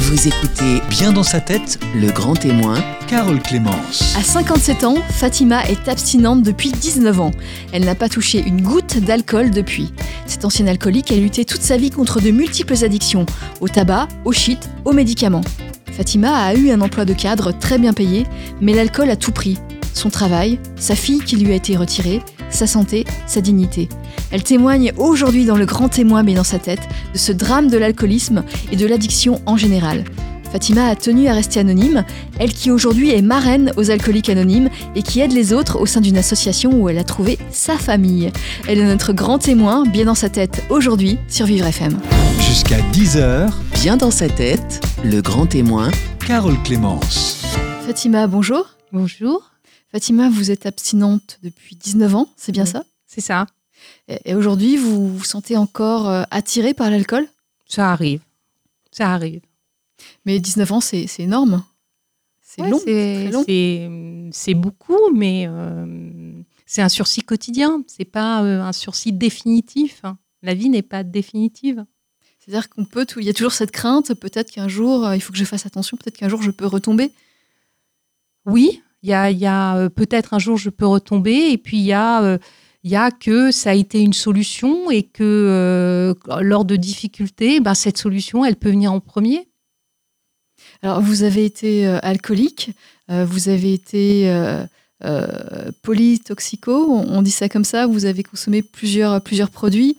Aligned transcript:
Vous 0.00 0.28
écoutez 0.28 0.80
Bien 0.88 1.12
dans 1.12 1.24
sa 1.24 1.40
tête, 1.40 1.80
Le 1.92 2.12
Grand 2.12 2.34
Témoin. 2.34 2.76
Carole 3.08 3.42
Clémence. 3.42 4.14
À 4.16 4.22
57 4.22 4.84
ans, 4.84 4.94
Fatima 5.10 5.64
est 5.64 5.88
abstinente 5.88 6.44
depuis 6.44 6.70
19 6.70 7.20
ans. 7.20 7.32
Elle 7.72 7.84
n'a 7.84 7.96
pas 7.96 8.08
touché 8.08 8.40
une 8.46 8.62
goutte 8.62 8.98
d'alcool 8.98 9.50
depuis. 9.50 9.92
Cette 10.24 10.44
ancienne 10.44 10.68
alcoolique 10.68 11.10
a 11.10 11.16
lutté 11.16 11.44
toute 11.44 11.62
sa 11.62 11.76
vie 11.76 11.90
contre 11.90 12.20
de 12.20 12.30
multiples 12.30 12.84
addictions, 12.84 13.26
au 13.60 13.66
tabac, 13.66 14.06
au 14.24 14.30
shit, 14.30 14.70
aux 14.84 14.92
médicaments. 14.92 15.44
Fatima 15.90 16.44
a 16.44 16.54
eu 16.54 16.70
un 16.70 16.80
emploi 16.80 17.04
de 17.04 17.12
cadre 17.12 17.50
très 17.50 17.76
bien 17.76 17.92
payé, 17.92 18.24
mais 18.60 18.74
l'alcool 18.74 19.10
a 19.10 19.16
tout 19.16 19.32
pris. 19.32 19.58
Son 19.94 20.10
travail, 20.10 20.60
sa 20.76 20.94
fille 20.94 21.24
qui 21.24 21.34
lui 21.34 21.50
a 21.50 21.56
été 21.56 21.76
retirée, 21.76 22.22
sa 22.50 22.66
santé, 22.66 23.04
sa 23.26 23.40
dignité. 23.40 23.88
Elle 24.30 24.42
témoigne 24.42 24.92
aujourd'hui 24.96 25.44
dans 25.44 25.56
le 25.56 25.66
grand 25.66 25.88
témoin 25.88 26.22
mais 26.22 26.34
dans 26.34 26.44
sa 26.44 26.58
tête 26.58 26.88
de 27.12 27.18
ce 27.18 27.32
drame 27.32 27.68
de 27.68 27.78
l'alcoolisme 27.78 28.44
et 28.72 28.76
de 28.76 28.86
l'addiction 28.86 29.40
en 29.46 29.56
général. 29.56 30.04
Fatima 30.50 30.86
a 30.86 30.96
tenu 30.96 31.28
à 31.28 31.34
rester 31.34 31.60
anonyme, 31.60 32.04
elle 32.38 32.54
qui 32.54 32.70
aujourd'hui 32.70 33.10
est 33.10 33.20
marraine 33.20 33.70
aux 33.76 33.90
alcooliques 33.90 34.30
anonymes 34.30 34.70
et 34.94 35.02
qui 35.02 35.20
aide 35.20 35.32
les 35.32 35.52
autres 35.52 35.78
au 35.78 35.84
sein 35.84 36.00
d'une 36.00 36.16
association 36.16 36.72
où 36.72 36.88
elle 36.88 36.98
a 36.98 37.04
trouvé 37.04 37.38
sa 37.50 37.76
famille. 37.76 38.32
Elle 38.66 38.78
est 38.78 38.86
notre 38.86 39.12
grand 39.12 39.38
témoin, 39.38 39.84
bien 39.84 40.06
dans 40.06 40.14
sa 40.14 40.30
tête, 40.30 40.64
aujourd'hui 40.70 41.18
sur 41.28 41.44
Vivre 41.44 41.66
FM. 41.66 41.98
Jusqu'à 42.40 42.78
10h, 42.92 43.50
Bien 43.82 43.96
dans 43.96 44.10
sa 44.10 44.28
tête, 44.28 44.80
Le 45.04 45.20
Grand 45.20 45.46
Témoin. 45.46 45.92
Carole 46.26 46.60
Clémence. 46.64 47.44
Fatima, 47.86 48.26
bonjour. 48.26 48.66
Bonjour, 48.92 49.47
Fatima, 49.90 50.28
vous 50.28 50.50
êtes 50.50 50.66
abstinente 50.66 51.38
depuis 51.42 51.74
19 51.76 52.14
ans, 52.14 52.28
c'est 52.36 52.52
bien 52.52 52.64
Oui. 52.64 52.70
ça? 52.70 52.84
C'est 53.06 53.20
ça. 53.22 53.46
Et 54.24 54.34
aujourd'hui, 54.34 54.76
vous 54.76 55.16
vous 55.16 55.24
sentez 55.24 55.56
encore 55.56 56.08
euh, 56.08 56.24
attirée 56.30 56.74
par 56.74 56.90
l'alcool? 56.90 57.26
Ça 57.66 57.92
arrive. 57.92 58.20
Ça 58.90 59.12
arrive. 59.14 59.40
Mais 60.26 60.40
19 60.40 60.72
ans, 60.72 60.80
c'est 60.80 61.06
énorme. 61.18 61.64
C'est 62.42 62.62
Ouais, 62.62 62.70
long. 62.70 62.78
c'est- 62.78 63.24
très 63.28 63.30
long. 63.30 63.44
C'est 63.46 63.90
c'est 64.32 64.54
beaucoup, 64.54 65.10
mais 65.14 65.46
euh, 65.48 66.32
c'est 66.66 66.82
un 66.82 66.88
sursis 66.90 67.22
quotidien. 67.22 67.82
C'est 67.86 68.04
pas 68.04 68.42
euh, 68.44 68.60
un 68.62 68.72
sursis 68.72 69.12
définitif. 69.12 70.00
hein. 70.04 70.18
La 70.42 70.52
vie 70.54 70.68
n'est 70.68 70.82
pas 70.82 71.02
définitive. 71.02 71.84
C'est-à-dire 72.40 72.68
qu'on 72.68 72.84
peut, 72.84 73.06
il 73.16 73.24
y 73.24 73.28
a 73.30 73.34
toujours 73.34 73.52
cette 73.52 73.70
crainte, 73.70 74.12
peut-être 74.14 74.50
qu'un 74.50 74.68
jour, 74.68 75.12
il 75.14 75.20
faut 75.20 75.32
que 75.32 75.38
je 75.38 75.44
fasse 75.44 75.66
attention, 75.66 75.96
peut-être 75.96 76.16
qu'un 76.16 76.28
jour, 76.28 76.42
je 76.42 76.50
peux 76.50 76.66
retomber? 76.66 77.10
Oui, 78.46 78.82
il 79.08 79.10
y 79.10 79.14
a, 79.14 79.30
il 79.30 79.38
y 79.38 79.46
a, 79.46 79.76
euh, 79.76 79.88
peut-être 79.88 80.34
un 80.34 80.38
jour 80.38 80.58
je 80.58 80.70
peux 80.70 80.86
retomber, 80.86 81.50
et 81.50 81.58
puis 81.58 81.78
il 81.78 81.84
y 81.84 81.92
a 81.92 82.22
euh, 82.22 82.38
il 82.84 82.90
y 82.90 82.96
a 82.96 83.10
que 83.10 83.50
ça 83.50 83.70
a 83.70 83.74
été 83.74 84.00
une 84.00 84.12
solution 84.12 84.90
et 84.90 85.02
que 85.02 85.22
euh, 85.22 86.14
lors 86.40 86.64
de 86.64 86.76
difficultés, 86.76 87.60
ben, 87.60 87.74
cette 87.74 87.98
solution, 87.98 88.44
elle 88.44 88.56
peut 88.56 88.70
venir 88.70 88.92
en 88.92 89.00
premier. 89.00 89.48
Alors, 90.82 91.00
vous 91.00 91.22
avez 91.22 91.44
été 91.44 91.86
euh, 91.86 91.98
alcoolique, 92.02 92.70
euh, 93.10 93.24
vous 93.24 93.48
avez 93.48 93.72
été 93.72 94.30
polytoxico, 95.82 96.72
on, 96.72 97.18
on 97.18 97.22
dit 97.22 97.30
ça 97.30 97.48
comme 97.48 97.64
ça, 97.64 97.86
vous 97.86 98.04
avez 98.04 98.22
consommé 98.22 98.62
plusieurs, 98.62 99.22
plusieurs 99.22 99.50
produits 99.50 99.96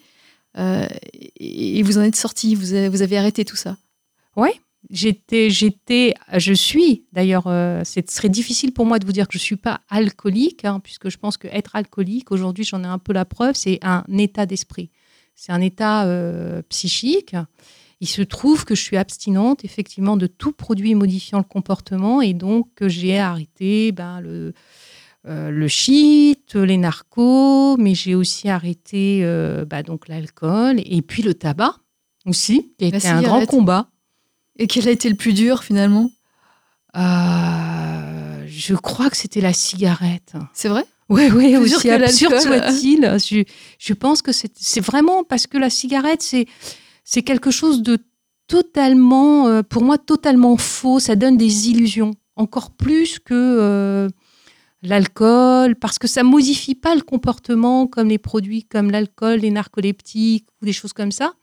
et, 0.57 1.79
et 1.79 1.83
vous 1.83 1.97
en 1.97 2.01
êtes 2.01 2.17
sorti, 2.17 2.55
vous 2.55 2.73
avez, 2.73 2.89
vous 2.89 3.01
avez 3.01 3.17
arrêté 3.17 3.45
tout 3.45 3.55
ça. 3.55 3.77
J'étais, 4.89 5.49
j'étais, 5.49 6.15
je 6.35 6.53
suis 6.53 7.05
d'ailleurs. 7.11 7.47
euh, 7.47 7.83
ce 7.83 8.01
serait 8.09 8.29
difficile 8.29 8.73
pour 8.73 8.85
moi 8.85 8.97
de 8.97 9.05
vous 9.05 9.11
dire 9.11 9.27
que 9.27 9.37
je 9.37 9.43
suis 9.43 9.55
pas 9.55 9.81
alcoolique, 9.89 10.65
hein, 10.65 10.79
puisque 10.79 11.09
je 11.09 11.17
pense 11.17 11.37
que 11.37 11.47
être 11.47 11.75
alcoolique 11.75 12.31
aujourd'hui, 12.31 12.63
j'en 12.63 12.83
ai 12.83 12.87
un 12.87 12.97
peu 12.97 13.13
la 13.13 13.25
preuve, 13.25 13.55
c'est 13.55 13.79
un 13.83 14.03
état 14.17 14.45
d'esprit, 14.45 14.89
c'est 15.35 15.51
un 15.51 15.61
état 15.61 16.05
euh, 16.05 16.61
psychique. 16.69 17.35
Il 18.01 18.07
se 18.07 18.21
trouve 18.21 18.65
que 18.65 18.75
je 18.75 18.81
suis 18.81 18.97
abstinente 18.97 19.65
effectivement 19.65 20.17
de 20.17 20.25
tout 20.25 20.53
produit 20.53 20.95
modifiant 20.95 21.37
le 21.37 21.43
comportement 21.43 22.21
et 22.21 22.33
donc 22.33 22.69
que 22.75 22.87
j'ai 22.87 23.19
arrêté 23.19 23.91
ben, 23.91 24.21
le 24.21 24.53
euh, 25.27 25.51
le 25.51 25.67
shit, 25.67 26.55
les 26.55 26.77
narcos, 26.77 27.75
mais 27.77 27.93
j'ai 27.93 28.15
aussi 28.15 28.47
arrêté 28.47 29.19
euh, 29.23 29.65
bah, 29.65 29.83
donc 29.83 30.07
l'alcool 30.07 30.79
et 30.83 31.01
puis 31.01 31.23
le 31.23 31.33
tabac 31.33 31.75
aussi, 32.25 32.73
qui 32.77 32.85
a 32.85 32.89
La 32.89 32.97
été 32.97 33.07
un 33.09 33.21
grand 33.21 33.45
combat. 33.45 33.89
Et 34.59 34.67
quel 34.67 34.87
a 34.87 34.91
été 34.91 35.09
le 35.09 35.15
plus 35.15 35.33
dur 35.33 35.63
finalement? 35.63 36.11
Euh, 36.95 38.45
je 38.47 38.75
crois 38.75 39.09
que 39.09 39.17
c'était 39.17 39.41
la 39.41 39.53
cigarette. 39.53 40.33
C'est 40.53 40.67
vrai? 40.67 40.85
Oui, 41.07 41.29
oui, 41.33 41.57
aussi 41.57 41.89
absurde 41.89 42.39
soit-il. 42.39 43.01
Je, 43.17 43.43
je 43.79 43.93
pense 43.93 44.21
que 44.21 44.31
c'est 44.31 44.81
vraiment 44.81 45.23
parce 45.23 45.47
que 45.47 45.57
la 45.57 45.71
cigarette, 45.71 46.21
c'est 46.21 46.45
c'est 47.03 47.23
quelque 47.23 47.49
chose 47.49 47.81
de 47.81 47.97
totalement, 48.47 49.47
euh, 49.47 49.63
pour 49.63 49.83
moi, 49.83 49.97
totalement 49.97 50.57
faux. 50.57 50.99
Ça 50.99 51.15
donne 51.15 51.37
des 51.37 51.69
illusions, 51.69 52.11
encore 52.35 52.71
plus 52.71 53.17
que 53.17 53.33
euh, 53.33 54.09
l'alcool, 54.81 55.75
parce 55.75 55.99
que 55.99 56.07
ça 56.07 56.23
modifie 56.23 56.75
pas 56.75 56.95
le 56.95 57.01
comportement 57.01 57.85
comme 57.85 58.07
les 58.07 58.17
produits 58.17 58.63
comme 58.63 58.91
l'alcool, 58.91 59.39
les 59.39 59.51
narcoleptiques 59.51 60.47
ou 60.61 60.65
des 60.65 60.73
choses 60.73 60.93
comme 60.93 61.11
ça. 61.11 61.33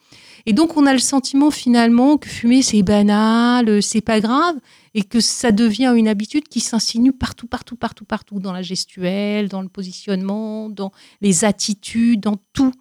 Et 0.47 0.53
donc, 0.53 0.77
on 0.77 0.87
a 0.87 0.93
le 0.93 0.99
sentiment 0.99 1.51
finalement 1.51 2.17
que 2.17 2.29
fumer, 2.29 2.63
c'est 2.63 2.83
banal, 2.83 3.83
c'est 3.83 4.01
pas 4.01 4.21
grave, 4.21 4.57
et 4.95 5.03
que 5.03 5.21
ça 5.21 5.53
devient 5.53 5.93
une 5.97 6.09
habitude 6.09 6.49
qui 6.49 6.61
s'insinue 6.61 7.13
partout, 7.13 7.47
partout, 7.47 7.77
partout, 7.77 8.05
partout, 8.05 8.41
dans 8.41 8.53
la 8.53 8.63
gestuelle, 8.63 9.49
dans 9.49 9.61
le 9.61 9.69
positionnement, 9.69 10.71
dans 10.71 10.93
les 11.21 11.45
attitudes, 11.45 12.21
dans 12.21 12.37
tout. 12.53 12.73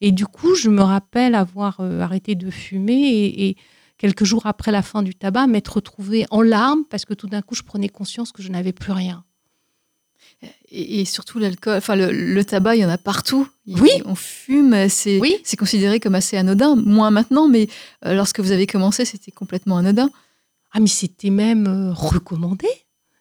Et 0.00 0.10
du 0.10 0.26
coup, 0.26 0.54
je 0.56 0.68
me 0.68 0.82
rappelle 0.82 1.34
avoir 1.34 1.78
euh, 1.80 2.00
arrêté 2.00 2.34
de 2.34 2.50
fumer 2.50 3.02
et, 3.02 3.48
et 3.48 3.56
quelques 3.98 4.24
jours 4.24 4.46
après 4.46 4.72
la 4.72 4.82
fin 4.82 5.02
du 5.04 5.14
tabac, 5.14 5.46
m'être 5.46 5.76
retrouvée 5.76 6.26
en 6.30 6.42
larmes 6.42 6.84
parce 6.90 7.04
que 7.04 7.14
tout 7.14 7.28
d'un 7.28 7.40
coup, 7.40 7.54
je 7.54 7.62
prenais 7.62 7.88
conscience 7.88 8.32
que 8.32 8.42
je 8.42 8.50
n'avais 8.50 8.72
plus 8.72 8.92
rien. 8.92 9.24
Et, 10.70 11.04
surtout 11.04 11.38
l'alcool, 11.38 11.76
enfin 11.76 11.96
le, 11.96 12.10
le 12.10 12.44
tabac, 12.44 12.76
il 12.76 12.80
y 12.82 12.84
en 12.84 12.88
a 12.88 12.98
partout. 12.98 13.46
Il- 13.66 13.80
Oui. 13.80 13.90
On 14.06 14.14
fume, 14.14 14.88
c'est 14.88 15.18
Oui. 15.20 15.36
c'est 15.44 15.56
considéré 15.56 16.00
comme 16.00 16.14
assez 16.14 16.36
anodin. 16.36 16.74
Moins 16.76 17.10
maintenant, 17.10 17.48
mais 17.48 17.68
euh, 18.06 18.14
lorsque 18.14 18.40
vous 18.40 18.50
avez 18.52 18.66
commencé, 18.66 19.04
c'était 19.04 19.30
complètement 19.32 19.76
anodin. 19.78 20.10
Ah, 20.72 20.80
mais 20.80 20.86
c'était 20.88 21.30
même 21.30 21.66
euh, 21.66 21.92
recommandé. 21.92 22.66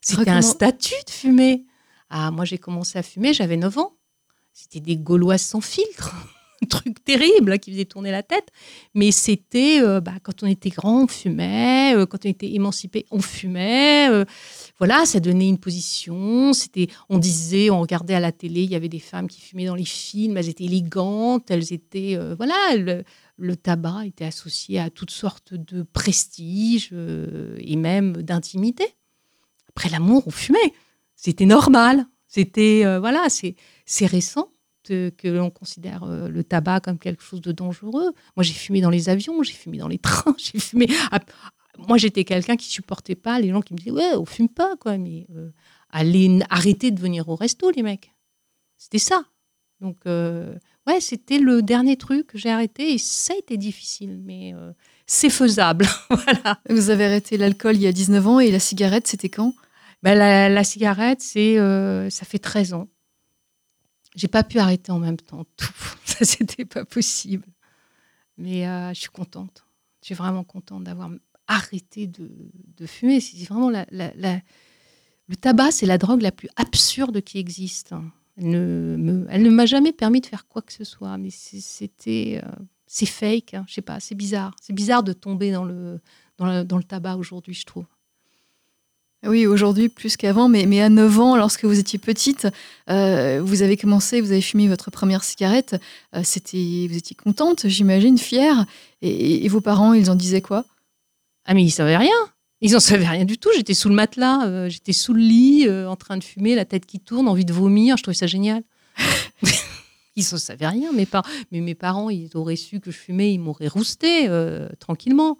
C'était 0.01 0.31
un 0.31 0.41
statut 0.41 0.95
de 1.05 1.11
fumer. 1.11 1.65
Ah, 2.09 2.31
moi, 2.31 2.43
j'ai 2.45 2.57
commencé 2.57 2.97
à 2.97 3.03
fumer, 3.03 3.33
j'avais 3.33 3.57
9 3.57 3.77
ans. 3.77 3.93
C'était 4.53 4.79
des 4.79 4.97
Gauloises 4.97 5.41
sans 5.41 5.61
filtre. 5.61 6.15
Un 6.63 6.67
truc 6.67 7.03
terrible 7.03 7.51
là, 7.51 7.57
qui 7.57 7.72
faisait 7.72 7.85
tourner 7.85 8.11
la 8.11 8.23
tête. 8.23 8.49
Mais 8.94 9.11
c'était, 9.11 9.81
euh, 9.81 9.99
bah, 9.99 10.13
quand 10.22 10.44
on 10.44 10.47
était 10.47 10.69
grand, 10.69 11.03
on 11.03 11.07
fumait. 11.07 11.95
euh, 11.95 12.05
quand 12.05 12.25
on 12.25 12.29
était 12.29 12.53
émancipé, 12.53 13.05
on 13.11 13.19
fumait. 13.19 14.09
euh, 14.09 14.25
voilà, 14.77 15.05
ça 15.05 15.19
donnait 15.19 15.47
une 15.47 15.57
position. 15.57 16.53
C'était, 16.53 16.88
on 17.09 17.17
disait, 17.17 17.69
on 17.69 17.81
regardait 17.81 18.13
à 18.13 18.19
la 18.19 18.31
télé, 18.31 18.63
il 18.63 18.71
y 18.71 18.75
avait 18.75 18.89
des 18.89 19.00
femmes 19.00 19.27
qui 19.27 19.41
fumaient 19.41 19.66
dans 19.66 19.75
les 19.75 19.85
films. 19.85 20.38
Elles 20.38 20.50
étaient 20.50 20.66
élégantes. 20.66 21.50
Elles 21.50 21.73
étaient, 21.73 22.17
voilà, 22.38 22.55
le, 23.38 23.55
tabac 23.55 24.05
était 24.05 24.25
associé 24.25 24.79
à 24.79 24.89
toutes 24.89 25.11
sortes 25.11 25.53
de 25.53 25.81
prestige 25.83 26.89
euh, 26.94 27.55
et 27.59 27.75
même 27.75 28.17
d'intimité. 28.17 28.85
Après 29.69 29.89
l'amour, 29.89 30.23
on 30.27 30.31
fumait. 30.31 30.73
C'était 31.16 31.45
normal. 31.45 32.05
C'était, 32.27 32.83
voilà, 33.00 33.27
c'est, 33.29 34.05
récent 34.05 34.51
que 34.88 35.28
l'on 35.28 35.50
considère 35.50 36.03
euh, 36.03 36.28
le 36.28 36.44
tabac 36.44 36.81
comme 36.81 37.00
quelque 37.00 37.24
chose 37.24 37.42
de 37.42 37.52
dangereux. 37.52 38.14
Moi, 38.36 38.44
j'ai 38.44 38.53
fumé 38.53 38.81
dans 38.81 38.90
les 38.90 39.09
avions, 39.09 39.42
j'ai 39.44 39.53
fumé 39.53 39.78
dans 39.78 39.88
les 39.88 39.97
trains, 40.00 40.36
j'ai 40.38 40.59
fumé. 40.59 40.88
moi, 41.78 41.97
j'étais 41.97 42.24
quelqu'un 42.24 42.56
qui 42.56 42.69
supportait 42.69 43.16
pas 43.16 43.40
les 43.40 43.50
gens 43.50 43.62
qui 43.62 43.74
me 43.74 43.78
disaient 43.78 43.92
ouais, 43.92 44.16
on 44.16 44.25
fume 44.25 44.50
pas 44.50 44.75
quoi, 44.78 44.97
mais 44.97 45.28
euh, 45.36 45.52
allez 45.90 46.40
arrêtez 46.50 46.92
de 46.92 47.00
venir 47.00 47.30
au 47.30 47.36
resto, 47.36 47.69
les 47.72 47.84
mecs. 47.84 48.12
C'était 48.78 49.00
ça. 49.00 49.24
Donc 49.80 49.97
euh, 50.06 50.56
ouais, 50.88 51.00
c'était 51.00 51.40
le 51.40 51.62
dernier 51.62 51.98
truc 51.98 52.28
que 52.28 52.38
j'ai 52.38 52.50
arrêté 52.50 52.94
et 52.94 52.98
ça 52.98 53.34
a 53.34 53.38
été 53.38 53.58
difficile, 53.58 54.19
mais 54.24 54.53
euh, 54.53 54.72
c'est 55.06 55.30
faisable. 55.30 55.88
voilà. 56.09 56.59
Vous 56.69 56.90
avez 56.90 57.06
arrêté 57.06 57.38
l'alcool 57.38 57.75
il 57.75 57.81
y 57.81 57.88
a 57.88 57.92
19 57.92 58.27
ans 58.27 58.39
et 58.39 58.51
la 58.51 58.60
cigarette, 58.60 59.07
c'était 59.07 59.30
quand? 59.30 59.54
Ben, 60.04 60.16
la, 60.18 60.50
la 60.50 60.63
cigarette, 60.63 61.22
c'est, 61.22 61.57
ça 62.10 62.25
fait 62.25 62.39
13 62.39 62.74
ans. 62.74 62.88
J'ai 64.16 64.28
pas 64.28 64.44
pu 64.44 64.60
arrêter 64.60 64.92
en 64.92 65.00
même 65.00 65.18
temps 65.18 65.46
tout. 65.58 65.74
Ça, 66.06 66.25
c'était 66.25 66.66
pas 66.66 66.86
possible. 66.86 67.48
Mais 68.38 68.68
euh, 68.68 68.94
je 68.94 69.00
suis 69.02 69.10
contente. 69.10 69.66
Je 70.02 70.08
suis 70.08 70.16
vraiment 70.16 70.44
contente 70.44 70.84
d'avoir 70.84 71.10
arrêté 71.48 72.08
de, 72.08 72.30
fumer. 72.86 73.19
C'est 73.19 73.38
vraiment 73.46 73.69
la, 73.69 73.86
la- 73.92 74.13
la- 74.16 74.42
le 75.28 75.36
tabac, 75.36 75.72
c'est 75.72 75.86
la 75.86 75.98
drogue 75.98 76.22
la 76.22 76.31
plus 76.31 76.50
absurde 76.56 77.22
qui 77.22 77.38
existe. 77.38 77.94
Elle 78.38 78.50
ne, 78.50 79.50
m'a 79.50 79.66
jamais 79.66 79.94
permis 79.94 80.19
de 80.22 80.25
faire 80.25 80.48
quoi 80.48 80.62
que 80.62 80.74
ce 80.74 80.84
soit. 80.84 81.18
Mais 81.18 81.30
c'était, 81.30 82.42
euh, 82.44 82.50
c'est 82.88 83.06
fake. 83.06 83.54
hein. 83.54 83.66
Je 83.68 83.75
sais 83.75 83.81
pas, 83.81 84.00
c'est 84.00 84.16
bizarre. 84.16 84.56
C'est 84.62 84.74
bizarre 84.74 85.04
de 85.04 85.13
tomber 85.13 85.52
dans 85.52 85.63
le, 85.63 86.02
dans 86.38 86.78
le 86.78 86.84
tabac 86.84 87.16
aujourd'hui, 87.18 87.54
je 87.54 87.66
trouve. 87.66 87.86
Oui, 89.23 89.45
aujourd'hui 89.45 89.88
plus 89.88 90.18
qu'avant, 90.18 90.50
mais, 90.50 90.65
mais 90.65 90.81
à 90.81 90.89
9 90.89 91.19
ans, 91.19 91.35
lorsque 91.35 91.63
vous 91.63 91.77
étiez 91.77 92.00
petite, 92.00 92.47
euh, 92.89 93.39
vous 93.44 93.62
avez 93.62 93.77
commencé, 93.77 94.19
vous 94.19 94.31
avez 94.31 94.41
fumé 94.41 94.68
votre 94.68 94.89
première 94.89 95.23
cigarette. 95.23 95.75
euh, 96.15 96.21
c'était, 96.23 96.88
vous 96.89 96.97
étiez 96.97 97.15
contente, 97.15 97.68
j'imagine, 97.68 98.18
fière. 98.18 98.65
Et, 99.03 99.45
et 99.45 99.47
vos 99.47 99.62
parents, 99.62 99.94
ils 99.94 100.09
en 100.09 100.15
disaient 100.15 100.41
quoi? 100.41 100.65
Ah, 101.45 101.53
mais 101.53 101.63
ils 101.63 101.69
savaient 101.69 101.97
rien. 101.97 102.15
Ils 102.62 102.75
en 102.75 102.79
savaient 102.79 103.07
rien 103.07 103.25
du 103.25 103.38
tout. 103.38 103.50
J'étais 103.56 103.75
sous 103.75 103.89
le 103.89 103.95
matelas, 103.95 104.47
euh, 104.47 104.69
j'étais 104.69 104.94
sous 104.94 105.13
le 105.13 105.21
lit, 105.21 105.69
en 105.69 105.95
train 105.95 106.17
de 106.17 106.24
fumer, 106.24 106.56
la 106.56 106.65
tête 106.65 106.88
qui 106.88 107.00
tourne, 107.00 107.27
envie 107.27 107.45
de 107.45 107.53
vomir. 107.53 107.97
Je 107.97 108.03
trouvais 108.03 108.17
ça 108.17 108.27
génial. 108.27 108.63
ils 110.15 110.33
en 110.33 110.38
savaient 110.39 110.67
rien, 110.67 110.91
mes 110.94 111.06
parents. 111.06 111.29
Mais 111.51 111.62
mes 111.62 111.75
parents, 111.75 112.09
ils 112.09 112.35
auraient 112.35 112.56
su 112.56 112.79
que 112.79 112.89
je 112.89 112.97
fumais, 112.97 113.31
ils 113.31 113.39
m'auraient 113.39 113.67
rousté 113.67 114.29
tranquillement. 114.79 115.38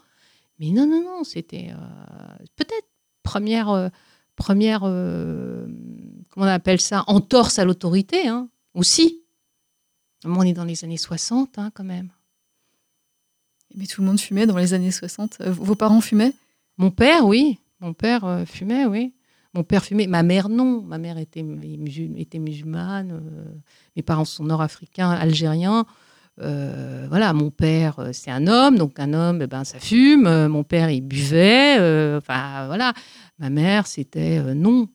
Mais 0.62 0.70
non, 0.70 0.86
non, 0.86 1.02
non, 1.04 1.24
c'était 1.24 1.72
euh, 1.72 2.46
peut-être 2.56 2.71
première, 3.32 3.70
euh, 3.70 3.88
première 4.36 4.82
euh, 4.84 5.66
comment 6.30 6.46
on 6.48 6.50
appelle 6.50 6.82
ça, 6.82 7.06
entorse 7.08 7.60
à 7.60 7.64
l'autorité, 7.66 8.28
hein, 8.28 8.50
aussi. 8.74 9.22
On 10.26 10.42
est 10.42 10.52
dans 10.54 10.66
les 10.66 10.84
années 10.84 10.98
60, 10.98 11.58
hein, 11.58 11.72
quand 11.74 11.86
même. 11.86 12.10
Mais 13.74 13.86
tout 13.88 14.02
le 14.02 14.08
monde 14.08 14.20
fumait 14.20 14.46
dans 14.46 14.58
les 14.58 14.74
années 14.74 14.92
60. 14.92 15.38
Euh, 15.40 15.52
Vos 15.54 15.76
parents 15.76 16.02
fumaient? 16.02 16.34
Mon 16.78 16.92
père, 16.92 17.26
oui. 17.26 17.58
Mon 17.80 17.94
père 17.94 18.44
fumait, 18.46 18.86
oui. 18.86 19.14
Mon 19.54 19.64
père 19.64 19.84
fumait. 19.86 20.08
Ma 20.08 20.24
mère, 20.24 20.50
non. 20.50 20.82
Ma 20.82 20.98
mère 20.98 21.18
était, 21.18 21.42
musul- 21.42 22.18
était 22.20 22.38
musulmane. 22.40 23.22
mes 23.96 24.04
parents 24.04 24.26
sont 24.26 24.44
nord-africains, 24.44 25.10
algériens. 25.10 25.86
Euh, 26.42 27.06
voilà, 27.10 27.34
mon 27.34 27.52
père, 27.52 28.00
euh, 28.00 28.10
c'est 28.14 28.32
un 28.32 28.48
homme. 28.48 28.78
Donc, 28.78 29.00
un 29.00 29.14
homme, 29.14 29.42
eh 29.42 29.48
ben, 29.48 29.64
ça 29.64 29.80
fume. 29.80 30.26
Euh, 30.28 30.50
mon 30.50 30.64
père, 30.64 30.90
il 30.90 31.02
buvait. 31.02 31.78
euh, 31.80 32.18
Enfin, 32.18 32.66
voilà. 32.68 32.94
Ma 33.40 33.50
mère, 33.50 33.86
c'était 33.88 34.40
euh, 34.40 34.54
non. 34.54 34.88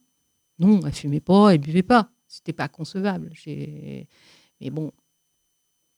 Non, 0.59 0.79
elle 0.85 0.91
fumait 0.93 1.19
pas, 1.19 1.49
elle 1.53 1.59
buvait 1.59 1.83
pas. 1.83 2.09
C'était 2.27 2.53
pas 2.53 2.67
concevable. 2.67 3.31
Mais 3.45 4.69
bon, 4.71 4.91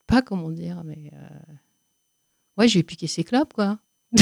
pas 0.05 0.21
comment 0.21 0.51
dire, 0.51 0.83
mais. 0.85 1.11
Ouais, 2.57 2.67
j'ai 2.67 2.83
piqué 2.83 3.07
ses 3.07 3.23
clopes, 3.23 3.53
quoi. 3.53 3.79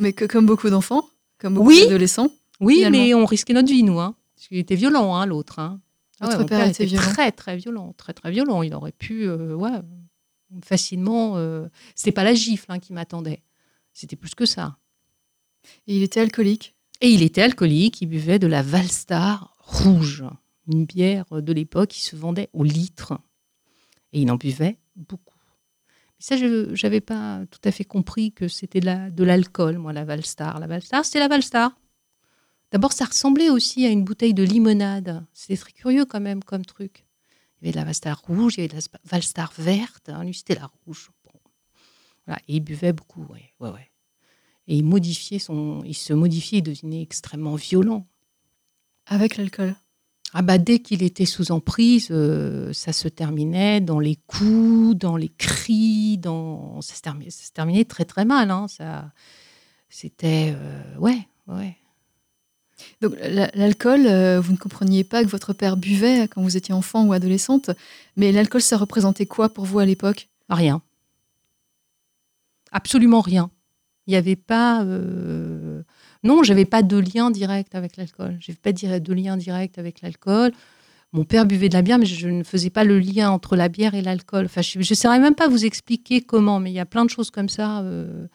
Mais 0.00 0.12
que, 0.12 0.24
comme 0.24 0.44
beaucoup 0.46 0.68
d'enfants, 0.70 1.04
comme 1.38 1.54
beaucoup 1.54 1.68
Oui. 1.68 1.80
d'adolescents. 1.84 2.28
Oui, 2.60 2.76
Finalement. 2.78 2.98
mais 2.98 3.14
on 3.14 3.24
risquait 3.24 3.52
notre 3.54 3.68
vie, 3.68 3.82
nous. 3.84 4.00
Hein. 4.00 4.16
Parce 4.34 4.48
qu'il 4.48 4.58
était 4.58 4.74
violent, 4.74 5.14
hein, 5.14 5.24
l'autre. 5.24 5.58
Hein. 5.60 5.80
Mon 6.20 6.44
père 6.46 6.66
était 6.66 6.84
violent. 6.84 7.06
Très, 7.12 7.30
très 7.32 7.56
violent. 7.56 7.94
Très, 7.96 8.12
très 8.12 8.30
violent. 8.30 8.62
Il 8.62 8.74
aurait 8.74 8.92
pu, 8.92 9.30
ouais, 9.30 9.70
facilement. 10.64 11.36
Euh... 11.36 11.68
C'était 11.94 12.12
pas 12.12 12.24
la 12.24 12.34
gifle 12.34 12.70
hein, 12.70 12.78
qui 12.78 12.92
m'attendait. 12.92 13.42
C'était 13.92 14.16
plus 14.16 14.34
que 14.34 14.46
ça. 14.46 14.78
Et 15.86 15.96
il 15.96 16.02
était 16.02 16.20
alcoolique? 16.20 16.74
Et 17.00 17.10
il 17.10 17.22
était 17.22 17.42
alcoolique. 17.42 18.00
Il 18.00 18.06
buvait 18.06 18.38
de 18.38 18.46
la 18.46 18.62
Valstar 18.62 19.54
rouge, 19.58 20.24
une 20.66 20.84
bière 20.86 21.26
de 21.30 21.52
l'époque 21.52 21.90
qui 21.90 22.02
se 22.02 22.16
vendait 22.16 22.48
au 22.52 22.64
litre. 22.64 23.18
Et 24.12 24.22
il 24.22 24.30
en 24.30 24.36
buvait 24.36 24.78
beaucoup. 24.96 25.34
Mais 26.18 26.24
ça, 26.24 26.36
je 26.36 26.74
n'avais 26.82 27.00
pas 27.00 27.42
tout 27.50 27.60
à 27.64 27.70
fait 27.70 27.84
compris 27.84 28.32
que 28.32 28.48
c'était 28.48 28.80
de 28.80 28.86
la- 28.86 29.10
de 29.10 29.24
l'alcool, 29.24 29.78
moi, 29.78 29.92
la 29.92 30.04
Valstar. 30.04 30.58
La 30.58 30.66
Valstar, 30.66 31.04
c'était 31.04 31.20
la 31.20 31.28
Valstar. 31.28 31.78
D'abord, 32.72 32.92
ça 32.92 33.04
ressemblait 33.04 33.50
aussi 33.50 33.86
à 33.86 33.90
une 33.90 34.04
bouteille 34.04 34.34
de 34.34 34.42
limonade. 34.42 35.24
C'était 35.32 35.56
très 35.56 35.72
curieux 35.72 36.04
quand 36.04 36.20
même 36.20 36.42
comme 36.42 36.64
truc. 36.64 37.04
Il 37.60 37.66
y 37.66 37.68
avait 37.68 37.72
de 37.72 37.76
la 37.78 37.84
Valstar 37.84 38.20
rouge, 38.22 38.54
il 38.54 38.58
y 38.58 38.60
avait 38.64 38.68
de 38.68 38.74
la 38.76 39.00
Valstar 39.04 39.52
verte. 39.58 40.08
hein, 40.08 40.24
Lui, 40.24 40.34
c'était 40.34 40.54
la 40.54 40.70
rouge. 40.84 41.10
Bon. 41.24 41.38
Voilà. 42.26 42.40
Et 42.48 42.56
il 42.56 42.60
buvait 42.60 42.92
beaucoup, 42.92 43.24
ouais, 43.30 43.52
ouais, 43.60 43.70
ouais. 43.70 43.90
Et 44.66 44.76
il 44.76 44.84
modifiait 44.84 45.38
son, 45.38 45.82
il 45.84 45.94
se 45.94 46.12
modifiait, 46.12 46.58
il 46.58 46.62
devenait 46.62 47.02
extrêmement 47.02 47.54
violent. 47.54 48.06
Avec 49.06 49.36
l'alcool? 49.36 49.74
Ah 50.34 50.42
bah 50.42 50.58
dès 50.58 50.80
qu'il 50.80 51.02
était 51.02 51.24
sous 51.24 51.52
emprise, 51.52 52.08
euh, 52.10 52.70
ça 52.74 52.92
se 52.92 53.08
terminait 53.08 53.80
dans 53.80 53.98
les 53.98 54.16
coups, 54.26 54.94
dans 54.94 55.16
les 55.16 55.30
cris, 55.30 56.18
dans 56.18 56.82
ça 56.82 56.94
se 56.94 57.00
terminait, 57.00 57.30
ça 57.30 57.46
se 57.46 57.52
terminait 57.52 57.86
très 57.86 58.04
très 58.04 58.26
mal. 58.26 58.50
Hein, 58.50 58.68
ça, 58.68 59.10
c'était 59.88 60.52
euh, 60.54 60.98
ouais, 60.98 61.26
ouais. 61.46 61.78
Donc 63.00 63.14
la- 63.20 63.50
l'alcool, 63.54 64.06
euh, 64.06 64.40
vous 64.40 64.52
ne 64.52 64.56
compreniez 64.58 65.04
pas 65.04 65.22
que 65.24 65.28
votre 65.28 65.52
père 65.52 65.76
buvait 65.76 66.28
quand 66.28 66.42
vous 66.42 66.56
étiez 66.56 66.74
enfant 66.74 67.04
ou 67.06 67.12
adolescente, 67.12 67.70
mais 68.16 68.32
l'alcool, 68.32 68.60
ça 68.62 68.76
représentait 68.76 69.26
quoi 69.26 69.48
pour 69.48 69.64
vous 69.64 69.78
à 69.78 69.84
l'époque? 69.86 70.28
Rien. 70.48 70.82
Absolument 72.72 73.20
rien. 73.20 73.50
Il 74.06 74.10
n'y 74.12 74.16
avait 74.16 74.36
pas. 74.36 74.82
euh, 74.84 75.82
Non, 76.24 76.42
j'avais 76.42 76.64
pas 76.64 76.82
de 76.82 76.96
lien 76.98 77.30
direct 77.30 77.74
avec 77.74 77.96
l'alcool. 77.96 78.36
J'avais 78.40 78.58
pas 78.58 78.72
de 78.72 79.12
lien 79.12 79.36
direct 79.36 79.78
avec 79.78 80.00
l'alcool. 80.02 80.52
Mon 81.12 81.24
père 81.24 81.46
buvait 81.46 81.68
de 81.70 81.74
la 81.74 81.82
bière, 81.82 81.98
mais 81.98 82.06
je 82.06 82.28
ne 82.28 82.42
faisais 82.44 82.70
pas 82.70 82.84
le 82.84 82.98
lien 82.98 83.30
entre 83.30 83.56
la 83.56 83.68
bière 83.68 83.94
et 83.94 84.02
l'alcool. 84.02 84.46
Enfin, 84.46 84.60
je 84.62 84.78
ne 84.78 84.82
saurais 84.82 85.18
même 85.20 85.34
pas 85.34 85.48
vous 85.48 85.64
expliquer 85.64 86.20
comment, 86.20 86.60
mais 86.60 86.70
il 86.70 86.74
y 86.74 86.80
a 86.80 86.86
plein 86.86 87.04
de 87.04 87.10
choses 87.10 87.30
comme 87.30 87.48
ça. 87.48 87.80
euh, 87.80 88.26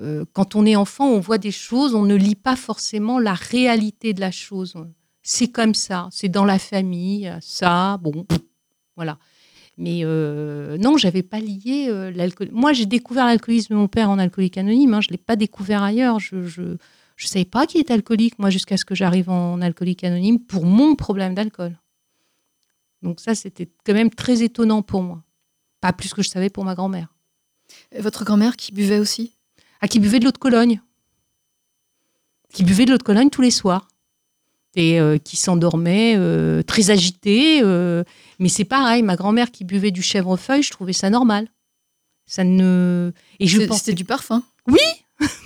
euh, 0.00 0.24
quand 0.32 0.54
on 0.54 0.64
est 0.64 0.76
enfant, 0.76 1.08
on 1.08 1.20
voit 1.20 1.38
des 1.38 1.50
choses, 1.50 1.94
on 1.94 2.04
ne 2.04 2.14
lit 2.14 2.34
pas 2.36 2.56
forcément 2.56 3.18
la 3.18 3.34
réalité 3.34 4.12
de 4.12 4.20
la 4.20 4.30
chose. 4.30 4.74
C'est 5.22 5.48
comme 5.48 5.74
ça, 5.74 6.08
c'est 6.10 6.28
dans 6.28 6.44
la 6.44 6.58
famille, 6.58 7.32
ça, 7.40 7.98
bon, 7.98 8.26
voilà. 8.96 9.18
Mais 9.78 10.00
euh, 10.02 10.76
non, 10.76 10.96
j'avais 10.96 11.22
pas 11.22 11.38
lié 11.38 11.86
euh, 11.88 12.10
l'alcool. 12.10 12.48
Moi, 12.50 12.72
j'ai 12.72 12.84
découvert 12.84 13.26
l'alcoolisme 13.26 13.74
de 13.74 13.78
mon 13.78 13.86
père 13.86 14.10
en 14.10 14.18
alcoolique 14.18 14.58
anonyme. 14.58 14.94
hein. 14.94 15.00
Je 15.00 15.10
l'ai 15.10 15.18
pas 15.18 15.36
découvert 15.36 15.84
ailleurs. 15.84 16.18
Je 16.18 16.44
je, 16.44 16.76
savais 17.16 17.44
pas 17.44 17.64
qu'il 17.64 17.80
était 17.80 17.92
alcoolique 17.94 18.38
moi 18.38 18.50
jusqu'à 18.50 18.76
ce 18.76 18.84
que 18.84 18.96
j'arrive 18.96 19.30
en 19.30 19.60
alcoolique 19.60 20.02
anonyme 20.02 20.40
pour 20.40 20.64
mon 20.66 20.96
problème 20.96 21.34
d'alcool. 21.34 21.78
Donc 23.02 23.20
ça, 23.20 23.36
c'était 23.36 23.68
quand 23.84 23.94
même 23.94 24.10
très 24.10 24.42
étonnant 24.42 24.82
pour 24.82 25.02
moi. 25.02 25.22
Pas 25.80 25.92
plus 25.92 26.12
que 26.12 26.22
je 26.22 26.28
savais 26.28 26.50
pour 26.50 26.64
ma 26.64 26.74
grand-mère. 26.74 27.14
Votre 27.96 28.24
grand-mère 28.24 28.56
qui 28.56 28.72
buvait 28.72 28.98
aussi? 28.98 29.37
Ah, 29.80 29.88
qui 29.88 30.00
buvait 30.00 30.18
de 30.18 30.24
l'eau 30.24 30.32
de 30.32 30.38
Cologne. 30.38 30.80
Qui 32.52 32.64
buvait 32.64 32.84
de 32.84 32.92
l'eau 32.92 32.98
de 32.98 33.02
Cologne 33.02 33.30
tous 33.30 33.42
les 33.42 33.50
soirs. 33.50 33.88
Et 34.74 35.00
euh, 35.00 35.18
qui 35.18 35.36
s'endormait 35.36 36.14
euh, 36.16 36.62
très 36.62 36.90
agitée. 36.90 37.60
euh, 37.62 38.04
mais 38.38 38.48
c'est 38.48 38.64
pareil, 38.64 39.02
ma 39.02 39.16
grand-mère 39.16 39.50
qui 39.50 39.64
buvait 39.64 39.90
du 39.90 40.02
chèvrefeuille, 40.02 40.62
je 40.62 40.70
trouvais 40.70 40.92
ça 40.92 41.10
normal. 41.10 41.48
Ça 42.26 42.44
ne. 42.44 43.12
Et 43.40 43.46
je 43.46 43.60
pensais. 43.62 43.78
C'était 43.80 43.94
du 43.94 44.04
parfum. 44.04 44.42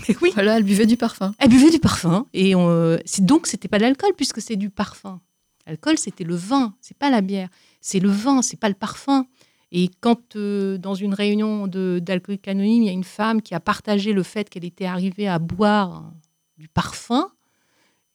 Mais 0.08 0.17
oui, 0.20 0.31
Voilà, 0.35 0.58
elle 0.58 0.64
buvait 0.64 0.85
du 0.85 0.96
parfum. 0.99 1.32
elle 1.38 1.49
buvait 1.49 1.70
du 1.70 1.78
parfum. 1.78 2.26
Et 2.35 2.55
on- 2.55 2.99
donc, 3.20 3.46
c'était 3.46 3.69
pas 3.69 3.78
de 3.78 3.85
l'alcool 3.85 4.12
puisque 4.17 4.43
c'est 4.43 4.56
du 4.56 4.69
parfum. 4.69 5.20
L'alcool, 5.67 5.96
c'était 5.96 6.25
le 6.25 6.35
vin, 6.35 6.75
c'est 6.81 6.96
pas 6.99 7.08
la 7.08 7.20
bière. 7.23 7.49
C'est 7.81 8.00
le 8.00 8.11
vin, 8.11 8.43
c'est 8.43 8.58
pas 8.58 8.69
le 8.69 8.75
parfum. 8.75 9.26
Et 9.73 9.89
quand 10.01 10.37
euh, 10.37 10.77
dans 10.79 10.95
une 10.95 11.15
réunion 11.15 11.67
d'alcoolique 11.67 12.47
anonyme, 12.47 12.83
il 12.83 12.87
y 12.87 12.91
a 12.91 12.93
une 12.93 13.05
femme 13.05 13.41
qui 13.41 13.55
a 13.55 13.61
partagé 13.61 14.13
le 14.13 14.23
fait 14.23 14.49
qu'elle 14.49 14.67
était 14.67 14.85
arrivée 14.85 15.27
à 15.27 15.39
boire 15.39 16.13
du 16.59 16.69
parfum, 16.69 17.33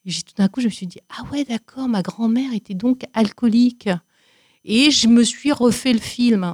tout 0.06 0.36
d'un 0.38 0.48
coup, 0.48 0.62
je 0.62 0.68
me 0.68 0.72
suis 0.72 0.88
dit 0.88 1.00
ah 1.10 1.24
ouais 1.32 1.44
d'accord, 1.44 1.90
ma 1.90 2.02
grand-mère 2.02 2.54
était 2.54 2.76
donc 2.76 3.04
alcoolique. 3.14 3.90
Et 4.64 4.92
je 4.92 5.08
me 5.08 5.24
suis 5.24 5.52
refait 5.52 5.94
le 5.94 6.00
film 6.00 6.54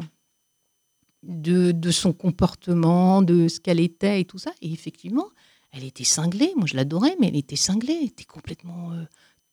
de, 1.23 1.71
de 1.71 1.91
son 1.91 2.13
comportement, 2.13 3.21
de 3.21 3.47
ce 3.47 3.59
qu'elle 3.59 3.79
était 3.79 4.21
et 4.21 4.25
tout 4.25 4.37
ça. 4.37 4.51
Et 4.61 4.71
effectivement, 4.71 5.29
elle 5.71 5.83
était 5.83 6.03
cinglée. 6.03 6.53
Moi, 6.55 6.65
je 6.67 6.75
l'adorais, 6.75 7.15
mais 7.19 7.27
elle 7.27 7.35
était 7.35 7.55
cinglée. 7.55 7.97
Elle 8.01 8.07
était 8.07 8.23
complètement. 8.23 8.91
euh, 8.93 9.03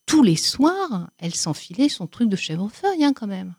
tous 0.07 0.23
les 0.23 0.37
soirs, 0.37 1.11
elle 1.19 1.35
s'enfilait 1.35 1.89
son 1.89 2.07
truc 2.07 2.29
de 2.29 2.37
chèvrefeuille, 2.37 3.05
hein, 3.05 3.13
quand 3.13 3.29
même. 3.29 3.55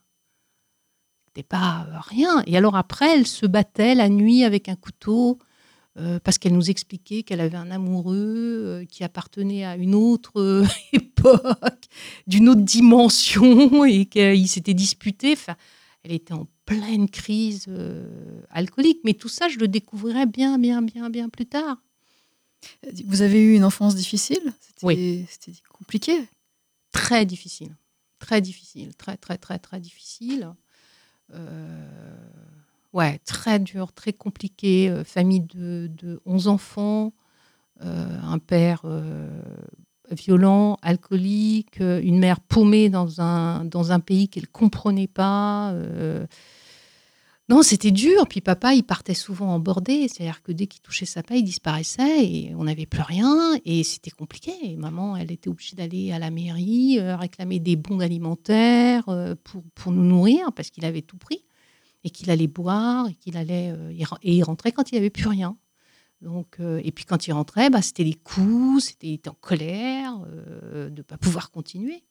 C'était 1.33 1.47
pas 1.47 1.87
euh, 1.87 1.99
rien. 2.01 2.43
Et 2.45 2.57
alors 2.57 2.75
après, 2.75 3.15
elle 3.17 3.25
se 3.27 3.45
battait 3.45 3.95
la 3.95 4.09
nuit 4.09 4.43
avec 4.43 4.67
un 4.67 4.75
couteau 4.75 5.39
euh, 5.97 6.19
parce 6.23 6.37
qu'elle 6.37 6.53
nous 6.53 6.69
expliquait 6.69 7.23
qu'elle 7.23 7.41
avait 7.41 7.57
un 7.57 7.69
amoureux 7.69 8.15
euh, 8.17 8.85
qui 8.85 9.03
appartenait 9.03 9.65
à 9.65 9.75
une 9.75 9.93
autre 9.93 10.39
euh, 10.39 10.65
époque, 10.93 11.85
d'une 12.27 12.47
autre 12.47 12.61
dimension 12.61 13.83
et 13.83 14.05
qu'il 14.05 14.47
s'était 14.47 14.73
disputé. 14.73 15.33
Enfin, 15.33 15.57
elle 16.03 16.13
était 16.13 16.33
en 16.33 16.47
pleine 16.65 17.09
crise 17.09 17.67
alcoolique. 18.49 19.01
Mais 19.03 19.13
tout 19.13 19.27
ça, 19.27 19.49
je 19.49 19.59
le 19.59 19.67
découvrirai 19.67 20.25
bien, 20.25 20.57
bien, 20.57 20.81
bien, 20.81 21.09
bien 21.09 21.27
plus 21.27 21.45
tard. 21.45 21.77
Vous 23.05 23.21
avez 23.21 23.41
eu 23.41 23.55
une 23.55 23.65
enfance 23.65 23.95
difficile? 23.95 24.53
C'était 24.61 24.85
Oui. 24.85 25.25
c'était 25.29 25.57
compliqué? 25.69 26.13
très 26.93 27.25
difficile. 27.25 27.75
Très 28.19 28.41
difficile. 28.41 28.95
Très, 28.95 29.17
très, 29.17 29.37
très, 29.37 29.59
très 29.59 29.79
difficile. 29.79 30.53
Euh, 31.33 31.85
ouais, 32.93 33.19
très 33.25 33.59
dur, 33.59 33.93
très 33.93 34.13
compliqué. 34.13 34.89
Euh, 34.89 35.03
famille 35.03 35.41
de, 35.41 35.89
de 35.97 36.21
11 36.25 36.47
enfants, 36.47 37.13
euh, 37.83 38.19
un 38.23 38.39
père 38.39 38.83
violent, 40.11 40.77
alcoolique, 40.81 41.79
une 41.79 42.19
mère 42.19 42.41
paumée 42.41 42.89
dans 42.89 43.21
un, 43.21 43.63
dans 43.65 43.91
un 43.91 43.99
pays 43.99 44.27
qu'elle 44.27 44.43
ne 44.43 44.47
comprenait 44.47 45.07
pas. 45.07 45.73
Non, 47.49 47.63
c'était 47.63 47.91
dur. 47.91 48.27
Puis 48.27 48.41
papa, 48.41 48.73
il 48.73 48.83
partait 48.83 49.13
souvent 49.13 49.53
en 49.53 49.59
bordée. 49.59 50.07
C'est-à-dire 50.07 50.41
que 50.41 50.51
dès 50.51 50.67
qu'il 50.67 50.81
touchait 50.81 51.05
sa 51.05 51.23
paille, 51.23 51.39
il 51.39 51.43
disparaissait 51.43 52.25
et 52.25 52.55
on 52.55 52.63
n'avait 52.63 52.85
plus 52.85 53.01
rien. 53.01 53.57
Et 53.65 53.83
c'était 53.83 54.11
compliqué. 54.11 54.75
Maman, 54.77 55.17
elle 55.17 55.31
était 55.31 55.49
obligée 55.49 55.75
d'aller 55.75 56.11
à 56.11 56.19
la 56.19 56.29
mairie, 56.31 56.99
euh, 56.99 57.17
réclamer 57.17 57.59
des 57.59 57.75
bons 57.75 57.99
alimentaires 57.99 59.09
euh, 59.09 59.35
pour, 59.75 59.91
nous 59.91 60.03
nourrir 60.03 60.53
parce 60.53 60.69
qu'il 60.69 60.85
avait 60.85 61.01
tout 61.01 61.17
pris 61.17 61.43
et 62.03 62.09
qu'il 62.09 62.31
allait 62.31 62.47
boire 62.47 63.07
et 63.07 63.15
qu'il 63.15 63.35
allait 63.37 63.71
euh, 63.71 63.91
et 64.23 64.35
il 64.35 64.43
rentrait 64.43 64.71
quand 64.71 64.91
il 64.91 64.95
n'y 64.95 64.99
avait 64.99 65.09
plus 65.09 65.27
rien. 65.27 65.57
Donc, 66.21 66.59
et 66.59 66.91
puis 66.91 67.03
quand 67.03 67.25
il 67.25 67.31
rentrait, 67.33 67.71
bah, 67.71 67.81
c'était 67.81 68.03
les 68.03 68.13
coups, 68.13 68.83
c'était 68.83 69.07
il 69.07 69.13
était 69.13 69.29
en 69.29 69.37
colère 69.41 70.19
de 70.19 70.91
ne 70.95 71.01
pas 71.01 71.17
pouvoir 71.17 71.49
continuer. 71.49 72.03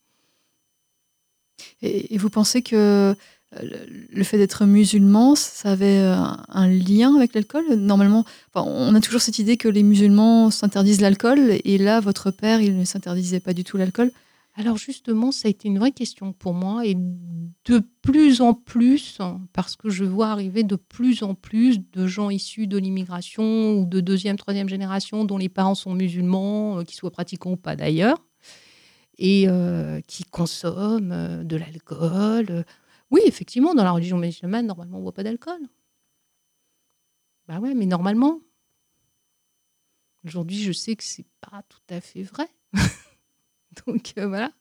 Et, 1.82 2.18
vous 2.18 2.30
pensez 2.30 2.62
que 2.62 3.14
le, 3.60 4.22
fait 4.22 4.38
d'être 4.38 4.64
musulman, 4.64 5.34
ça 5.34 5.72
avait 5.72 5.98
euh, 5.98 6.14
un, 6.48 6.68
lien 6.68 7.16
avec 7.16 7.34
l'alcool? 7.34 7.64
Normalement, 7.74 8.24
on 8.54 8.94
a 8.94 9.00
toujours 9.00 9.20
cette 9.20 9.38
idée 9.38 9.56
que 9.56 9.68
les 9.68 9.82
musulmans 9.82 10.50
s'interdisent 10.50 11.00
l'alcool, 11.00 11.58
et 11.64 11.78
là, 11.78 12.00
votre 12.00 12.30
père, 12.30 12.60
il 12.60 12.78
ne 12.78 12.84
s'interdisait 12.84 13.40
pas 13.40 13.52
du 13.52 13.64
tout 13.64 13.76
l'alcool. 13.76 14.12
Alors 14.56 14.76
justement, 14.76 15.32
ça 15.32 15.48
a 15.48 15.50
été 15.50 15.68
une 15.68 15.78
vraie 15.78 15.92
question 15.92 16.32
pour 16.32 16.54
moi 16.54 16.84
et 16.84 16.94
de 16.94 17.82
plus 18.02 18.40
en 18.40 18.52
plus, 18.52 19.18
parce 19.52 19.76
que 19.76 19.88
je 19.90 20.04
vois 20.04 20.28
arriver 20.28 20.64
de 20.64 20.76
plus 20.76 21.22
en 21.22 21.34
plus 21.34 21.78
de 21.92 22.06
gens 22.06 22.30
issus 22.30 22.66
de 22.66 22.76
l'immigration 22.76 23.78
ou 23.78 23.84
de 23.86 24.00
deuxième, 24.00 24.36
troisième 24.36 24.68
génération 24.68 25.24
dont 25.24 25.38
les 25.38 25.48
parents 25.48 25.76
sont 25.76 25.94
musulmans, 25.94 26.78
euh, 26.78 26.82
qu'ils 26.82 26.96
soient 26.96 27.12
pratiquants 27.12 27.52
ou 27.52 27.56
pas 27.56 27.76
d'ailleurs, 27.76 28.24
et 29.18 29.44
euh, 29.48 30.00
qui 30.06 30.24
consomment 30.24 31.44
de 31.44 31.56
l'alcool. 31.56 32.64
Oui, 33.10 33.20
effectivement, 33.26 33.74
dans 33.74 33.84
la 33.84 33.90
religion 33.92 34.18
musulmane, 34.18 34.66
normalement, 34.66 34.96
on 34.96 35.00
ne 35.00 35.04
boit 35.04 35.12
pas 35.12 35.22
d'alcool. 35.24 35.60
Bah 37.48 37.58
ouais, 37.58 37.74
mais 37.74 37.86
normalement. 37.86 38.40
Aujourd'hui, 40.24 40.62
je 40.62 40.72
sais 40.72 40.94
que 40.96 41.02
c'est 41.04 41.26
pas 41.40 41.62
tout 41.68 41.80
à 41.94 42.00
fait 42.00 42.22
vrai. 42.22 42.46
Donc 43.86 44.12
euh, 44.18 44.26
voilà. 44.28 44.52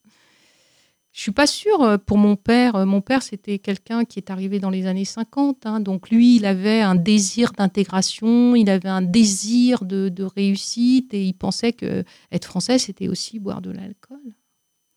Je 1.12 1.22
suis 1.22 1.32
pas 1.32 1.48
sûre 1.48 1.82
euh, 1.84 1.98
pour 1.98 2.18
mon 2.18 2.36
père. 2.36 2.76
Euh, 2.76 2.86
Mon 2.86 3.02
père, 3.02 3.24
c'était 3.24 3.60
quelqu'un 3.60 4.06
qui 4.06 4.20
est 4.20 4.30
arrivé 4.30 4.60
dans 4.60 4.70
les 4.70 4.86
années 4.86 5.06
50. 5.06 5.66
hein. 5.66 5.80
donc 5.80 6.10
lui, 6.10 6.36
il 6.38 6.46
avait 6.46 6.82
un 6.82 6.96
désir 6.96 7.52
d'intégration, 7.52 8.56
il 8.56 8.70
avait 8.70 8.90
un 8.90 9.02
désir 9.02 9.86
de, 9.86 10.10
de 10.10 10.24
réussite 10.24 11.14
et 11.14 11.24
il 11.26 11.34
pensait 11.34 11.74
que 11.74 12.04
être 12.32 12.46
français, 12.46 12.78
c'était 12.78 13.08
aussi 13.08 13.40
boire 13.40 13.62
de 13.62 13.72
l'alcool. 13.72 14.22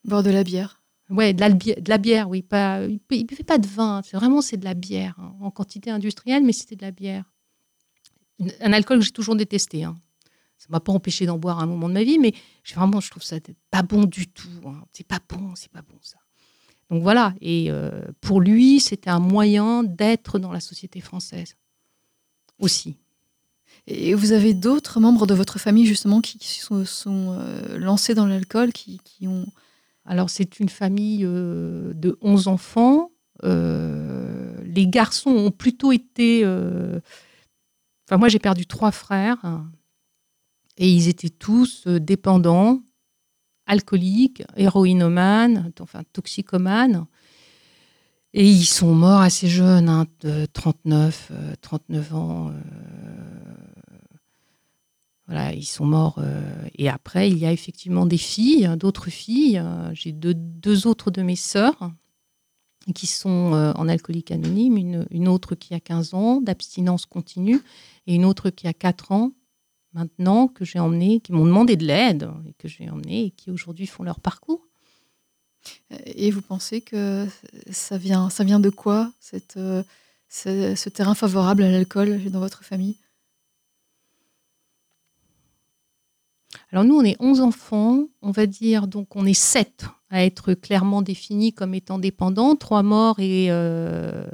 Boire 0.05 0.23
de 0.23 0.31
la 0.31 0.45
bière. 0.45 0.82
Ouais, 1.13 1.35
de 1.35 1.41
la, 1.41 1.51
de 1.51 1.89
la 1.89 1.99
bière, 1.99 2.29
oui. 2.29 2.43
Pas, 2.43 2.83
il 2.85 3.01
ne 3.11 3.25
buvait 3.25 3.45
pas 3.45 3.59
de 3.59 3.67
vin. 3.67 4.01
Vraiment 4.13 4.41
c'est 4.41 4.57
de 4.57 4.65
la 4.65 4.75
bière 4.75 5.15
hein, 5.19 5.35
en 5.41 5.51
quantité 5.51 5.91
industrielle, 5.91 6.43
mais 6.43 6.53
c'était 6.53 6.77
de 6.77 6.83
la 6.83 6.91
bière. 6.91 7.25
Un 8.61 8.73
alcool 8.73 8.99
que 8.99 9.05
j'ai 9.05 9.11
toujours 9.11 9.37
détesté. 9.37 9.85
hein. 9.85 9.97
Ça 10.57 10.67
m'a 10.71 10.81
pas 10.81 10.93
empêché 10.93 11.27
d'en 11.27 11.39
boire 11.39 11.59
à 11.59 11.65
un 11.65 11.67
moment 11.67 11.89
de 11.89 11.95
ma 11.95 12.03
vie, 12.03 12.19
mais 12.19 12.33
vraiment, 12.75 13.01
je 13.01 13.11
trouve 13.11 13.23
ça 13.23 13.37
pas 13.71 13.83
bon 13.83 14.05
du 14.05 14.29
tout. 14.29 14.49
hein. 14.65 14.85
C'est 14.93 15.07
pas 15.07 15.21
bon, 15.29 15.53
c'est 15.55 15.71
pas 15.71 15.83
bon 15.83 15.99
ça. 16.01 16.17
Donc 16.89 17.03
voilà. 17.03 17.35
Et 17.41 17.71
euh, 17.71 18.03
pour 18.21 18.41
lui, 18.41 18.81
c'était 18.81 19.11
un 19.11 19.21
moyen 19.21 19.83
d'être 19.83 20.39
dans 20.39 20.53
la 20.53 20.61
société 20.61 21.01
française 21.01 21.57
aussi. 22.59 22.97
Et 23.87 24.15
vous 24.15 24.33
avez 24.33 24.55
d'autres 24.55 25.01
membres 25.01 25.27
de 25.27 25.35
votre 25.35 25.59
famille, 25.59 25.87
justement, 25.87 26.21
qui, 26.21 26.39
se 26.39 26.85
sont, 26.85 27.37
euh, 27.39 27.77
lancés 27.79 28.15
dans 28.15 28.27
l'alcool, 28.27 28.73
qui 28.73 29.01
ont... 29.27 29.47
Alors, 30.05 30.31
c'est 30.31 30.59
une 30.61 30.69
famille 30.69 31.23
euh, 31.25 31.93
de 31.95 32.19
11 32.23 32.49
enfants. 32.49 33.11
Euh, 33.45 34.55
les 34.65 34.87
garçons 34.87 35.31
ont 35.31 35.51
plutôt 35.51 35.93
été. 35.93 36.43
euh, 36.45 37.01
Enfin, 38.09 38.19
moi, 38.19 38.29
j'ai 38.29 38.39
perdu 38.41 38.67
trois 38.67 38.91
frères. 38.93 39.39
et 40.77 40.89
ils 40.91 41.09
étaient 41.09 41.31
tous 41.31 41.87
dépendants, 41.87 42.83
alcooliques, 43.67 44.43
héroïnomanes, 44.57 45.73
enfin 45.81 46.03
toxicomanes. 46.13 47.07
Et 48.35 48.49
ils 48.49 48.65
sont 48.67 48.95
morts 48.95 49.21
assez 49.21 49.47
jeunes, 49.49 49.89
hein, 49.89 50.07
de 50.21 50.47
39, 50.47 51.29
euh, 51.33 51.55
39 51.61 52.15
ans. 52.15 52.53
Ils 55.55 55.65
sont 55.65 55.87
morts. 55.87 56.19
euh, 56.19 56.43
et 56.75 56.89
après, 56.89 57.31
il 57.31 57.39
y 57.39 57.47
a 57.47 57.53
effectivement 57.53 58.07
des 58.07 58.19
filles, 58.19 58.67
hein, 58.67 58.77
d'autres 58.77 59.11
filles. 59.11 59.59
Euh, 59.59 59.91
J'ai 59.95 60.13
deux, 60.13 60.87
autres 60.87 61.11
de 61.11 61.23
mes 61.23 61.37
sœurs 61.37 61.91
qui 62.95 63.07
sont 63.07 63.55
euh, 63.55 63.73
en 63.75 63.89
alcoolique 63.89 64.31
anonyme, 64.31 64.77
une, 65.11 65.29
autre 65.29 65.55
qui 65.55 65.75
a 65.75 65.81
15 65.81 66.15
ans 66.15 66.41
d'abstinence 66.41 67.07
continue 67.07 67.61
et 68.07 68.15
une 68.15 68.25
autre 68.25 68.51
qui 68.51 68.67
a 68.67 68.73
4 68.73 69.13
ans 69.13 69.33
maintenant 69.93 70.49
que 70.49 70.65
j'ai 70.65 70.79
emmené, 70.79 71.21
qui 71.21 71.33
m'ont 71.33 71.45
demandé 71.45 71.77
de 71.77 71.85
l'aide 71.85 72.29
et 72.47 72.55
que 72.55 72.67
j'ai 72.67 72.91
emmené 72.91 73.27
et 73.27 73.31
qui 73.31 73.51
aujourd'hui 73.51 73.87
font 73.87 74.03
leur 74.03 74.21
parcours. 74.21 74.67
Et 76.07 76.31
vous 76.31 76.43
pensez 76.43 76.81
que 76.81 77.27
ça 77.71 77.99
vient, 77.99 78.31
ça 78.31 78.43
vient 78.43 78.59
de 78.59 78.71
quoi, 78.71 79.13
cette, 79.21 79.59
ce, 80.29 80.75
ce 80.75 80.89
terrain 80.89 81.15
favorable 81.15 81.63
à 81.63 81.71
l'alcool 81.71 82.31
dans 82.31 82.41
votre 82.41 82.65
famille? 82.65 82.97
Alors 86.73 86.85
nous, 86.85 86.97
on 86.97 87.05
est 87.05 87.17
11 87.21 87.41
enfants, 87.41 88.07
on 88.23 88.31
va 88.31 88.47
dire, 88.47 88.87
donc 88.87 89.15
on 89.15 89.27
est 89.27 89.35
7 89.35 89.85
à 90.09 90.25
être 90.25 90.55
clairement 90.55 91.03
définis 91.03 91.53
comme 91.53 91.75
étant 91.75 91.99
dépendants, 91.99 92.57
trois 92.57 92.83
morts 92.83 93.19
et 93.19 93.47
euh, 93.51 94.25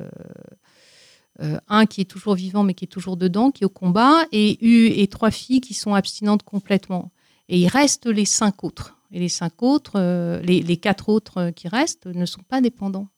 euh, 1.41 1.59
un 1.69 1.87
qui 1.87 2.01
est 2.01 2.05
toujours 2.05 2.35
vivant 2.35 2.65
mais 2.65 2.75
qui 2.75 2.85
est 2.85 2.89
toujours 2.89 3.17
dedans, 3.17 3.51
qui 3.51 3.65
est 3.65 3.67
au 3.67 3.71
combat, 3.71 4.25
et, 4.33 5.03
et 5.03 5.07
trois 5.09 5.31
filles 5.31 5.61
qui 5.61 5.75
sont 5.75 5.95
abstinentes 5.95 6.43
complètement. 6.43 7.13
Et 7.49 7.59
il 7.59 7.69
reste 7.69 8.07
les 8.07 8.25
cinq 8.25 8.65
autres. 8.65 8.97
Et 9.11 9.19
les 9.19 9.29
cinq 9.29 9.63
autres, 9.63 9.93
euh, 9.97 10.41
les, 10.43 10.77
quatre 10.77 11.09
autres 11.09 11.39
euh, 11.39 11.51
qui 11.51 11.69
restent 11.69 12.07
ne 12.07 12.27
sont 12.27 12.43
pas 12.43 12.61
dépendants. 12.61 13.09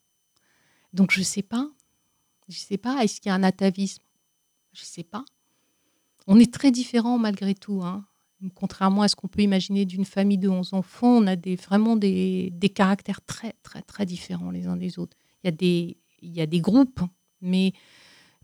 Donc 0.93 1.11
je 1.11 1.23
sais 1.23 1.43
pas. 1.43 1.69
Je 2.49 2.59
sais 2.59 2.79
pas. 2.79 3.03
Est-ce 3.03 3.21
qu'il 3.21 3.31
y 3.31 3.33
a 3.33 3.35
un 3.35 3.43
atavisme? 3.43 4.03
Je 4.73 4.85
sais 4.85 5.03
pas. 5.03 5.25
On 6.27 6.39
est 6.39 6.53
très 6.53 6.71
différents 6.71 7.19
malgré 7.19 7.55
tout. 7.55 7.83
Hein. 7.83 8.05
Contrairement 8.55 9.03
à 9.03 9.09
ce 9.09 9.17
qu'on 9.17 9.29
peut 9.29 9.43
imaginer 9.43 9.85
d'une 9.85 10.05
famille 10.05 10.39
de 10.39 10.49
11 10.49 10.73
enfants, 10.73 11.19
on 11.19 11.27
a 11.27 11.37
des, 11.37 11.57
vraiment 11.57 11.97
des, 11.97 12.51
des 12.55 12.69
caractères 12.71 13.21
très, 13.25 13.55
très, 13.63 13.83
très 13.83 14.07
différents 14.07 14.51
les 14.51 14.67
uns 14.67 14.77
des 14.77 14.99
autres. 14.99 15.17
Il 15.43 15.47
y 15.47 15.49
a 15.49 15.53
des, 15.53 15.97
il 16.23 16.33
y 16.35 16.41
a 16.41 16.47
des 16.47 16.61
groupes, 16.61 17.01
mais 17.43 17.73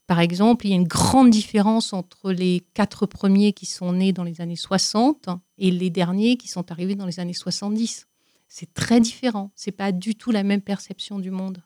par 0.07 0.21
exemple, 0.21 0.67
il 0.67 0.71
y 0.71 0.73
a 0.73 0.77
une 0.77 0.87
grande 0.87 1.31
différence 1.31 1.93
entre 1.93 2.31
les 2.31 2.65
quatre 2.75 3.07
premiers 3.07 3.53
qui 3.53 3.67
sont 3.67 3.93
nés 3.93 4.13
dans 4.13 4.23
les 4.23 4.41
années 4.41 4.55
60 4.57 5.29
et 5.59 5.71
les 5.71 5.91
derniers 5.91 6.37
qui 6.37 6.49
sont 6.49 6.71
arrivés 6.71 6.95
dans 6.95 7.07
les 7.07 7.19
années 7.19 7.33
70. 7.33 8.07
C'est 8.49 8.73
très 8.75 9.01
différent. 9.01 9.51
C'est 9.57 9.73
pas 9.73 9.93
du 9.93 10.15
tout 10.15 10.31
la 10.31 10.43
même 10.45 10.61
perception 10.61 11.19
du 11.19 11.31
monde. 11.31 11.63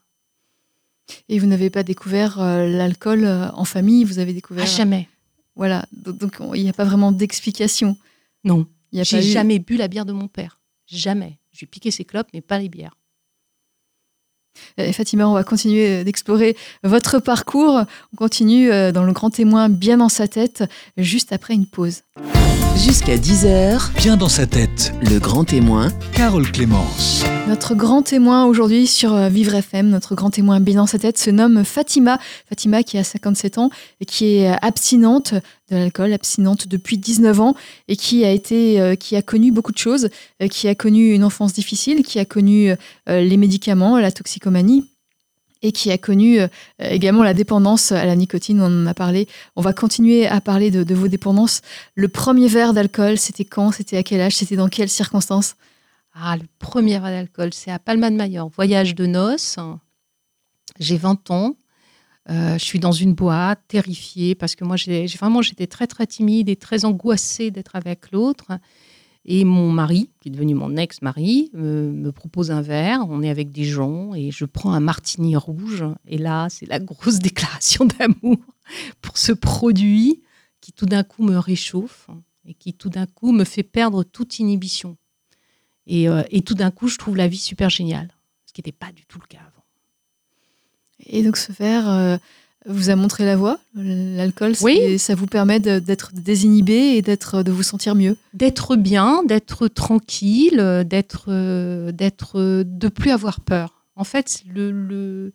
Et 1.28 1.38
vous 1.38 1.46
n'avez 1.46 1.68
pas 1.70 1.82
découvert 1.82 2.40
euh, 2.40 2.66
l'alcool 2.68 3.24
euh, 3.24 3.50
en 3.52 3.64
famille, 3.64 4.04
vous 4.04 4.20
avez 4.20 4.32
découvert... 4.32 4.62
À 4.64 4.66
jamais. 4.66 5.08
Voilà, 5.56 5.84
donc 5.92 6.16
donc, 6.18 6.36
on- 6.40 6.54
il 6.54 6.62
n'y 6.62 6.68
a 6.70 6.72
pas 6.72 6.84
vraiment 6.84 7.10
d'explication. 7.12 7.96
Non. 8.44 8.66
J'ai 8.92 9.18
eu- 9.18 9.22
jamais 9.22 9.58
bu 9.58 9.76
la 9.76 9.88
bière 9.88 10.04
de 10.04 10.12
mon 10.12 10.28
père. 10.28 10.60
Jamais. 10.86 11.38
J'ai 11.52 11.66
piqué 11.66 11.90
ses 11.90 12.04
clopes, 12.04 12.28
mais 12.34 12.40
pas 12.40 12.58
les 12.58 12.68
bières. 12.68 12.94
Et 14.76 14.92
Fatima, 14.92 15.28
on 15.28 15.32
va 15.34 15.44
continuer 15.44 16.00
euh, 16.00 16.04
d'explorer 16.04 16.56
votre 16.82 17.18
parcours. 17.20 17.82
On 18.12 18.16
continue 18.16 18.70
euh, 18.70 18.90
dans 18.92 19.04
le 19.04 19.12
grand 19.12 19.30
témoin 19.30 19.68
bien 19.68 19.98
dans 19.98 20.08
sa 20.08 20.26
tête, 20.26 20.64
juste 20.96 21.32
après 21.32 21.54
une 21.54 21.66
pause. 21.66 22.02
Jusqu'à 22.76 23.16
10h, 23.16 23.92
Bien 23.96 24.16
dans 24.16 24.28
sa 24.28 24.46
tête, 24.46 24.92
le 25.02 25.18
grand 25.18 25.44
témoin, 25.44 25.90
Carole 26.14 26.50
Clémence. 26.50 27.24
Notre 27.48 27.74
grand 27.74 28.02
témoin 28.02 28.44
aujourd'hui 28.46 28.86
sur 28.86 29.12
euh, 29.14 29.28
Vivre 29.28 29.54
FM, 29.54 29.88
notre 29.88 30.14
grand 30.14 30.30
témoin 30.30 30.60
bien 30.60 30.76
dans 30.76 30.86
sa 30.86 30.98
tête, 30.98 31.18
se 31.18 31.30
nomme 31.30 31.64
Fatima. 31.64 32.18
Fatima 32.48 32.82
qui 32.82 32.96
a 32.98 33.04
57 33.04 33.58
ans 33.58 33.70
et 34.00 34.04
qui 34.04 34.36
est 34.36 34.50
euh, 34.52 34.56
abstinente 34.62 35.34
de 35.70 35.76
l'alcool, 35.76 36.12
abstinente 36.12 36.68
depuis 36.68 36.98
19 36.98 37.40
ans 37.40 37.54
et 37.88 37.96
qui 37.96 38.24
a 38.24 38.30
été, 38.30 38.80
euh, 38.80 38.94
qui 38.96 39.16
a 39.16 39.22
connu 39.22 39.52
beaucoup 39.52 39.72
de 39.72 39.78
choses, 39.78 40.08
euh, 40.42 40.48
qui 40.48 40.68
a 40.68 40.74
connu 40.74 41.14
une 41.14 41.24
enfance 41.24 41.52
difficile, 41.52 42.02
qui 42.02 42.18
a 42.18 42.24
connu 42.24 42.70
euh, 42.70 42.76
les 43.06 43.36
médicaments, 43.36 43.98
la 43.98 44.12
toxicomanie 44.12 44.84
et 45.62 45.72
qui 45.72 45.90
a 45.90 45.98
connu 45.98 46.38
également 46.78 47.22
la 47.22 47.34
dépendance 47.34 47.92
à 47.92 48.06
la 48.06 48.16
nicotine, 48.16 48.62
on 48.62 48.84
en 48.84 48.86
a 48.86 48.94
parlé. 48.94 49.28
On 49.56 49.60
va 49.60 49.74
continuer 49.74 50.26
à 50.26 50.40
parler 50.40 50.70
de, 50.70 50.94
vos 50.94 51.06
dépendances. 51.06 51.60
Le 51.94 52.08
premier 52.08 52.48
verre 52.48 52.72
d'alcool, 52.72 53.18
c'était 53.18 53.44
quand? 53.44 53.70
C'était 53.70 53.98
à 53.98 54.02
quel 54.02 54.22
âge? 54.22 54.36
C'était 54.36 54.56
dans 54.56 54.68
quelles 54.68 54.88
circonstances? 54.88 55.56
Ah, 56.14 56.38
le 56.38 56.44
premier 56.58 56.98
verre 56.98 57.10
d'alcool, 57.10 57.50
c'est 57.52 57.70
à 57.70 57.78
Palma 57.78 58.08
de 58.08 58.16
Majorque, 58.16 58.54
voyage 58.54 58.94
de 58.94 59.04
noces. 59.04 59.58
J'ai 60.78 60.96
20 60.96 61.30
ans. 61.30 61.56
Euh, 62.28 62.58
je 62.58 62.64
suis 62.64 62.78
dans 62.78 62.92
une 62.92 63.14
boîte, 63.14 63.62
terrifiée, 63.68 64.34
parce 64.34 64.54
que 64.54 64.64
moi, 64.64 64.76
vraiment, 65.18 65.42
j'étais 65.42 65.66
très, 65.66 65.86
très 65.86 66.06
timide 66.06 66.48
et 66.48 66.56
très 66.56 66.84
angoissée 66.84 67.50
d'être 67.50 67.76
avec 67.76 68.12
l'autre. 68.12 68.52
Et 69.24 69.44
mon 69.44 69.70
mari, 69.70 70.10
qui 70.20 70.28
est 70.28 70.32
devenu 70.32 70.54
mon 70.54 70.76
ex-mari, 70.76 71.50
me, 71.52 71.90
me 71.92 72.12
propose 72.12 72.50
un 72.50 72.62
verre. 72.62 73.04
On 73.08 73.22
est 73.22 73.30
avec 73.30 73.50
des 73.52 73.64
gens 73.64 74.14
et 74.14 74.30
je 74.30 74.44
prends 74.44 74.72
un 74.72 74.80
martini 74.80 75.36
rouge. 75.36 75.84
Et 76.06 76.18
là, 76.18 76.48
c'est 76.50 76.66
la 76.66 76.78
grosse 76.78 77.18
déclaration 77.20 77.86
d'amour 77.86 78.38
pour 79.00 79.18
ce 79.18 79.32
produit 79.32 80.22
qui 80.60 80.72
tout 80.72 80.86
d'un 80.86 81.02
coup 81.02 81.22
me 81.22 81.38
réchauffe 81.38 82.08
et 82.44 82.54
qui 82.54 82.74
tout 82.74 82.90
d'un 82.90 83.06
coup 83.06 83.32
me 83.32 83.44
fait 83.44 83.62
perdre 83.62 84.04
toute 84.04 84.38
inhibition. 84.38 84.96
Et, 85.86 86.08
euh, 86.08 86.22
et 86.30 86.42
tout 86.42 86.54
d'un 86.54 86.70
coup, 86.70 86.88
je 86.88 86.98
trouve 86.98 87.16
la 87.16 87.28
vie 87.28 87.38
super 87.38 87.70
géniale, 87.70 88.10
ce 88.46 88.52
qui 88.52 88.60
n'était 88.60 88.72
pas 88.72 88.92
du 88.92 89.06
tout 89.06 89.18
le 89.20 89.26
cas 89.26 89.40
avant. 89.40 89.59
Et 91.06 91.22
donc 91.22 91.36
ce 91.36 91.52
verre, 91.52 91.88
euh, 91.90 92.16
vous 92.66 92.90
a 92.90 92.96
montré 92.96 93.24
la 93.24 93.36
voie. 93.36 93.58
L'alcool, 93.74 94.52
Oui. 94.62 94.98
ça 94.98 95.14
vous 95.14 95.26
permet 95.26 95.60
d'être 95.60 96.12
désinhibé 96.14 96.74
et 96.74 97.02
d'être, 97.02 97.42
de 97.42 97.50
vous 97.52 97.62
sentir 97.62 97.94
mieux. 97.94 98.16
D'être 98.34 98.76
bien, 98.76 99.22
d'être 99.24 99.66
tranquille, 99.68 100.84
d'être, 100.86 101.90
d'être, 101.90 102.62
de 102.62 102.88
plus 102.88 103.10
avoir 103.10 103.40
peur. 103.40 103.84
En 103.96 104.04
fait, 104.04 104.42
le, 104.46 104.70
le, 104.70 105.32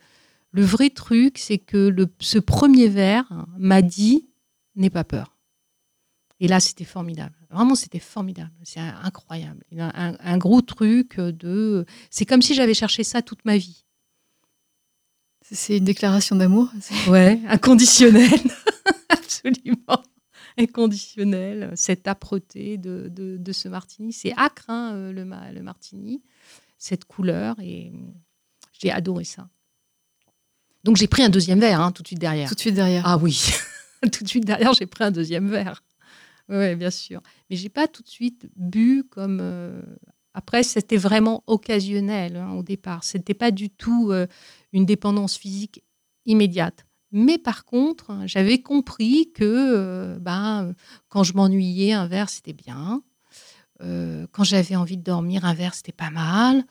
le 0.51 0.61
vrai 0.63 0.89
truc, 0.89 1.37
c'est 1.39 1.57
que 1.57 1.77
le, 1.89 2.07
ce 2.19 2.37
premier 2.39 2.87
verre 2.87 3.45
m'a 3.57 3.81
dit 3.81 4.27
n'aie 4.75 4.89
pas 4.89 5.03
peur. 5.03 5.35
Et 6.41 6.47
là, 6.49 6.59
c'était 6.59 6.83
formidable. 6.83 7.33
Vraiment, 7.49 7.75
c'était 7.75 7.99
formidable. 7.99 8.51
C'est 8.63 8.81
incroyable. 8.81 9.63
Un 9.77 10.37
gros 10.37 10.61
truc 10.61 11.17
de. 11.17 11.85
C'est 12.09 12.25
comme 12.25 12.41
si 12.41 12.53
j'avais 12.53 12.73
cherché 12.73 13.03
ça 13.05 13.21
toute 13.21 13.45
ma 13.45 13.55
vie. 13.57 13.84
C'est- 15.51 15.77
une 15.77 15.83
déclaration 15.83 16.35
d'amour. 16.35 16.69
Ouais, 17.09 17.39
inconditionnel. 17.47 18.29
Absolument. 19.09 20.03
Inconditionnel. 20.57 21.71
Cette 21.75 22.07
âpreté 22.07 22.77
de, 22.77 23.07
de, 23.09 23.37
de 23.37 23.51
ce 23.51 23.67
martini. 23.67 24.13
C'est 24.13 24.33
acre, 24.37 24.65
hein, 24.69 24.93
euh, 24.95 25.11
le, 25.11 25.23
le 25.23 25.61
martini. 25.61 26.23
Cette 26.77 27.05
couleur. 27.05 27.55
Et 27.61 27.91
euh, 27.93 27.97
j'ai 28.79 28.91
adoré 28.91 29.23
ça. 29.23 29.49
Donc 30.83 30.97
j'ai 30.97 31.07
pris 31.07 31.23
un 31.23 31.29
deuxième 31.29 31.59
verre 31.59 31.81
hein, 31.81 31.91
tout 31.91 32.03
de 32.03 32.07
suite 32.07 32.19
derrière. 32.19 32.47
Tout 32.49 32.55
de 32.55 32.59
suite 32.59 32.75
derrière. 32.75 33.03
Ah 33.07 33.17
oui, 33.17 33.49
tout 34.11 34.23
de 34.23 34.29
suite 34.29 34.45
derrière, 34.45 34.73
j'ai 34.73 34.85
pris 34.85 35.03
un 35.03 35.09
deuxième 35.11 35.49
verre. 35.49 35.83
Oui, 36.47 36.75
bien 36.75 36.91
sûr. 36.91 37.21
Mais 37.49 37.55
j'ai 37.55 37.69
pas 37.69 37.87
tout 37.87 38.03
de 38.03 38.07
suite 38.07 38.47
bu 38.55 39.03
comme. 39.09 39.39
euh, 39.41 39.81
Après, 40.37 40.63
c'était 40.63 40.97
vraiment 40.97 41.45
occasionnel 41.47 42.35
hein, 42.35 42.51
au 42.51 42.61
départ. 42.61 43.05
C'était 43.05 43.33
pas 43.33 43.51
du 43.51 43.69
tout 43.69 44.09
euh, 44.11 44.27
une 44.73 44.85
dépendance 44.85 45.37
physique 45.37 45.81
immédiate. 46.25 46.85
Mais 47.13 47.37
par 47.37 47.63
contre, 47.63 48.11
hein, 48.11 48.27
j'avais 48.27 48.61
compris 48.61 49.31
que 49.33 49.45
euh, 49.45 50.19
ben, 50.19 50.73
quand 51.07 51.23
je 51.23 51.33
m'ennuyais, 51.35 51.93
un 51.93 52.07
verre, 52.07 52.29
c'était 52.29 52.51
bien. 52.51 53.01
Euh, 53.81 54.27
quand 54.33 54.43
j'avais 54.43 54.75
envie 54.75 54.97
de 54.97 55.03
dormir, 55.03 55.45
un 55.45 55.53
verre, 55.53 55.73
c'était 55.73 55.93
pas 55.93 56.09
mal. 56.09 56.65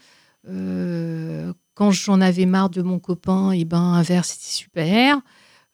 Quand 1.72 1.90
j'en 1.90 2.20
avais 2.20 2.44
marre 2.44 2.68
de 2.68 2.82
mon 2.82 2.98
copain, 2.98 3.52
et 3.52 3.64
ben, 3.64 3.80
un 3.80 4.02
verre, 4.02 4.26
c'était 4.26 4.44
super. 4.44 5.22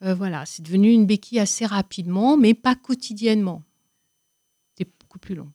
Voilà, 0.00 0.46
c'est 0.46 0.62
devenu 0.62 0.92
une 0.92 1.06
béquille 1.06 1.40
assez 1.40 1.66
rapidement, 1.66 2.36
mais 2.36 2.54
pas 2.54 2.76
quotidiennement. 2.76 3.64
C'était 4.76 4.88
beaucoup 5.00 5.18
plus 5.18 5.34
long. 5.34 5.50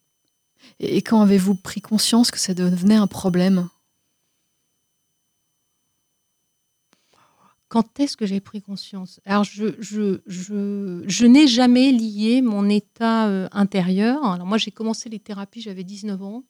Et 0.79 1.01
quand 1.01 1.21
avez-vous 1.21 1.55
pris 1.55 1.81
conscience 1.81 2.31
que 2.31 2.39
ça 2.39 2.53
devenait 2.53 2.95
un 2.95 3.07
problème? 3.07 3.69
Quand 7.67 7.99
est-ce 7.99 8.15
que 8.15 8.25
j'ai 8.25 8.39
pris 8.39 8.61
conscience? 8.61 9.19
Alors, 9.25 9.43
je, 9.43 9.75
je, 9.79 10.21
je, 10.27 11.03
je 11.07 11.25
n'ai 11.25 11.47
jamais 11.47 11.91
lié 11.91 12.41
mon 12.41 12.69
état 12.69 13.27
euh, 13.27 13.47
intérieur. 13.51 14.23
Alors, 14.23 14.45
moi, 14.45 14.57
j'ai 14.57 14.71
commencé 14.71 15.09
les 15.09 15.19
thérapies, 15.19 15.61
j'avais 15.61 15.83
19 15.83 16.21
ans. 16.21 16.43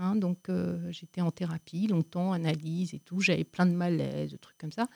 Hein, 0.00 0.16
donc, 0.16 0.48
euh, 0.48 0.90
j'étais 0.90 1.20
en 1.20 1.30
thérapie 1.30 1.86
longtemps, 1.86 2.32
analyse 2.32 2.94
et 2.94 2.98
tout. 2.98 3.20
J'avais 3.20 3.44
plein 3.44 3.64
de 3.64 3.72
malaise, 3.72 4.32
de 4.32 4.36
trucs 4.36 4.58
comme 4.58 4.72
ça. 4.72 4.88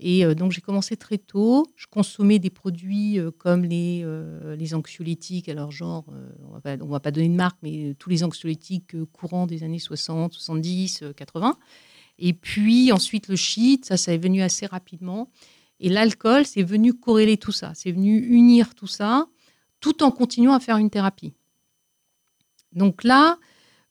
Et 0.00 0.24
euh, 0.24 0.34
donc, 0.34 0.50
j'ai 0.50 0.60
commencé 0.60 0.96
très 0.96 1.18
tôt. 1.18 1.66
Je 1.76 1.86
consommais 1.86 2.40
des 2.40 2.50
produits 2.50 3.20
euh, 3.20 3.30
comme 3.30 3.64
les, 3.64 4.04
les 4.56 4.74
anxiolytiques. 4.74 5.48
Alors, 5.48 5.70
genre, 5.70 6.04
on 6.48 6.52
va 6.52 6.60
pas, 6.60 6.76
on 6.82 6.88
va 6.88 7.00
pas 7.00 7.12
donner 7.12 7.28
de 7.28 7.34
marque, 7.34 7.58
mais 7.62 7.94
tous 7.98 8.10
les 8.10 8.24
anxiolytiques 8.24 8.96
courants 9.12 9.46
des 9.46 9.62
années 9.62 9.78
60, 9.78 10.32
70, 10.34 11.02
euh, 11.02 11.12
80. 11.12 11.56
Et 12.18 12.32
puis 12.32 12.92
ensuite 12.92 13.28
le 13.28 13.36
shit, 13.36 13.84
ça, 13.84 13.96
ça 13.96 14.12
est 14.12 14.18
venu 14.18 14.42
assez 14.42 14.66
rapidement. 14.66 15.30
Et 15.78 15.88
l'alcool, 15.88 16.44
c'est 16.44 16.62
venu 16.62 16.92
corréler 16.92 17.38
tout 17.38 17.52
ça. 17.52 17.72
C'est 17.74 17.92
venu 17.92 18.18
unir 18.18 18.74
tout 18.74 18.86
ça, 18.86 19.26
tout 19.80 20.02
en 20.02 20.10
continuant 20.10 20.52
à 20.52 20.60
faire 20.60 20.76
une 20.76 20.90
thérapie. 20.90 21.32
Donc 22.72 23.02
là, 23.04 23.38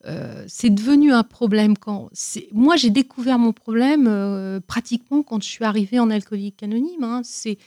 euh, 0.06 0.46
c'est 0.48 0.70
devenu 0.70 1.12
un 1.12 1.24
problème 1.24 1.78
quand. 1.78 2.10
Moi, 2.54 2.76
j'ai 2.78 2.90
découvert 2.90 3.38
mon 3.40 3.52
problème 3.54 4.08
euh, 4.08 4.60
pratiquement 4.66 5.24
quand 5.24 5.44
je 5.44 5.50
suis 5.50 5.66
arrivée 5.66 6.00
en 6.00 6.10
alcoolique 6.10 6.64
anonyme. 6.64 7.04
hein. 7.04 7.22
C'est, 7.24 7.58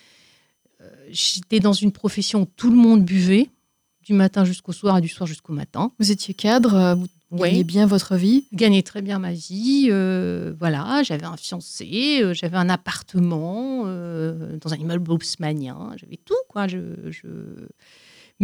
euh, 0.80 0.88
j'étais 1.10 1.60
dans 1.60 1.72
une 1.74 1.92
profession 1.92 2.42
où 2.42 2.46
tout 2.56 2.70
le 2.70 2.76
monde 2.76 3.04
buvait, 3.04 3.48
du 4.04 4.14
matin 4.14 4.44
jusqu'au 4.44 4.72
soir 4.72 4.98
et 4.98 5.00
du 5.00 5.08
soir 5.08 5.26
jusqu'au 5.26 5.52
matin. 5.52 5.92
Vous 6.00 6.10
étiez 6.10 6.34
cadre, 6.34 6.96
vous 6.98 7.06
Ouais. 7.38 7.50
gagnez 7.50 7.64
bien 7.64 7.86
votre 7.86 8.16
vie. 8.16 8.44
gagnais 8.52 8.82
très 8.82 9.00
bien 9.00 9.18
ma 9.18 9.32
vie. 9.32 9.88
voilà, 10.58 11.02
j'avais 11.04 11.24
un 11.24 11.36
fiancé, 11.36 12.22
j'avais 12.32 12.56
un 12.56 12.68
appartement 12.68 13.84
dans 13.84 14.72
un 14.72 14.76
immeuble 14.76 15.12
haussmannien, 15.12 15.92
j'avais 15.96 16.16
tout, 16.24 16.34
quoi. 16.48 16.66
Je, 16.66 16.78
je- 17.10 17.68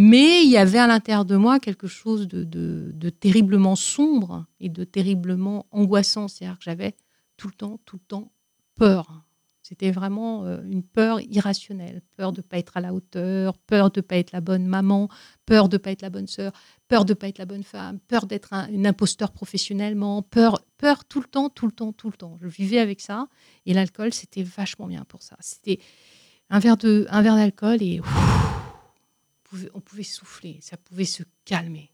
Mais 0.00 0.44
il 0.44 0.48
y 0.48 0.56
avait 0.56 0.78
à 0.78 0.86
l'intérieur 0.86 1.24
de 1.24 1.34
moi 1.34 1.58
quelque 1.58 1.88
chose 1.88 2.28
de, 2.28 3.10
terriblement 3.18 3.74
sombre 3.74 4.46
et 4.60 4.68
de 4.68 4.84
terriblement 4.84 5.66
angoissant. 5.72 6.28
C'est-à-dire 6.28 6.56
que 6.56 6.62
j'avais 6.62 6.94
tout 7.36 7.48
le 7.48 7.54
temps, 7.54 7.80
tout 7.84 7.96
le 7.96 8.06
temps 8.06 8.30
peur. 8.76 9.24
C'était 9.60 9.90
vraiment 9.90 10.44
euh, 10.44 10.62
une 10.70 10.84
peur 10.84 11.20
irrationnelle. 11.20 12.00
Peur 12.16 12.30
de 12.30 12.38
ne 12.38 12.42
pas 12.42 12.58
être 12.58 12.76
à 12.76 12.80
la 12.80 12.94
hauteur, 12.94 13.58
peur 13.58 13.90
de 13.90 13.98
ne 13.98 14.02
pas 14.02 14.18
être 14.18 14.30
la 14.30 14.40
bonne 14.40 14.66
maman, 14.66 15.08
peur 15.46 15.68
de 15.68 15.74
ne 15.74 15.78
pas 15.78 15.90
être 15.90 16.02
la 16.02 16.10
bonne 16.10 16.28
sœur, 16.28 16.52
peur 16.86 17.04
de 17.04 17.10
ne 17.10 17.14
pas 17.14 17.26
être 17.26 17.38
la 17.38 17.46
bonne 17.46 17.64
femme, 17.64 17.98
peur 17.98 18.26
d'être 18.26 18.52
un, 18.52 18.68
une 18.68 18.86
imposteur 18.86 19.32
professionnellement, 19.32 20.22
peur, 20.22 20.60
peur 20.76 21.06
tout 21.06 21.20
le 21.20 21.26
temps, 21.26 21.50
tout 21.50 21.66
le 21.66 21.72
temps, 21.72 21.92
tout 21.92 22.08
le 22.08 22.16
temps. 22.16 22.38
Je 22.40 22.46
vivais 22.46 22.78
avec 22.78 23.00
ça 23.00 23.26
et 23.66 23.74
l'alcool, 23.74 24.14
c'était 24.14 24.44
vachement 24.44 24.86
bien 24.86 25.04
pour 25.08 25.22
ça. 25.22 25.34
C'était 25.40 25.80
un 26.50 26.60
verre 26.60 26.76
d'alcool 26.76 27.82
et 27.82 28.00
pouvait, 29.48 29.70
on 29.74 29.80
pouvait 29.80 30.02
souffler, 30.02 30.58
ça 30.62 30.76
pouvait 30.76 31.04
se 31.04 31.22
calmer. 31.44 31.90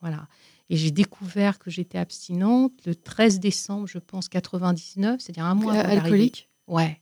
Voilà. 0.00 0.26
Et 0.70 0.76
j'ai 0.76 0.90
découvert 0.90 1.58
que 1.58 1.70
j'étais 1.70 1.98
abstinente 1.98 2.72
le 2.86 2.94
13 2.94 3.40
décembre, 3.40 3.86
je 3.86 3.98
pense, 3.98 4.28
99, 4.28 5.20
c'est-à-dire 5.20 5.44
un 5.44 5.54
mois 5.54 5.74
Euh, 5.74 5.80
avant 5.80 5.92
alcoolique? 6.04 6.48
Ouais. 6.66 7.00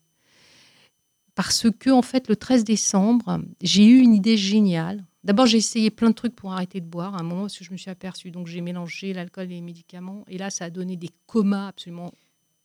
Parce 1.35 1.66
que, 1.71 1.90
en 1.90 2.03
fait, 2.03 2.29
le 2.29 2.37
13 2.37 2.64
décembre, 2.64 3.40
j'ai 3.62 3.87
eu 3.87 3.99
une 4.01 4.14
idée 4.14 4.37
géniale. 4.37 5.07
D'abord, 5.25 5.47
j'ai 5.47 5.59
essayé 5.59 5.90
plein 5.90 6.11
de 6.11 6.14
trucs 6.14 6.35
pour 6.35 6.53
arrêter 6.53 6.81
de 6.81 6.87
boire 6.87 7.14
à 7.14 7.21
un 7.21 7.23
moment 7.23 7.43
parce 7.43 7.59
que 7.59 7.64
je 7.64 7.71
me 7.73 7.77
suis 7.77 7.90
aperçue. 7.90 8.31
Donc, 8.31 8.47
j'ai 8.47 8.61
mélangé 8.61 9.12
l'alcool 9.12 9.45
et 9.45 9.49
les 9.55 9.61
médicaments. 9.61 10.25
Et 10.29 10.38
là, 10.38 10.51
ça 10.51 10.66
a 10.66 10.71
donné 10.71 10.97
des 10.97 11.11
comas 11.27 11.69
absolument 11.69 12.12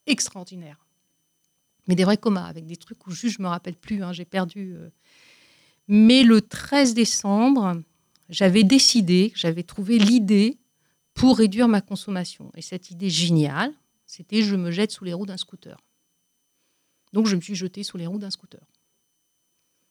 extraordinaires. 0.08 0.86
Mais 1.88 1.96
des 1.96 2.04
vrais 2.04 2.18
comas, 2.18 2.46
avec 2.46 2.66
des 2.66 2.78
trucs 2.78 3.06
où 3.06 3.12
juste 3.12 3.38
je 3.38 3.42
me 3.44 3.48
rappelle 3.48 3.76
plus. 3.76 4.04
hein, 4.04 4.12
j'ai 4.12 4.26
perdu. 4.26 4.74
euh. 4.76 4.90
Mais 5.88 6.24
le 6.24 6.42
13 6.42 6.94
décembre, 6.94 7.82
j'avais 8.30 8.64
décidé, 8.64 9.32
j'avais 9.36 9.64
trouvé 9.64 10.00
l'idée 10.00 10.58
pour 11.14 11.38
réduire 11.38 11.68
ma 11.68 11.82
consommation. 11.82 12.52
Et 12.56 12.62
cette 12.62 12.92
idée 12.92 13.10
géniale, 13.10 13.74
c'était 14.06 14.42
je 14.42 14.56
me 14.56 14.72
jette 14.72 14.92
sous 14.92 15.04
les 15.04 15.14
roues 15.14 15.26
d'un 15.26 15.38
scooter. 15.38 15.78
Donc 17.14 17.28
je 17.28 17.36
me 17.36 17.42
suis 17.42 17.56
jetée 17.56 17.84
sous 17.84 17.98
les 17.98 18.08
roues 18.08 18.20
d'un 18.20 18.32
scooter. 18.32 18.62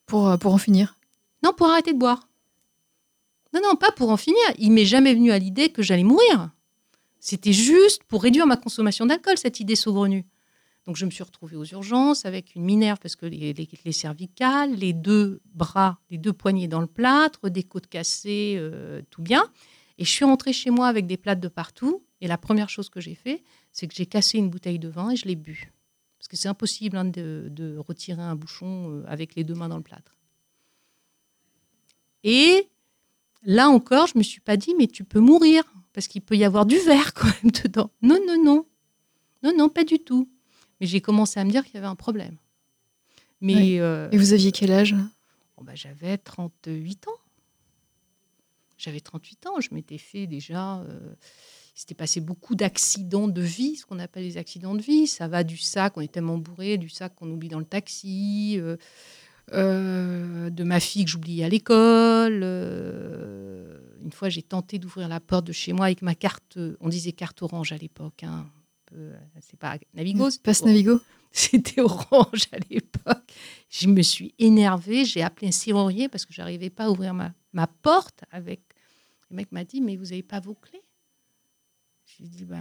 pour, 0.05 0.27
euh, 0.27 0.37
pour 0.37 0.53
en 0.53 0.59
finir? 0.59 0.99
Non, 1.43 1.53
pour 1.53 1.67
arrêter 1.67 1.93
de 1.93 1.97
boire. 1.97 2.27
Non, 3.53 3.61
non, 3.63 3.75
pas 3.75 3.91
pour 3.91 4.09
en 4.09 4.17
finir. 4.17 4.43
Il 4.59 4.71
m'est 4.71 4.85
jamais 4.85 5.13
venu 5.13 5.31
à 5.31 5.39
l'idée 5.39 5.69
que 5.69 5.81
j'allais 5.81 6.03
mourir. 6.03 6.51
C'était 7.19 7.53
juste 7.53 8.03
pour 8.03 8.21
réduire 8.21 8.45
ma 8.45 8.57
consommation 8.57 9.05
d'alcool, 9.05 9.37
cette 9.37 9.59
idée 9.59 9.75
saugrenue. 9.75 10.25
Donc 10.85 10.97
je 10.97 11.05
me 11.05 11.09
suis 11.11 11.23
retrouvée 11.23 11.55
aux 11.55 11.65
urgences 11.65 12.25
avec 12.25 12.53
une 12.55 12.63
minerve 12.63 12.99
parce 12.99 13.15
que 13.15 13.25
les, 13.25 13.53
les- 13.53 13.69
les 13.83 13.91
cervicales, 13.91 14.75
les 14.75 14.93
deux 14.93 15.41
bras, 15.53 15.99
les 16.11 16.17
deux 16.19 16.33
poignets 16.33 16.67
dans 16.67 16.81
le 16.81 16.87
plâtre, 16.87 17.49
des 17.49 17.63
côtes 17.63 17.87
cassées, 17.87 18.55
euh, 18.57 19.01
tout 19.09 19.23
bien. 19.23 19.49
Et 19.97 20.05
je 20.05 20.09
suis 20.11 20.25
rentrée 20.25 20.53
chez 20.53 20.69
moi 20.69 20.87
avec 20.87 21.07
des 21.07 21.17
plâtres 21.17 21.41
de 21.41 21.47
partout. 21.47 22.03
Et 22.21 22.27
la 22.27 22.37
première 22.37 22.69
chose 22.69 22.89
que 22.89 23.01
j'ai 23.01 23.15
fait, 23.15 23.43
c'est 23.71 23.87
que 23.87 23.95
j'ai 23.95 24.05
cassé 24.05 24.37
une 24.37 24.49
bouteille 24.49 24.77
de 24.79 24.87
vin 24.89 25.09
et 25.09 25.15
je 25.15 25.25
l'ai 25.25 25.35
bu. 25.35 25.71
Parce 26.19 26.27
que 26.27 26.37
c'est 26.37 26.47
impossible 26.49 26.97
hein, 26.97 27.05
de, 27.05 27.47
de 27.49 27.77
retirer 27.77 28.21
un 28.21 28.35
bouchon 28.35 28.91
euh, 28.91 29.03
avec 29.07 29.35
les 29.35 29.43
deux 29.43 29.53
mains 29.55 29.69
dans 29.69 29.77
le 29.77 29.83
plâtre. 29.83 30.15
Et 32.23 32.67
là 33.43 33.69
encore, 33.69 34.07
je 34.07 34.17
me 34.17 34.23
suis 34.23 34.41
pas 34.41 34.57
dit, 34.57 34.73
mais 34.77 34.87
tu 34.87 35.03
peux 35.03 35.19
mourir, 35.19 35.63
parce 35.93 36.07
qu'il 36.07 36.21
peut 36.21 36.35
y 36.35 36.43
avoir 36.43 36.65
du 36.65 36.77
verre 36.79 37.13
quand 37.15 37.27
même 37.43 37.51
dedans. 37.51 37.91
Non, 38.01 38.19
non, 38.27 38.43
non. 38.43 38.65
Non, 39.43 39.53
non, 39.57 39.69
pas 39.69 39.83
du 39.83 39.99
tout. 39.99 40.29
Mais 40.81 40.87
j'ai 40.87 41.01
commencé 41.01 41.39
à 41.39 41.43
me 41.45 41.51
dire 41.51 41.63
qu'il 41.63 41.75
y 41.75 41.77
avait 41.77 41.87
un 41.87 41.95
problème. 41.95 42.37
Mais 43.41 43.55
Oui. 43.55 43.79
euh, 43.79 44.09
Et 44.11 44.17
vous 44.17 44.33
aviez 44.33 44.51
quel 44.51 44.71
âge? 44.71 44.93
Bon, 45.57 45.63
bah, 45.63 45.75
j'avais 45.75 46.17
38 46.17 47.07
ans. 47.07 47.11
J'avais 48.77 48.99
38 48.99 49.47
ans, 49.47 49.61
je 49.61 49.73
m'étais 49.73 49.97
fait 49.97 50.27
déjà. 50.27 50.79
euh, 50.81 51.15
il 51.75 51.79
s'était 51.79 51.95
passé 51.95 52.19
beaucoup 52.21 52.55
d'accidents 52.55 53.27
de 53.27 53.41
vie, 53.41 53.75
ce 53.77 53.85
qu'on 53.85 53.99
appelle 53.99 54.23
les 54.23 54.37
accidents 54.37 54.75
de 54.75 54.81
vie. 54.81 55.07
Ça 55.07 55.27
va 55.27 55.43
du 55.43 55.57
sac, 55.57 55.95
on 55.97 56.01
est 56.01 56.11
tellement 56.11 56.37
bourré, 56.37 56.77
du 56.77 56.89
sac 56.89 57.15
qu'on 57.15 57.29
oublie 57.29 57.47
dans 57.49 57.59
le 57.59 57.65
taxi, 57.65 58.55
euh, 58.59 58.75
euh, 59.53 60.49
de 60.49 60.63
ma 60.63 60.79
fille 60.81 61.05
que 61.05 61.11
j'oubliais 61.11 61.45
à 61.45 61.49
l'école. 61.49 62.41
euh, 62.43 63.79
une 64.03 64.11
fois, 64.11 64.29
j'ai 64.29 64.41
tenté 64.43 64.77
d'ouvrir 64.79 65.07
la 65.07 65.19
porte 65.19 65.47
de 65.47 65.51
chez 65.53 65.73
moi 65.73 65.85
avec 65.87 66.01
ma 66.01 66.15
carte, 66.15 66.57
on 66.79 66.89
disait 66.89 67.11
carte 67.13 67.41
orange 67.41 67.71
à 67.71 67.77
l'époque. 67.77 68.23
hein, 68.23 68.45
peu, 68.85 68.95
euh, 68.95 69.17
c'est 69.41 69.57
pas 69.59 69.77
Navigo, 69.93 70.29
Passe 70.43 70.61
orange. 70.61 70.71
Navigo 70.71 70.99
C'était 71.31 71.81
orange 71.81 72.43
à 72.53 72.57
l'époque. 72.69 73.33
Je 73.69 73.87
me 73.87 74.01
suis 74.01 74.33
énervée, 74.39 75.03
j'ai 75.03 75.21
appelé 75.21 75.47
un 75.49 75.51
serrurier 75.51 76.07
parce 76.07 76.25
que 76.25 76.33
j'arrivais 76.33 76.69
pas 76.69 76.85
à 76.85 76.89
ouvrir 76.89 77.13
ma, 77.13 77.33
ma 77.53 77.67
porte 77.67 78.23
avec. 78.31 78.61
Le 79.29 79.35
mec 79.37 79.51
m'a 79.51 79.63
dit 79.65 79.81
Mais 79.81 79.97
vous 79.97 80.05
n'avez 80.05 80.23
pas 80.23 80.39
vos 80.39 80.53
clés? 80.55 80.81
Je 82.05 82.17
lui 82.19 82.25
ai 82.25 82.29
dit 82.29 82.45
Bah 82.45 82.57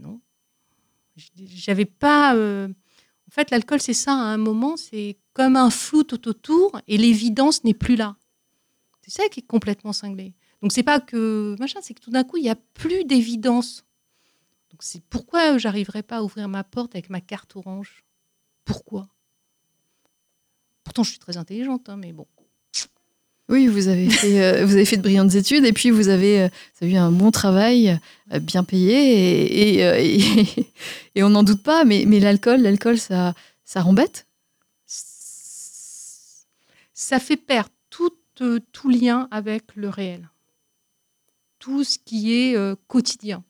non. 0.00 0.20
J'avais 1.36 1.84
pas. 1.84 2.34
euh, 2.34 2.68
En 2.68 3.30
fait, 3.30 3.50
l'alcool, 3.50 3.80
c'est 3.80 3.94
ça, 3.94 4.12
à 4.12 4.16
un 4.32 4.36
moment, 4.38 4.76
c'est 4.76 5.18
comme 5.32 5.56
un 5.56 5.70
flou 5.70 6.02
tout 6.04 6.26
autour 6.28 6.80
et 6.86 6.96
l'évidence 6.96 7.62
n'est 7.64 7.74
plus 7.74 7.96
là. 7.96 8.16
C'est 9.02 9.10
ça 9.12 9.28
qui 9.28 9.40
est 9.40 9.46
complètement 9.46 9.92
cinglé. 9.92 10.34
Donc, 10.62 10.72
c'est 10.72 10.82
pas 10.82 10.98
que 10.98 11.54
machin, 11.58 11.80
c'est 11.82 11.92
que 11.94 12.00
tout 12.00 12.10
d'un 12.10 12.24
coup, 12.24 12.38
il 12.38 12.44
n'y 12.44 12.48
a 12.50 12.56
plus 12.56 13.04
d'évidence. 13.04 13.84
Donc, 14.74 14.82
c'est 14.82 15.04
pourquoi 15.04 15.56
pas 16.02 16.16
à 16.16 16.22
ouvrir 16.24 16.48
ma 16.48 16.64
porte 16.64 16.96
avec 16.96 17.08
ma 17.08 17.20
carte 17.20 17.54
orange? 17.54 18.02
Pourquoi? 18.64 19.06
Pourtant, 20.82 21.04
je 21.04 21.10
suis 21.10 21.20
très 21.20 21.36
intelligente, 21.36 21.88
hein, 21.88 21.96
mais 21.96 22.12
bon. 22.12 22.26
Oui, 23.48 23.68
vous 23.68 23.86
avez, 23.86 24.10
fait, 24.10 24.42
euh, 24.42 24.66
vous 24.66 24.72
avez 24.72 24.84
fait 24.84 24.96
de 24.96 25.02
brillantes 25.02 25.32
études 25.36 25.64
et 25.64 25.72
puis 25.72 25.90
vous 25.90 26.08
avez, 26.08 26.40
euh, 26.40 26.48
vous 26.48 26.86
avez 26.86 26.94
eu 26.94 26.96
un 26.96 27.12
bon 27.12 27.30
travail, 27.30 28.00
euh, 28.32 28.40
bien 28.40 28.64
payé 28.64 28.96
et, 29.44 29.76
et, 29.76 29.84
euh, 29.84 29.96
et- 30.00 30.66
et 31.14 31.22
on 31.22 31.30
n'en 31.30 31.44
doute 31.44 31.62
pas. 31.62 31.84
Mais, 31.84 32.02
mais 32.04 32.18
l'alcool, 32.18 32.60
l'alcool, 32.60 32.98
ça, 32.98 33.32
ça 33.64 33.80
rend 33.80 33.92
bête? 33.92 34.26
ça 36.96 37.20
fait 37.20 37.36
perdre 37.36 37.70
tout, 37.90 38.10
tout 38.72 38.88
lien 38.88 39.28
avec 39.30 39.76
le 39.76 39.88
réel. 39.88 40.28
Tout 41.60 41.84
ce 41.84 41.96
qui 41.96 42.34
est 42.34 42.56
quotidien. 42.88 43.44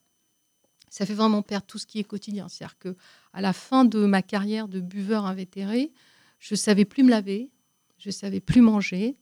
Ça 0.95 1.05
fait 1.07 1.15
vraiment 1.15 1.43
perdre 1.43 1.67
tout 1.67 1.79
ce 1.79 1.87
qui 1.87 1.99
est 1.99 2.05
quotidien. 2.05 2.49
C'est-à-dire 2.49 2.79
que 2.79 2.95
à 3.33 3.41
la 3.41 3.53
fin 3.53 3.85
de 3.85 4.07
ma 4.07 4.23
carrière 4.23 4.69
de 4.69 4.79
buveur 4.79 5.27
invétéré, 5.27 5.91
je 6.39 6.55
savais 6.55 6.85
plus 6.85 7.03
me 7.03 7.11
laver, 7.11 7.51
je 7.99 8.11
savais 8.13 8.39
plus 8.39 8.61
manger, 8.61 9.17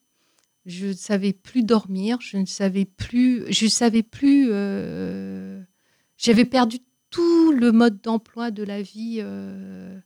je 0.67 0.89
ne 0.89 0.93
savais 0.93 1.33
plus 1.33 1.63
dormir, 1.63 2.19
je 2.21 2.37
ne 2.37 2.45
savais 2.45 2.85
plus, 2.85 3.51
je 3.51 3.67
savais 3.69 4.03
plus. 4.03 4.49
euh, 4.51 5.63
J'avais 6.19 6.45
perdu 6.45 6.81
tout 7.09 7.53
le 7.53 7.73
mode 7.73 8.03
d'emploi 8.03 8.51
de 8.51 8.65
la 8.65 8.83
vie 8.83 9.21
euh, 9.21 9.99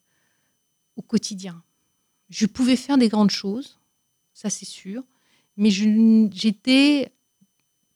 au 0.94 1.02
quotidien. 1.02 1.64
Je 2.28 2.46
pouvais 2.46 2.76
faire 2.76 2.96
des 2.96 3.08
grandes 3.08 3.30
choses, 3.30 3.80
ça 4.34 4.50
c'est 4.50 4.66
sûr. 4.66 5.02
Mais 5.56 5.70
j'étais, 5.70 7.10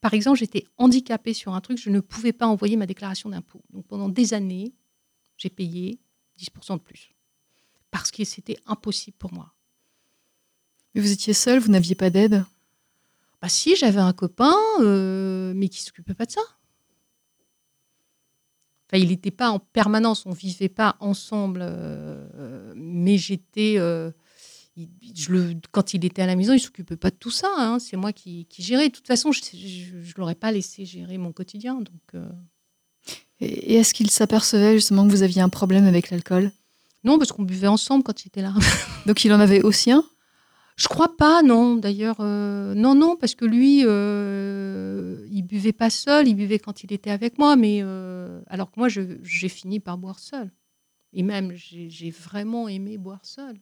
par 0.00 0.14
exemple, 0.14 0.38
j'étais 0.38 0.64
handicapée 0.78 1.34
sur 1.34 1.54
un 1.54 1.60
truc, 1.60 1.78
je 1.78 1.90
ne 1.90 2.00
pouvais 2.00 2.32
pas 2.32 2.46
envoyer 2.46 2.76
ma 2.76 2.86
déclaration 2.86 3.28
d'impôt. 3.28 3.62
Donc 3.70 3.86
pendant 3.86 4.08
des 4.08 4.32
années, 4.34 4.74
j'ai 5.36 5.50
payé 5.50 6.00
10% 6.38 6.74
de 6.74 6.82
plus. 6.82 7.14
Parce 7.90 8.10
que 8.10 8.24
c'était 8.24 8.58
impossible 8.66 9.16
pour 9.18 9.32
moi. 9.32 9.52
Mais 10.94 11.00
vous 11.00 11.12
étiez 11.12 11.34
seul, 11.34 11.58
vous 11.58 11.70
n'aviez 11.70 11.94
pas 11.94 12.10
d'aide? 12.10 12.44
Bah 13.42 13.48
si, 13.48 13.76
j'avais 13.76 14.00
un 14.00 14.12
copain, 14.12 14.54
euh, 14.80 15.52
mais 15.54 15.68
qui 15.68 15.82
s'occupait 15.82 16.14
pas 16.14 16.26
de 16.26 16.32
ça. 16.32 16.40
Enfin, 18.86 19.02
il 19.02 19.08
n'était 19.08 19.30
pas 19.30 19.50
en 19.50 19.58
permanence, 19.60 20.26
on 20.26 20.32
vivait 20.32 20.68
pas 20.68 20.96
ensemble, 21.00 21.60
euh, 21.62 22.72
mais 22.74 23.18
j'étais. 23.18 23.74
euh, 23.78 24.10
il- 24.76 24.88
je 25.16 25.32
le, 25.32 25.54
quand 25.72 25.94
il 25.94 26.04
était 26.04 26.22
à 26.22 26.26
la 26.26 26.36
maison, 26.36 26.52
il 26.52 26.60
s'occupait 26.60 26.96
pas 26.96 27.10
de 27.10 27.16
tout 27.16 27.30
ça. 27.30 27.48
hein, 27.56 27.78
c'est 27.78 27.96
moi 27.96 28.12
qui, 28.12 28.46
qui 28.46 28.62
gérais. 28.62 28.88
De 28.88 28.94
toute 28.94 29.06
façon, 29.06 29.32
je 29.32 29.40
ne 29.96 30.12
l'aurais 30.16 30.34
pas 30.34 30.52
laissé 30.52 30.84
gérer 30.84 31.18
mon 31.18 31.32
quotidien. 31.32 31.74
Donc, 31.76 32.02
euh, 32.14 32.28
Et, 33.40 33.46
et 33.46 33.74
est-ce 33.76 33.94
qu'il 33.94 34.10
s'apercevait 34.10 34.74
justement 34.74 35.06
que 35.06 35.10
vous 35.12 35.22
aviez 35.22 35.42
un 35.42 35.48
problème 35.48 35.84
avec 35.86 36.10
l'alcool? 36.10 36.52
Non, 37.04 37.18
parce 37.18 37.32
qu'on 37.32 37.42
buvait 37.44 37.66
ensemble 37.66 38.02
quand 38.04 38.24
il 38.24 38.28
était 38.28 38.42
là. 38.42 38.54
Donc 39.06 39.24
il 39.24 39.32
en 39.32 39.40
avait 39.40 39.62
aussi 39.62 39.90
un? 39.90 40.04
Je 40.76 40.88
crois 40.88 41.14
pas, 41.16 41.42
non. 41.42 41.76
D'ailleurs, 41.76 42.16
euh, 42.20 42.74
non, 42.74 42.94
non, 42.94 43.16
parce 43.16 43.34
que 43.34 43.44
lui, 43.44 43.82
euh, 43.84 45.26
il 45.30 45.42
buvait 45.42 45.72
pas 45.72 45.90
seul, 45.90 46.26
il 46.28 46.34
buvait 46.34 46.58
quand 46.58 46.84
il 46.84 46.92
était 46.92 47.10
avec 47.10 47.38
moi, 47.38 47.56
mais 47.56 47.80
euh, 47.82 48.40
alors 48.46 48.70
que 48.70 48.78
moi, 48.80 48.88
j'ai 48.88 49.48
fini 49.48 49.80
par 49.80 49.98
boire 49.98 50.18
seul. 50.18 50.50
Et 51.12 51.22
même, 51.22 51.52
j'ai 51.54 51.90
j'ai 51.90 52.10
vraiment 52.10 52.68
aimé 52.68 52.96
boire 52.96 53.24
seul. 53.24 53.56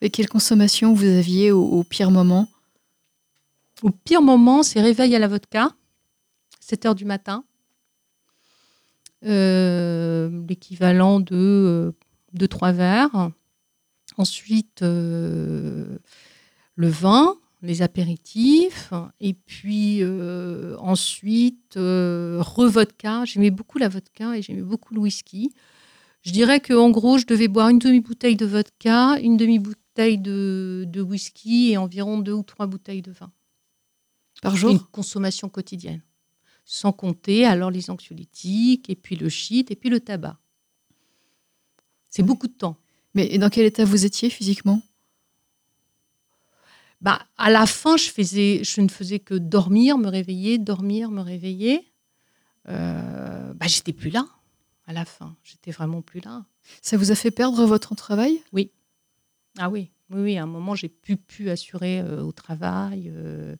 Et 0.00 0.10
quelle 0.10 0.28
consommation 0.28 0.92
vous 0.92 1.06
aviez 1.06 1.52
au, 1.52 1.82
pire 1.84 2.10
moment? 2.10 2.48
Au 3.82 3.90
pire 3.90 4.22
moment, 4.22 4.62
c'est 4.62 4.80
réveil 4.80 5.14
à 5.14 5.18
la 5.18 5.28
vodka, 5.28 5.70
7 6.60 6.86
heures 6.86 6.94
du 6.94 7.04
matin. 7.04 7.44
Euh, 9.24 10.44
L'équivalent 10.48 11.20
de 11.20 11.94
2-3 12.36 12.72
verres. 12.72 13.30
Ensuite, 14.16 14.82
euh, 14.82 15.98
le 16.74 16.88
vin, 16.88 17.36
les 17.62 17.82
apéritifs. 17.82 18.92
Et 19.20 19.34
puis 19.34 19.98
euh, 20.02 20.76
ensuite, 20.78 21.76
euh, 21.76 22.42
re-vodka. 22.42 23.24
J'aimais 23.24 23.50
beaucoup 23.50 23.78
la 23.78 23.88
vodka 23.88 24.36
et 24.36 24.42
j'aimais 24.42 24.62
beaucoup 24.62 24.94
le 24.94 25.00
whisky. 25.00 25.52
Je 26.22 26.32
dirais 26.32 26.60
qu'en 26.60 26.90
gros, 26.90 27.18
je 27.18 27.26
devais 27.26 27.48
boire 27.48 27.68
une 27.70 27.78
demi-bouteille 27.78 28.36
de 28.36 28.46
vodka, 28.46 29.18
une 29.20 29.36
demi-bouteille 29.36 30.18
de, 30.18 30.84
de 30.86 31.00
whisky 31.00 31.70
et 31.70 31.76
environ 31.76 32.18
deux 32.18 32.32
ou 32.32 32.42
trois 32.42 32.66
bouteilles 32.66 33.02
de 33.02 33.12
vin 33.12 33.32
par 34.42 34.52
une 34.52 34.58
jour 34.58 34.90
consommation 34.90 35.48
quotidienne. 35.48 36.02
Sans 36.64 36.92
compter 36.92 37.44
alors 37.46 37.70
les 37.70 37.90
anxiolytiques, 37.90 38.90
et 38.90 38.96
puis 38.96 39.16
le 39.16 39.28
shit, 39.28 39.70
et 39.70 39.76
puis 39.76 39.90
le 39.90 40.00
tabac. 40.00 40.38
C'est 42.08 42.22
beaucoup 42.22 42.48
de 42.48 42.52
temps. 42.52 42.76
Mais 43.14 43.38
dans 43.38 43.50
quel 43.50 43.66
état 43.66 43.84
vous 43.84 44.04
étiez 44.04 44.30
physiquement? 44.30 44.82
Bah, 47.00 47.22
à 47.38 47.50
la 47.50 47.66
fin, 47.66 47.96
je, 47.96 48.10
faisais, 48.10 48.62
je 48.62 48.80
ne 48.80 48.88
faisais 48.88 49.20
que 49.20 49.34
dormir, 49.34 49.96
me 49.96 50.08
réveiller, 50.08 50.58
dormir, 50.58 51.10
me 51.10 51.22
réveiller. 51.22 51.92
Euh, 52.68 53.54
bah, 53.54 53.66
j'étais 53.66 53.92
plus 53.92 54.10
là 54.10 54.26
à 54.86 54.92
la 54.92 55.04
fin. 55.04 55.36
J'étais 55.44 55.70
vraiment 55.70 56.02
plus 56.02 56.20
là. 56.20 56.44
Ça 56.82 56.96
vous 56.96 57.10
a 57.10 57.14
fait 57.14 57.30
perdre 57.30 57.64
votre 57.64 57.94
travail? 57.94 58.42
Ah 59.58 59.70
oui, 59.70 59.90
oui, 60.10 60.20
oui. 60.20 60.38
À 60.38 60.44
un 60.44 60.46
moment, 60.46 60.74
j'ai 60.74 60.88
pu, 60.88 61.16
pu 61.16 61.50
assurer 61.50 62.00
euh, 62.00 62.22
au 62.22 62.32
travail. 62.32 63.10
euh, 63.14 63.56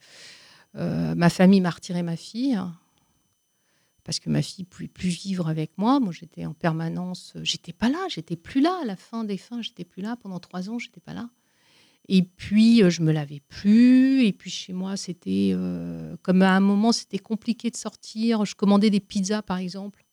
euh, 0.76 1.14
ma 1.14 1.30
famille 1.30 1.60
m'a 1.60 1.70
retiré 1.70 2.02
ma 2.02 2.16
fille 2.16 2.54
hein, 2.54 2.76
parce 4.04 4.20
que 4.20 4.30
ma 4.30 4.40
fille 4.40 4.64
pouvait 4.64 4.88
plus 4.88 5.08
vivre 5.08 5.48
avec 5.48 5.76
moi. 5.78 6.00
Moi, 6.00 6.12
j'étais 6.12 6.46
en 6.46 6.54
permanence. 6.54 7.34
J'étais 7.42 7.72
pas 7.72 7.88
là. 7.88 8.06
J'étais 8.08 8.36
plus 8.36 8.60
là. 8.60 8.78
À 8.82 8.84
la 8.84 8.96
fin 8.96 9.24
des 9.24 9.36
fins, 9.36 9.62
j'étais 9.62 9.84
plus 9.84 10.02
là. 10.02 10.16
Pendant 10.16 10.38
trois 10.40 10.70
ans, 10.70 10.78
j'étais 10.78 11.00
pas 11.00 11.14
là. 11.14 11.28
Et 12.08 12.22
puis, 12.22 12.82
je 12.90 13.02
me 13.02 13.12
lavais 13.12 13.40
plus. 13.46 14.24
Et 14.24 14.32
puis, 14.32 14.50
chez 14.50 14.72
moi, 14.72 14.96
c'était 14.96 15.52
euh, 15.54 16.16
comme 16.22 16.42
à 16.42 16.56
un 16.56 16.60
moment, 16.60 16.92
c'était 16.92 17.18
compliqué 17.20 17.70
de 17.70 17.76
sortir. 17.76 18.44
Je 18.44 18.56
commandais 18.56 18.90
des 18.90 19.00
pizzas, 19.00 19.42
par 19.42 19.58
exemple. 19.58 20.04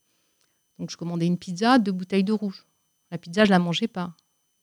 Donc, 0.79 0.91
je 0.91 0.97
commandais 0.97 1.25
une 1.25 1.37
pizza, 1.37 1.79
deux 1.79 1.91
bouteilles 1.91 2.23
de 2.23 2.33
rouge. 2.33 2.65
La 3.11 3.17
pizza, 3.17 3.45
je 3.45 3.49
la 3.49 3.59
mangeais 3.59 3.87
pas. 3.87 4.15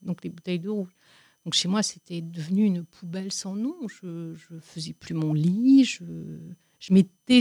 Donc, 0.02 0.22
les 0.22 0.30
bouteilles 0.30 0.60
de 0.60 0.68
rouge. 0.68 0.94
Donc 1.44 1.54
chez 1.54 1.68
moi, 1.68 1.82
c'était 1.82 2.22
devenu 2.22 2.64
une 2.64 2.84
poubelle 2.84 3.30
sans 3.30 3.54
nom. 3.54 3.76
Je 3.86 4.34
ne 4.50 4.60
faisais 4.60 4.94
plus 4.94 5.14
mon 5.14 5.34
lit. 5.34 5.84
Je, 5.84 6.04
je 6.78 6.92
m'étais 6.92 7.40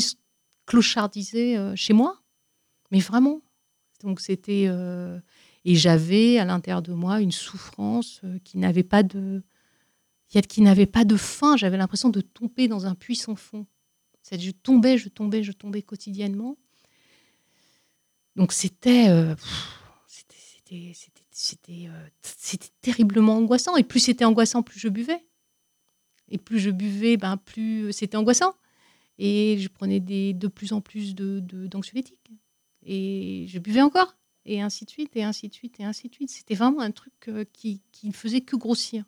clochardisée 0.66 1.58
euh, 1.58 1.76
chez 1.76 1.94
moi. 1.94 2.22
Mais 2.92 3.00
vraiment. 3.00 3.42
Donc 4.02 4.20
c'était... 4.20 4.66
euh, 4.68 5.20
et 5.66 5.76
j'avais 5.76 6.38
à 6.38 6.44
l'intérieur 6.44 6.82
de 6.82 6.92
moi 6.92 7.22
une 7.22 7.32
souffrance 7.32 8.20
euh, 8.26 8.38
qui 8.44 8.58
n'avait 8.58 8.84
pas 8.84 9.04
de... 9.04 9.42
qui 10.28 10.62
n'avait 10.62 10.86
pas 10.86 11.06
de 11.06 11.16
fin. 11.16 11.56
J'avais 11.56 11.78
l'impression 11.78 12.10
de 12.10 12.20
tomber 12.20 12.68
dans 12.68 12.86
un 12.86 12.96
puits 12.96 13.16
sans 13.16 13.36
fond. 13.36 13.66
Je 14.30 14.52
tombais, 14.52 14.98
je 14.98 15.08
tombais, 15.08 15.44
je 15.44 15.54
tombais 15.54 15.82
quotidiennement. 15.82 16.58
Donc 18.36 18.54
c'était... 18.54 19.10
euh, 19.10 19.36
euh, 20.72 22.08
c'était 22.22 22.70
terriblement 22.82 23.38
angoissant. 23.38 23.76
Et 23.78 23.84
plus 23.84 24.00
c'était 24.00 24.26
angoissant, 24.26 24.64
plus 24.64 24.80
je 24.80 24.88
buvais. 24.88 25.24
Et 26.30 26.38
plus 26.38 26.60
je 26.60 26.72
buvais, 26.72 27.18
ben, 27.18 27.38
plus 27.38 27.92
c'était 27.94 28.18
angoissant. 28.18 28.56
Et 29.20 29.58
je 29.60 29.68
prenais 29.68 30.00
des, 30.00 30.34
de 30.34 30.48
plus 30.48 30.74
en 30.74 30.82
plus 30.82 31.14
de, 31.14 31.40
de- 31.40 31.68
d'anxiolytiques. 31.68 32.32
Et 32.86 33.46
je 33.48 33.60
buvais 33.60 33.82
encore. 33.82 34.16
Et 34.46 34.62
ainsi 34.62 34.86
de 34.86 34.90
suite, 34.90 35.16
et 35.16 35.24
ainsi 35.24 35.48
de 35.48 35.54
suite, 35.54 35.80
et 35.80 35.84
ainsi 35.86 36.10
de 36.10 36.16
suite. 36.16 36.30
C'était 36.32 36.56
vraiment 36.56 36.82
un 36.82 36.92
truc 36.92 37.14
euh, 37.28 37.46
qui, 37.54 37.82
qui 37.92 38.08
ne 38.08 38.14
faisait 38.14 38.42
que 38.42 38.56
grossir. 38.56 39.06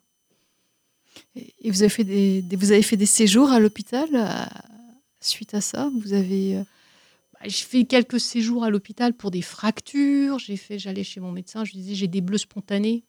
Et 1.34 1.70
vous 1.70 1.82
avez 1.82 1.88
fait 1.88 2.04
des, 2.04 2.42
des- 2.42 2.56
vous 2.56 2.70
avez 2.72 2.82
fait 2.82 2.96
des 2.96 3.06
séjours 3.06 3.50
à 3.50 3.58
l'hôpital 3.58 4.08
suite 5.20 5.54
à 5.54 5.60
ça? 5.60 5.90
Vous 6.00 6.12
avez 6.12 6.56
euh, 6.58 6.64
J'ai 7.44 7.64
fait 7.64 7.84
quelques 7.84 8.18
séjours 8.18 8.64
à 8.64 8.70
l'hôpital 8.70 9.12
pour 9.14 9.30
des 9.30 9.42
fractures. 9.42 10.38
J'ai 10.38 10.56
fait, 10.56 10.78
j'allais 10.78 11.04
chez 11.04 11.20
mon 11.20 11.32
médecin, 11.32 11.64
je 11.64 11.72
lui 11.72 11.80
disais 11.80 11.94
j'ai 11.94 12.08
des 12.08 12.20
bleus 12.20 12.38
spontanés. 12.38 13.04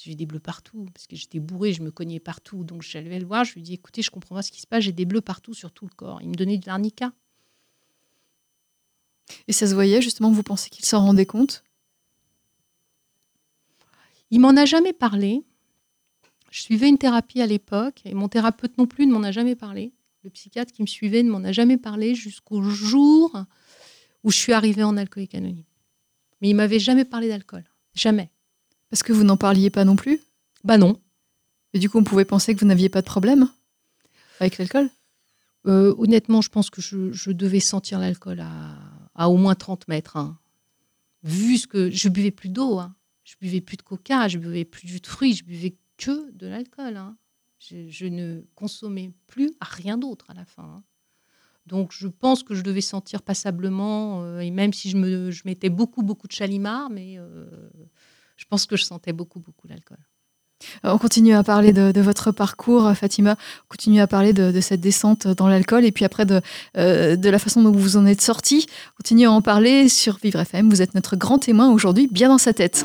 J'ai 0.00 0.14
des 0.14 0.26
bleus 0.26 0.40
partout 0.40 0.86
parce 0.92 1.06
que 1.06 1.14
j'étais 1.16 1.38
bourrée, 1.38 1.72
je 1.72 1.82
me 1.82 1.90
cognais 1.90 2.20
partout. 2.20 2.64
Donc 2.64 2.82
j'allais 2.82 3.18
le 3.18 3.26
voir, 3.26 3.44
je 3.44 3.54
lui 3.54 3.62
dis 3.62 3.74
écoutez, 3.74 4.02
je 4.02 4.10
comprends 4.10 4.34
pas 4.34 4.42
ce 4.42 4.50
qui 4.50 4.60
se 4.60 4.66
passe, 4.66 4.84
j'ai 4.84 4.92
des 4.92 5.04
bleus 5.04 5.20
partout 5.20 5.54
sur 5.54 5.72
tout 5.72 5.86
le 5.86 5.94
corps. 5.94 6.20
Il 6.20 6.28
me 6.28 6.34
donnait 6.34 6.58
de 6.58 6.66
l'arnica. 6.66 7.12
et 9.48 9.52
ça 9.52 9.66
se 9.66 9.74
voyait 9.74 10.02
justement. 10.02 10.30
Vous 10.30 10.42
pensez 10.42 10.70
qu'il 10.70 10.84
s'en 10.84 11.00
rendait 11.00 11.26
compte? 11.26 11.64
Il 14.30 14.40
m'en 14.40 14.56
a 14.56 14.64
jamais 14.64 14.92
parlé. 14.92 15.44
Je 16.50 16.62
suivais 16.62 16.88
une 16.88 16.98
thérapie 16.98 17.40
à 17.40 17.46
l'époque 17.46 18.02
et 18.04 18.14
mon 18.14 18.28
thérapeute 18.28 18.78
non 18.78 18.86
plus 18.86 19.06
ne 19.06 19.12
m'en 19.12 19.22
a 19.22 19.32
jamais 19.32 19.56
parlé. 19.56 19.92
Le 20.24 20.30
psychiatre 20.30 20.72
qui 20.72 20.80
me 20.82 20.86
suivait 20.86 21.22
ne 21.22 21.30
m'en 21.30 21.44
a 21.44 21.52
jamais 21.52 21.76
parlé 21.76 22.14
jusqu'au 22.14 22.62
jour 22.62 23.44
où 24.22 24.30
je 24.30 24.36
suis 24.36 24.54
arrivée 24.54 24.82
en 24.82 24.96
alcoolique 24.96 25.34
anonyme. 25.34 25.64
Mais 26.40 26.48
il 26.48 26.54
m'avait 26.54 26.78
jamais 26.78 27.04
parlé 27.04 27.28
d'alcool. 27.28 27.64
Jamais. 27.94 28.30
Parce 28.88 29.02
que 29.02 29.12
vous 29.12 29.22
n'en 29.24 29.36
parliez 29.36 29.68
pas 29.68 29.84
non 29.84 29.96
plus? 29.96 30.20
Bah 30.64 30.78
non. 30.78 30.98
Et 31.74 31.78
du 31.78 31.90
coup, 31.90 31.98
on 31.98 32.04
pouvait 32.04 32.24
penser 32.24 32.54
que 32.54 32.60
vous 32.60 32.66
n'aviez 32.66 32.88
pas 32.88 33.02
de 33.02 33.06
problème 33.06 33.48
avec 34.40 34.58
l'alcool? 34.58 34.90
Euh, 35.66 35.94
honnêtement, 35.98 36.40
je 36.40 36.48
pense 36.48 36.68
que 36.70 36.80
je, 36.82 37.12
je 37.12 37.30
devais 37.30 37.60
sentir 37.60 37.98
l'alcool 37.98 38.40
à, 38.40 38.78
à 39.14 39.28
au 39.28 39.36
moins 39.36 39.54
30 39.54 39.88
mètres. 39.88 40.16
hein. 40.16 40.38
Vu 41.22 41.56
ce 41.58 41.66
que 41.66 41.90
je 41.90 42.08
buvais 42.08 42.30
plus 42.30 42.48
d'eau, 42.48 42.78
hein. 42.78 42.94
je 43.24 43.34
buvais 43.40 43.60
plus 43.60 43.76
de 43.76 43.82
coca, 43.82 44.28
je 44.28 44.38
buvais 44.38 44.64
plus 44.64 45.00
de 45.00 45.06
fruits, 45.06 45.34
je 45.34 45.44
buvais 45.44 45.76
que 45.98 46.30
de 46.32 46.46
l'alcool. 46.46 46.96
hein. 46.96 47.16
Je, 47.70 48.06
ne 48.06 48.42
consommais 48.54 49.12
plus 49.26 49.52
rien 49.60 49.96
d'autre 49.96 50.30
à 50.30 50.34
la 50.34 50.44
fin. 50.44 50.62
hein. 50.62 50.84
Donc 51.66 51.92
je 51.92 52.08
pense 52.08 52.42
que 52.42 52.54
je 52.54 52.62
devais 52.62 52.82
sentir 52.82 53.22
passablement, 53.22 54.22
euh, 54.22 54.40
et 54.40 54.50
même 54.50 54.72
si 54.72 54.90
je, 54.90 54.98
me, 54.98 55.30
je 55.30 55.42
mettais 55.46 55.70
beaucoup, 55.70 56.02
beaucoup 56.02 56.26
de 56.26 56.32
chalimard, 56.32 56.90
mais 56.90 57.14
euh, 57.18 57.46
je 58.36 58.44
pense 58.44 58.66
que 58.66 58.76
je 58.76 58.84
sentais 58.84 59.12
beaucoup, 59.12 59.40
beaucoup 59.40 59.66
l'alcool. 59.66 59.98
Euh, 60.84 60.90
On 60.92 60.98
continue 60.98 61.34
à 61.34 61.42
parler 61.42 61.72
de, 61.72 61.92
de 61.92 62.00
votre 62.00 62.30
parcours, 62.32 62.90
Fatima. 62.94 63.32
On 63.32 63.68
continue 63.70 64.00
à 64.00 64.06
parler 64.06 64.32
de, 64.32 64.50
de 64.52 64.60
cette 64.60 64.80
descente 64.80 65.26
dans 65.26 65.48
l'alcool 65.48 65.84
et 65.84 65.92
puis 65.92 66.04
après 66.04 66.26
de, 66.26 66.40
euh, 66.76 67.16
de 67.16 67.28
la 67.30 67.38
façon 67.38 67.62
dont 67.62 67.72
vous 67.72 67.96
en 67.96 68.06
êtes 68.06 68.20
sorti. 68.20 68.66
On 68.94 69.02
continue 69.02 69.26
à 69.26 69.32
en 69.32 69.42
parler 69.42 69.88
sur 69.88 70.18
Vivre 70.22 70.40
FM. 70.40 70.70
Vous 70.70 70.82
êtes 70.82 70.94
notre 70.94 71.16
grand 71.16 71.38
témoin 71.38 71.70
aujourd'hui, 71.70 72.08
bien 72.10 72.28
dans 72.28 72.38
sa 72.38 72.52
tête. 72.52 72.84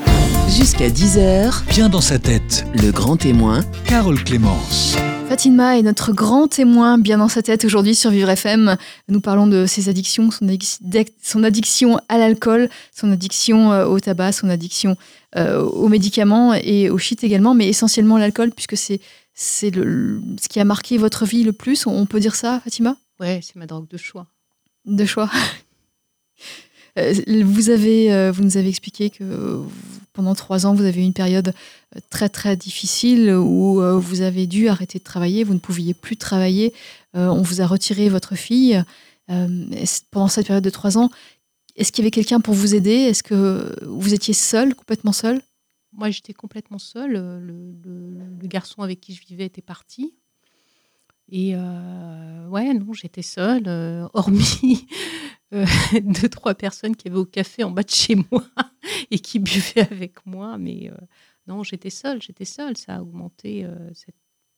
Jusqu'à 0.49 0.89
10h, 0.89 1.63
Bien 1.69 1.89
dans 1.89 2.01
sa 2.01 2.19
tête, 2.19 2.65
le 2.75 2.91
grand 2.91 3.17
témoin 3.17 3.61
Carole 3.85 4.23
Clémence. 4.23 4.95
Fatima 5.27 5.77
est 5.77 5.83
notre 5.83 6.11
grand 6.11 6.47
témoin 6.47 6.97
bien 6.97 7.19
dans 7.19 7.27
sa 7.27 7.43
tête 7.43 7.63
aujourd'hui 7.63 7.93
sur 7.93 8.09
Vivre 8.09 8.29
FM. 8.31 8.75
Nous 9.09 9.21
parlons 9.21 9.45
de 9.45 9.67
ses 9.67 9.87
addictions, 9.87 10.31
son, 10.31 10.45
addic- 10.47 10.79
d'ec- 10.81 11.13
son 11.21 11.43
addiction 11.43 11.99
à 12.09 12.17
l'alcool, 12.17 12.67
son 12.99 13.11
addiction 13.11 13.71
euh, 13.71 13.85
au 13.85 13.99
tabac, 13.99 14.31
son 14.31 14.49
addiction 14.49 14.91
euh, 14.91 14.95
aux 15.35 15.87
médicaments 15.89 16.53
et 16.55 16.89
au 16.89 16.97
shit 16.97 17.23
également, 17.23 17.53
mais 17.53 17.67
essentiellement 17.67 18.17
l'alcool 18.17 18.51
puisque 18.51 18.75
c'est 18.77 18.99
c'est 19.33 19.73
ce 19.73 20.49
qui 20.49 20.59
a 20.59 20.65
marqué 20.65 20.97
votre 20.97 21.25
vie 21.25 21.43
le 21.43 21.53
plus. 21.53 21.87
On 21.87 22.05
peut 22.05 22.19
dire 22.19 22.35
ça, 22.35 22.59
Fatima? 22.61 22.97
Ouais, 23.21 23.39
c'est 23.41 23.55
ma 23.55 23.67
drogue 23.67 23.87
de 23.87 23.97
choix. 23.97 24.27
de 24.85 25.05
choix. 25.05 25.29
Euh, 26.97 27.13
Vous, 27.45 27.69
avez, 27.69 28.11
euh, 28.11 28.31
vous 28.31 28.43
nous 28.43 28.57
avez 28.57 28.67
expliqué 28.67 29.11
que 29.11 29.23
euh, 29.23 29.61
pendant 30.11 30.33
trois 30.33 30.65
ans, 30.65 30.73
vous 30.73 30.83
avez 30.83 31.01
eu 31.01 31.03
une 31.03 31.13
période 31.13 31.53
euh, 31.95 31.99
très 32.09 32.29
très 32.29 32.57
difficile 32.57 33.29
où 33.31 33.79
euh, 33.79 33.97
vous 33.97 34.21
avez 34.21 34.47
dû 34.47 34.67
arrêter 34.67 34.97
de 34.97 35.03
travailler, 35.03 35.43
vous 35.43 35.53
ne 35.53 35.59
pouviez 35.59 35.93
plus 35.93 36.17
travailler, 36.17 36.73
euh, 37.15 37.27
on 37.27 37.43
vous 37.43 37.61
a 37.61 37.67
retiré 37.67 38.09
votre 38.09 38.35
fille. 38.35 38.83
Euh, 39.29 39.47
pendant 40.09 40.27
cette 40.27 40.47
période 40.47 40.63
de 40.63 40.69
trois 40.71 40.97
ans, 40.97 41.11
est-ce 41.79 41.93
qu'il 41.93 42.03
y 42.03 42.05
avait 42.05 42.11
quelqu'un 42.11 42.41
pour 42.41 42.53
vous 42.53 42.75
aider? 42.75 42.91
Est-ce 42.91 43.23
que 43.23 43.73
vous 43.85 44.13
étiez 44.13 44.33
seul, 44.33 44.75
complètement 44.75 45.13
seul? 45.13 45.41
Moi, 45.93 46.09
j'étais 46.09 46.33
complètement 46.33 46.77
seule. 46.77 47.15
euh, 47.15 47.39
Le, 47.39 48.47
garçon 48.47 48.81
avec 48.81 48.99
qui 48.99 49.13
je 49.13 49.25
vivais 49.25 49.45
était 49.45 49.61
parti. 49.61 50.13
Et 51.31 51.55
euh, 51.55 52.47
ouais, 52.47 52.73
non, 52.73 52.91
j'étais 52.93 53.21
seule, 53.21 53.67
euh, 53.67 54.07
hormis 54.13 54.87
deux, 56.03 56.29
trois 56.29 56.53
personnes 56.53 56.95
qui 56.95 57.07
avaient 57.07 57.17
au 57.17 57.25
café 57.25 57.63
en 57.63 57.71
bas 57.71 57.83
de 57.83 57.89
chez 57.89 58.15
moi 58.15 58.43
et 59.11 59.19
qui 59.19 59.39
buvaient 59.39 59.89
avec 59.91 60.25
moi. 60.25 60.57
Mais 60.57 60.91
non, 61.47 61.63
j'étais 61.63 61.89
seule, 61.89 62.21
j'étais 62.21 62.45
seule. 62.45 62.75
Ça 62.75 62.95
a 62.97 63.01
augmenté 63.01 63.65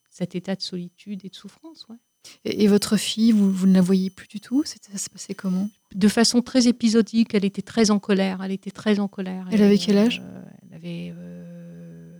cet 0.09 0.35
état 0.35 0.55
de 0.55 0.61
solitude 0.61 1.23
et 1.23 1.29
de 1.29 1.35
souffrance. 1.35 1.87
Ouais. 1.87 1.97
Et, 2.45 2.63
et 2.63 2.67
votre 2.67 2.97
fille, 2.97 3.31
vous, 3.31 3.51
vous 3.51 3.67
ne 3.67 3.73
la 3.73 3.81
voyez 3.81 4.09
plus 4.09 4.27
du 4.27 4.39
tout? 4.39 4.63
Ça 4.65 4.75
se 4.97 5.09
passait 5.09 5.33
comment? 5.35 5.69
De 5.93 6.07
façon 6.07 6.41
très 6.41 6.67
épisodique, 6.67 7.33
elle 7.33 7.45
était 7.45 7.61
très 7.61 7.91
en 7.91 7.99
colère. 7.99 8.41
Elle 8.43 8.51
était 8.51 8.71
très 8.71 8.99
en 8.99 9.07
colère. 9.07 9.47
Elle 9.51 9.61
avait 9.61 9.77
quel 9.77 9.97
âge? 9.97 10.21
euh, 10.23 10.41
Elle 10.69 10.75
avait 10.75 11.13
euh, 11.15 12.17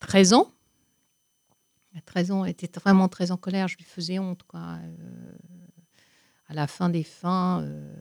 13 0.00 0.32
ans. 0.34 0.50
À 1.96 2.00
13 2.02 2.30
ans, 2.30 2.44
elle 2.44 2.50
était 2.52 2.70
vraiment 2.80 3.08
très 3.08 3.30
en 3.30 3.36
colère. 3.36 3.68
Je 3.68 3.76
lui 3.76 3.84
faisais 3.84 4.18
honte, 4.18 4.42
quoi. 4.44 4.60
Euh, 4.60 5.32
à 6.48 6.54
la 6.54 6.66
fin 6.66 6.88
des 6.88 7.04
fins, 7.04 7.62
euh, 7.62 7.94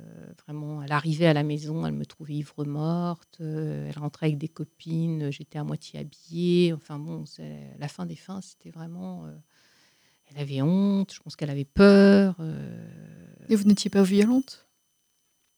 vraiment, 0.46 0.82
elle 0.82 0.92
arrivait 0.92 1.28
à 1.28 1.34
la 1.34 1.44
maison, 1.44 1.86
elle 1.86 1.94
me 1.94 2.06
trouvait 2.06 2.34
ivre 2.36 2.66
morte. 2.66 3.38
elle 3.40 3.98
rentrait 3.98 4.26
avec 4.28 4.38
des 4.40 4.48
copines, 4.48 5.32
j'étais 5.32 5.60
à 5.60 5.64
moitié 5.64 6.00
habillée. 6.00 6.74
Enfin 6.74 6.98
bon, 7.00 7.26
c'est- 7.26 7.76
la 7.78 7.88
fin 7.88 8.06
des 8.08 8.16
fins, 8.16 8.42
c'était 8.42 8.72
vraiment. 8.72 9.26
Euh, 10.30 10.34
elle 10.36 10.42
avait 10.42 10.62
honte. 10.62 11.14
Je 11.14 11.20
pense 11.20 11.36
qu'elle 11.36 11.50
avait 11.50 11.66
peur. 11.66 12.36
euh, 12.40 12.88
Et 13.50 13.56
vous 13.56 13.64
n'étiez 13.66 13.90
pas 13.90 14.04
violente? 14.04 14.66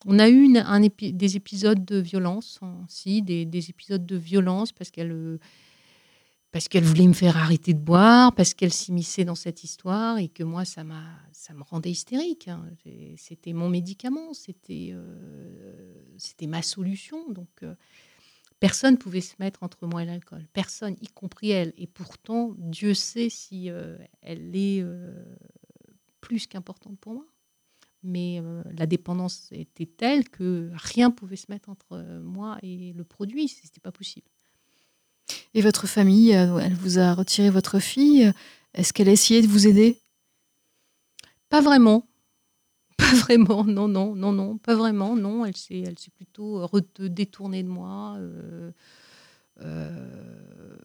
On 0.07 0.17
a 0.17 0.29
eu 0.29 0.41
une- 0.41 0.57
un 0.57 0.81
épi- 0.81 1.13
des 1.13 1.35
épisodes 1.35 1.85
de 1.85 1.97
violence, 1.97 2.57
hein, 2.63 2.85
si, 2.87 3.21
des, 3.21 3.45
des 3.45 3.69
épisodes 3.69 4.05
de 4.05 4.15
violence 4.15 4.71
parce 4.71 4.89
qu'elle 4.89 5.11
euh, 5.11 5.37
parce 6.51 6.67
qu'elle 6.67 6.83
voulait 6.83 7.07
me 7.07 7.13
faire 7.13 7.37
arrêter 7.37 7.73
de 7.73 7.79
boire, 7.79 8.33
parce 8.35 8.53
qu'elle 8.53 8.73
s'immisçait 8.73 9.23
dans 9.23 9.35
cette 9.35 9.63
histoire 9.63 10.17
et 10.17 10.27
que 10.27 10.43
moi, 10.43 10.65
ça, 10.65 10.83
m'a, 10.83 11.05
ça 11.31 11.53
me 11.53 11.63
rendait 11.63 11.91
hystérique. 11.91 12.49
hein. 12.49 12.65
C'était 13.15 13.53
mon 13.53 13.69
médicament, 13.69 14.33
c'était, 14.33 14.89
euh, 14.91 16.03
c'était 16.17 16.47
ma 16.47 16.61
solution. 16.61 17.31
Donc, 17.31 17.47
euh, 17.63 17.73
personne 18.61 18.93
ne 18.93 18.97
pouvait 18.97 19.21
se 19.21 19.33
mettre 19.39 19.63
entre 19.63 19.87
moi 19.87 20.03
et 20.03 20.05
l'alcool. 20.05 20.47
Personne, 20.53 20.95
y 21.01 21.07
compris 21.07 21.49
elle. 21.49 21.73
Et 21.77 21.87
pourtant, 21.87 22.53
Dieu 22.57 22.93
sait 22.93 23.29
si 23.29 23.69
euh, 23.69 23.97
elle 24.21 24.55
est 24.55 24.81
euh, 24.81 25.25
plus 26.21 26.47
qu'importante 26.47 26.97
pour 26.99 27.15
moi. 27.15 27.25
Mais 28.03 28.39
euh, 28.39 28.63
la 28.77 28.85
dépendance 28.85 29.47
était 29.51 29.87
telle 29.87 30.29
que 30.29 30.69
rien 30.75 31.09
pouvait 31.09 31.35
se 31.35 31.47
mettre 31.49 31.69
entre 31.69 32.19
moi 32.23 32.59
et 32.61 32.93
le 32.93 33.03
produit. 33.03 33.47
C'était 33.47 33.81
pas 33.81 33.91
possible. 33.91 34.27
Et 35.55 35.61
votre 35.61 35.87
famille, 35.87 36.29
elle 36.29 36.75
vous 36.75 36.99
a 36.99 37.13
retiré 37.13 37.49
votre 37.49 37.79
fille? 37.79 38.31
Est-ce 38.75 38.93
qu'elle 38.93 39.09
a 39.09 39.11
essayé 39.11 39.41
de 39.41 39.47
vous 39.47 39.67
aider? 39.67 39.97
Pas 41.49 41.61
vraiment. 41.61 42.07
Pas 43.11 43.17
vraiment, 43.17 43.63
non, 43.65 43.87
non, 43.87 44.15
non, 44.15 44.31
non, 44.31 44.57
pas 44.57 44.75
vraiment, 44.75 45.15
non. 45.15 45.45
Elle 45.45 45.57
s'est, 45.57 45.83
elle 45.85 45.99
s'est 45.99 46.11
plutôt 46.11 46.65
détournée 46.99 47.63
de 47.63 47.67
moi. 47.67 48.15
euh, 48.17 48.71
euh, 49.61 50.77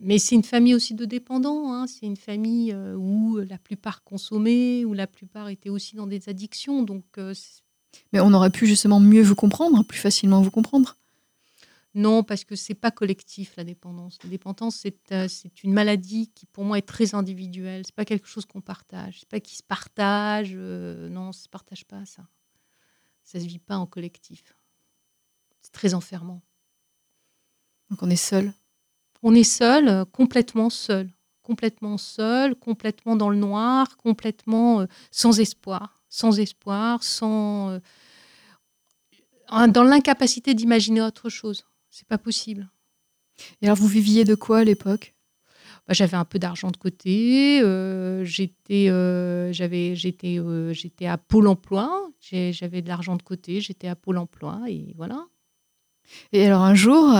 mais 0.00 0.18
c'est 0.18 0.36
une 0.36 0.44
famille 0.44 0.74
aussi 0.74 0.94
de 0.94 1.04
dépendants. 1.04 1.72
hein. 1.72 1.86
C'est 1.86 2.06
une 2.06 2.16
famille 2.16 2.72
euh, 2.72 2.94
où 2.94 3.38
la 3.38 3.58
plupart 3.58 4.04
consommaient, 4.04 4.84
où 4.84 4.94
la 4.94 5.06
plupart 5.06 5.48
étaient 5.48 5.70
aussi 5.70 5.96
dans 5.96 6.06
des 6.06 6.28
addictions. 6.28 6.82
Donc, 6.82 7.04
Mais 8.12 8.20
on 8.20 8.32
aurait 8.32 8.50
pu 8.50 8.66
justement 8.66 9.00
mieux 9.00 9.22
vous 9.22 9.34
comprendre, 9.34 9.84
plus 9.84 9.98
facilement 9.98 10.40
vous 10.40 10.50
comprendre. 10.50 10.96
Non, 11.98 12.22
parce 12.22 12.44
que 12.44 12.54
c'est 12.54 12.76
pas 12.76 12.92
collectif 12.92 13.56
la 13.56 13.64
dépendance. 13.64 14.18
La 14.22 14.30
dépendance, 14.30 14.76
c'est, 14.76 15.10
euh, 15.10 15.26
c'est 15.26 15.64
une 15.64 15.72
maladie 15.72 16.28
qui, 16.32 16.46
pour 16.46 16.62
moi, 16.62 16.78
est 16.78 16.86
très 16.86 17.16
individuelle. 17.16 17.82
C'est 17.84 17.94
pas 17.94 18.04
quelque 18.04 18.28
chose 18.28 18.46
qu'on 18.46 18.60
partage. 18.60 19.18
C'est 19.18 19.28
pas 19.28 19.40
qui 19.40 19.56
se 19.56 19.64
partage. 19.64 20.52
euh, 20.54 21.08
non, 21.08 21.32
ça 21.32 21.42
se 21.42 21.48
partage 21.48 21.84
pas 21.86 22.06
ça. 22.06 22.22
Ça 23.24 23.40
se 23.40 23.44
vit 23.46 23.58
pas 23.58 23.78
en 23.78 23.86
collectif. 23.86 24.56
C'est 25.60 25.72
très 25.72 25.92
enfermant. 25.92 26.40
Donc 27.90 28.00
on 28.04 28.10
est 28.10 28.14
seul? 28.14 28.52
On 29.24 29.34
est 29.34 29.42
seul, 29.42 29.88
euh, 29.88 30.04
complètement 30.04 30.70
seul, 30.70 31.10
complètement 31.42 31.98
seul, 31.98 32.54
complètement 32.54 33.16
dans 33.16 33.28
le 33.28 33.38
noir, 33.38 33.96
complètement 33.96 34.86
sans 35.10 35.40
espoir, 35.40 36.00
sans 36.08 36.38
espoir, 36.38 37.02
sans 37.02 37.80
dans 39.50 39.82
l'incapacité 39.82 40.54
d'imaginer 40.54 41.02
autre 41.02 41.28
chose. 41.28 41.64
C'est 41.98 42.06
pas 42.06 42.16
possible. 42.16 42.70
Et 43.60 43.66
alors 43.66 43.76
vous 43.76 43.88
viviez 43.88 44.22
de 44.22 44.36
quoi 44.36 44.58
à 44.58 44.64
l'époque? 44.64 45.16
Bah, 45.88 45.94
j'avais 45.94 46.16
un 46.16 46.24
peu 46.24 46.38
d'argent 46.38 46.70
de 46.70 46.76
côté. 46.76 47.60
euh, 47.60 48.24
j'étais, 48.24 48.88
euh, 48.88 49.52
j'avais, 49.52 49.96
j'étais, 49.96 50.38
euh, 50.38 50.72
j'étais 50.72 51.06
à 51.06 51.18
Pôle 51.18 51.48
Emploi. 51.48 52.08
J'avais 52.20 52.82
de 52.82 52.88
l'argent 52.88 53.16
de 53.16 53.22
côté. 53.22 53.60
J'étais 53.60 53.88
à 53.88 53.96
Pôle 53.96 54.18
Emploi 54.18 54.60
et 54.68 54.94
voilà. 54.96 55.26
Et 56.30 56.46
alors 56.46 56.62
un 56.62 56.76
jour, 56.76 57.16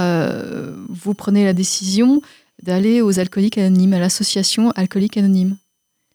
vous 0.88 1.14
prenez 1.14 1.44
la 1.44 1.54
décision 1.54 2.22
d'aller 2.62 3.02
aux 3.02 3.18
alcooliques 3.18 3.58
anonymes, 3.58 3.94
à 3.94 3.98
l'association 3.98 4.70
Alcooliques 4.76 5.16
Anonymes. 5.16 5.56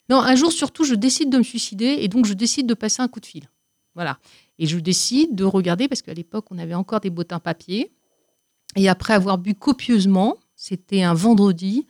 Non, 0.10 0.22
un 0.22 0.36
jour 0.36 0.54
surtout, 0.54 0.86
je 0.86 0.96
décide 0.96 1.30
de 1.30 1.38
me 1.38 1.44
suicider 1.44 1.98
et 2.00 2.08
donc 2.08 2.26
je 2.26 2.34
décide 2.34 2.66
de 2.68 2.76
passer 2.76 3.02
un 3.02 3.10
coup 3.10 3.20
de 3.20 3.26
fil. 3.26 3.50
Voilà. 3.94 4.20
Et 4.58 4.68
je 4.68 4.80
décide 4.80 5.36
de 5.36 5.44
regarder, 5.44 5.90
parce 5.90 6.02
qu'à 6.02 6.14
l'époque, 6.14 6.46
on 6.50 6.58
avait 6.58 6.76
encore 6.76 7.02
des 7.02 7.10
bottins 7.10 7.40
papier. 7.40 7.92
Et 8.76 8.90
après 8.90 9.14
avoir 9.14 9.38
bu 9.38 9.56
copieusement, 9.56 10.38
c'était 10.56 11.04
un 11.04 11.14
vendredi, 11.14 11.86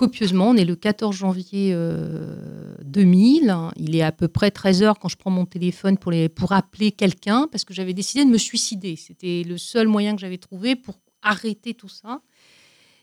copieusement, 0.00 0.48
on 0.48 0.56
est 0.56 0.64
le 0.64 0.76
14 0.76 1.14
janvier 1.14 1.72
euh, 1.74 2.74
2000. 2.84 3.54
Il 3.76 3.94
est 3.94 4.00
à 4.00 4.12
peu 4.12 4.28
près 4.28 4.50
13 4.50 4.82
heures 4.82 4.98
quand 4.98 5.08
je 5.08 5.16
prends 5.18 5.30
mon 5.30 5.44
téléphone 5.44 5.98
pour, 5.98 6.52
appeler 6.52 6.90
quelqu'un, 6.90 7.46
parce 7.52 7.66
que 7.66 7.74
j'avais 7.74 7.92
décidé 7.92 8.24
de 8.24 8.30
me 8.30 8.38
suicider. 8.38 8.96
C'était 8.96 9.44
le 9.46 9.58
seul 9.58 9.88
moyen 9.88 10.14
que 10.14 10.22
j'avais 10.22 10.38
trouvé 10.38 10.74
pour 10.74 10.98
arrêter 11.20 11.74
tout 11.74 11.90
ça. 11.90 12.22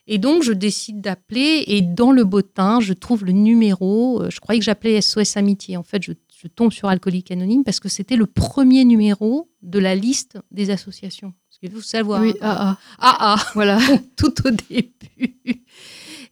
Et 0.07 0.17
donc, 0.17 0.41
je 0.41 0.53
décide 0.53 1.01
d'appeler 1.01 1.65
et 1.67 1.83
dans 1.83 2.11
le 2.11 2.23
bottin, 2.23 2.79
je 2.79 2.93
trouve 2.93 3.25
le 3.25 3.31
numéro. 3.33 4.23
euh, 4.23 4.31
Je 4.31 4.39
croyais 4.39 4.59
que 4.59 4.65
j'appelais 4.65 4.99
SOS 4.99 5.37
Amitié. 5.37 5.77
En 5.77 5.83
fait, 5.83 6.01
je 6.01 6.13
tombe 6.47 6.71
sur 6.71 6.87
Alcoolique 6.87 7.29
Anonyme 7.29 7.63
parce 7.63 7.79
que 7.79 7.89
c'était 7.89 8.15
le 8.15 8.25
premier 8.25 8.85
numéro 8.85 9.51
de 9.61 9.77
la 9.77 9.93
liste 9.93 10.39
des 10.49 10.71
associations. 10.71 11.33
Qu'il 11.59 11.71
faut 11.71 11.81
savoir. 11.81 12.21
Oui, 12.21 12.33
ah, 12.41 12.77
ah, 12.77 12.77
ah, 12.99 13.17
ah, 13.39 13.45
voilà. 13.55 13.79
tout 14.15 14.33
au 14.47 14.51
début. 14.51 15.63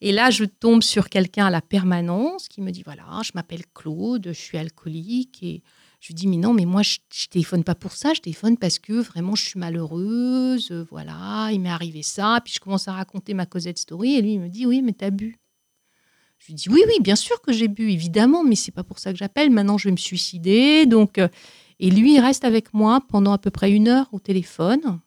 Et 0.01 0.11
là, 0.11 0.29
je 0.29 0.45
tombe 0.45 0.83
sur 0.83 1.09
quelqu'un 1.09 1.47
à 1.47 1.49
la 1.49 1.61
permanence 1.61 2.47
qui 2.47 2.61
me 2.61 2.71
dit 2.71 2.83
voilà, 2.83 3.21
je 3.23 3.31
m'appelle 3.33 3.63
Claude, 3.73 4.27
je 4.27 4.33
suis 4.33 4.57
alcoolique. 4.57 5.41
Et 5.41 5.63
je 6.01 6.07
lui 6.09 6.13
dis 6.15 6.27
mais 6.27 6.37
non, 6.37 6.53
mais 6.53 6.65
moi, 6.65 6.83
je, 6.83 6.97
je 7.13 7.27
téléphone 7.27 7.63
pas 7.63 7.73
pour 7.75 7.93
ça, 7.93 8.13
je 8.13 8.21
téléphone 8.21 8.57
parce 8.57 8.77
que 8.77 8.93
vraiment, 8.93 9.33
je 9.35 9.45
suis 9.45 9.59
malheureuse. 9.59 10.69
euh, 10.71 10.85
Voilà, 10.91 11.49
il 11.51 11.59
m'est 11.59 11.69
arrivé 11.69 12.03
ça. 12.03 12.39
Puis 12.43 12.53
je 12.53 12.59
commence 12.59 12.87
à 12.87 12.93
raconter 12.93 13.33
ma 13.33 13.45
Cosette 13.47 13.79
Story. 13.79 14.15
Et 14.15 14.21
lui, 14.21 14.33
il 14.33 14.39
me 14.39 14.49
dit 14.49 14.65
oui, 14.67 14.81
mais 14.83 14.93
t'as 14.93 15.09
bu. 15.09 15.39
Je 16.37 16.47
lui 16.47 16.53
dis 16.53 16.69
oui, 16.69 16.83
oui, 16.87 16.97
bien 17.01 17.15
sûr 17.15 17.41
que 17.41 17.51
j'ai 17.53 17.67
bu, 17.69 17.89
évidemment, 17.91 18.43
mais 18.43 18.55
c'est 18.55 18.73
pas 18.73 18.83
pour 18.83 18.99
ça 18.99 19.11
que 19.11 19.17
j'appelle. 19.17 19.49
Maintenant, 19.49 19.77
je 19.79 19.87
vais 19.87 19.93
me 19.93 19.97
suicider. 19.97 20.85
Donc, 20.85 21.17
euh, 21.17 21.29
et 21.79 21.89
lui, 21.89 22.15
il 22.15 22.19
reste 22.19 22.43
avec 22.43 22.73
moi 22.73 23.01
pendant 23.09 23.31
à 23.31 23.37
peu 23.37 23.49
près 23.49 23.71
une 23.71 23.87
heure 23.87 24.07
au 24.11 24.19
téléphone. 24.19 24.99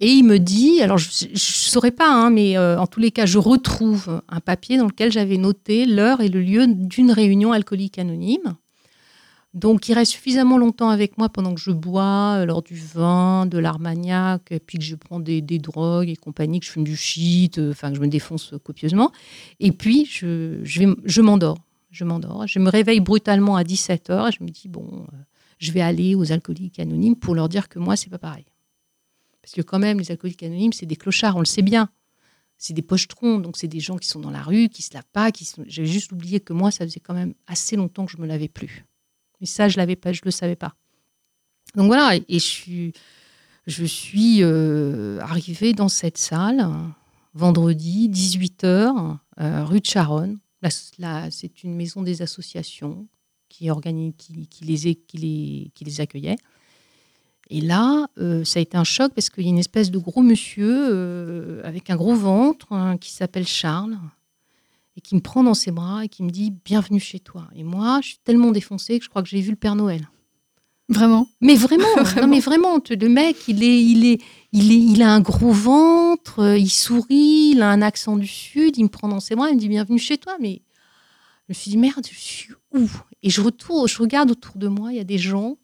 Et 0.00 0.10
il 0.10 0.22
me 0.24 0.38
dit, 0.38 0.80
alors 0.80 0.98
je 0.98 1.26
ne 1.26 1.36
saurais 1.36 1.90
pas, 1.90 2.08
hein, 2.08 2.30
mais 2.30 2.56
euh, 2.56 2.78
en 2.78 2.86
tous 2.86 3.00
les 3.00 3.10
cas, 3.10 3.26
je 3.26 3.38
retrouve 3.38 4.22
un 4.28 4.40
papier 4.40 4.76
dans 4.76 4.86
lequel 4.86 5.10
j'avais 5.10 5.38
noté 5.38 5.86
l'heure 5.86 6.20
et 6.20 6.28
le 6.28 6.40
lieu 6.40 6.66
d'une 6.68 7.10
réunion 7.10 7.50
alcoolique 7.50 7.98
anonyme. 7.98 8.56
Donc, 9.54 9.88
il 9.88 9.94
reste 9.94 10.12
suffisamment 10.12 10.56
longtemps 10.56 10.90
avec 10.90 11.18
moi 11.18 11.30
pendant 11.30 11.52
que 11.52 11.60
je 11.60 11.72
bois, 11.72 12.36
euh, 12.38 12.44
lors 12.44 12.62
du 12.62 12.76
vin, 12.76 13.46
de 13.46 13.58
l'armagnac, 13.58 14.52
et 14.52 14.60
puis 14.60 14.78
que 14.78 14.84
je 14.84 14.94
prends 14.94 15.18
des, 15.18 15.40
drogues 15.40 16.08
et 16.08 16.16
compagnie, 16.16 16.60
que 16.60 16.66
je 16.66 16.70
fume 16.70 16.84
du 16.84 16.96
shit, 16.96 17.58
euh, 17.58 17.72
enfin 17.72 17.90
que 17.90 17.96
je 17.96 18.00
me 18.00 18.06
défonce 18.06 18.54
copieusement. 18.62 19.10
Et 19.58 19.72
puis, 19.72 20.04
je, 20.04 21.20
m'endors. 21.22 21.58
Je 21.90 22.04
m'endors. 22.04 22.46
Je 22.46 22.60
me 22.60 22.70
réveille 22.70 23.00
brutalement 23.00 23.56
à 23.56 23.64
17h 23.64 24.28
et 24.28 24.32
je 24.38 24.44
me 24.44 24.50
dis, 24.50 24.68
bon, 24.68 25.06
je 25.58 25.72
vais 25.72 25.80
aller 25.80 26.14
aux 26.14 26.30
alcooliques 26.30 26.78
anonymes 26.78 27.16
pour 27.16 27.34
leur 27.34 27.48
dire 27.48 27.68
que 27.68 27.80
moi, 27.80 27.96
c'est 27.96 28.10
pas 28.10 28.18
pareil. 28.18 28.44
Parce 29.48 29.54
que 29.54 29.62
quand 29.62 29.78
même, 29.78 29.98
les 29.98 30.10
alcooliques 30.10 30.42
anonymes, 30.42 30.74
c'est 30.74 30.84
des 30.84 30.96
clochards, 30.96 31.36
on 31.36 31.38
le 31.38 31.46
sait 31.46 31.62
bien. 31.62 31.88
C'est 32.58 32.74
des 32.74 32.82
pochetrons, 32.82 33.38
donc 33.38 33.56
c'est 33.56 33.66
des 33.66 33.80
gens 33.80 33.96
qui 33.96 34.06
sont 34.06 34.20
dans 34.20 34.30
la 34.30 34.42
rue, 34.42 34.68
qui 34.68 34.82
se 34.82 34.92
lavent 34.92 35.08
pas, 35.10 35.32
qui. 35.32 35.50
J'avais 35.66 35.88
juste 35.88 36.12
oublié 36.12 36.38
que 36.38 36.52
moi, 36.52 36.70
ça 36.70 36.84
faisait 36.84 37.00
quand 37.00 37.14
même 37.14 37.32
assez 37.46 37.74
longtemps 37.74 38.04
que 38.04 38.12
je 38.12 38.18
me 38.18 38.26
lavais 38.26 38.48
plus. 38.48 38.84
Mais 39.40 39.46
ça, 39.46 39.70
je 39.70 39.78
l'avais 39.78 39.96
pas, 39.96 40.12
je 40.12 40.20
le 40.22 40.30
savais 40.30 40.54
pas. 40.54 40.74
Donc 41.76 41.86
voilà, 41.86 42.14
et 42.16 42.38
je 42.38 43.84
suis, 43.86 44.42
euh, 44.42 45.18
arrivée 45.20 45.72
dans 45.72 45.88
cette 45.88 46.18
salle 46.18 46.68
vendredi 47.32 48.10
18h, 48.10 49.16
rue 49.38 49.80
de 49.80 49.86
Charonne. 49.86 50.40
Là, 50.98 51.30
c'est 51.30 51.64
une 51.64 51.74
maison 51.74 52.02
des 52.02 52.20
associations 52.20 53.08
qui 53.48 53.70
les 54.60 56.00
accueillait. 56.00 56.36
Et 57.50 57.60
là, 57.60 58.08
euh, 58.18 58.44
ça 58.44 58.58
a 58.58 58.62
été 58.62 58.76
un 58.76 58.84
choc 58.84 59.12
parce 59.14 59.30
qu'il 59.30 59.44
y 59.44 59.46
a 59.46 59.50
une 59.50 59.58
espèce 59.58 59.90
de 59.90 59.98
gros 59.98 60.22
monsieur 60.22 60.88
euh, 60.90 61.62
avec 61.64 61.88
un 61.88 61.96
gros 61.96 62.14
ventre 62.14 62.72
hein, 62.72 62.98
qui 62.98 63.12
s'appelle 63.12 63.46
Charles 63.46 63.98
et 64.96 65.00
qui 65.00 65.14
me 65.14 65.20
prend 65.20 65.42
dans 65.42 65.54
ses 65.54 65.70
bras 65.70 66.04
et 66.04 66.08
qui 66.08 66.22
me 66.22 66.30
dit 66.30 66.52
Bienvenue 66.64 67.00
chez 67.00 67.20
toi. 67.20 67.48
Et 67.54 67.62
moi, 67.62 68.00
je 68.02 68.08
suis 68.08 68.18
tellement 68.22 68.50
défoncée 68.50 68.98
que 68.98 69.04
je 69.04 69.08
crois 69.08 69.22
que 69.22 69.28
j'ai 69.28 69.40
vu 69.40 69.50
le 69.50 69.56
Père 69.56 69.76
Noël. 69.76 70.08
Vraiment? 70.90 71.28
Mais 71.40 71.54
vraiment, 71.54 71.86
Vraiment. 71.96 72.22
non 72.22 72.28
mais 72.28 72.40
vraiment, 72.40 72.78
le 72.88 73.08
mec, 73.08 73.36
il 73.46 73.62
est, 73.62 73.82
il 73.82 74.06
est, 74.06 74.22
il 74.52 74.72
est, 74.72 74.92
il 74.92 75.02
a 75.02 75.12
un 75.12 75.20
gros 75.20 75.52
ventre, 75.52 76.40
euh, 76.40 76.58
il 76.58 76.70
sourit, 76.70 77.52
il 77.54 77.62
a 77.62 77.70
un 77.70 77.82
accent 77.82 78.16
du 78.16 78.26
sud, 78.26 78.76
il 78.76 78.84
me 78.84 78.88
prend 78.88 79.08
dans 79.08 79.20
ses 79.20 79.34
bras, 79.36 79.50
il 79.50 79.56
me 79.56 79.60
dit 79.60 79.68
bienvenue 79.68 79.98
chez 79.98 80.18
toi. 80.18 80.36
Mais 80.40 80.62
je 81.46 81.50
me 81.50 81.54
suis 81.54 81.70
dit 81.70 81.76
merde, 81.78 82.06
je 82.10 82.18
suis 82.18 82.54
où? 82.74 82.88
Et 83.22 83.30
je 83.30 83.40
retourne, 83.40 83.86
je 83.86 83.98
regarde 83.98 84.30
autour 84.30 84.56
de 84.56 84.68
moi, 84.68 84.92
il 84.92 84.96
y 84.96 85.00
a 85.00 85.04
des 85.04 85.18
gens, 85.18 85.56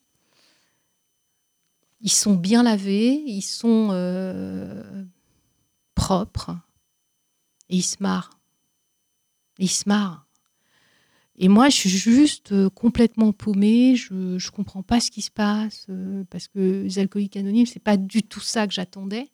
ils 2.00 2.11
sont 2.12 2.35
bien 2.35 2.62
lavés, 2.62 3.22
ils 3.26 3.42
sont 3.42 3.88
euh, 3.92 5.04
propres, 5.94 6.57
et 7.68 7.76
ils 7.76 7.83
se 7.83 7.96
marrent. 8.00 8.38
Ils 9.59 9.70
se 9.70 9.88
marrent. 9.88 10.26
Et 11.37 11.48
moi, 11.48 11.68
je 11.68 11.76
suis 11.76 11.90
juste 11.90 12.52
euh, 12.52 12.70
complètement 12.70 13.33
paumée. 13.33 13.96
Je 13.96 14.14
ne 14.14 14.50
comprends 14.50 14.83
pas 14.83 15.00
ce 15.00 15.11
qui 15.11 15.22
se 15.22 15.30
passe 15.30 15.87
euh, 15.88 16.24
parce 16.30 16.46
que 16.48 16.83
les 16.85 16.98
alcooliques 16.98 17.37
anonymes, 17.37 17.66
c'est 17.66 17.83
pas 17.83 17.96
du 17.96 18.22
tout 18.22 18.40
ça 18.40 18.66
que 18.66 18.72
j'attendais. 18.72 19.30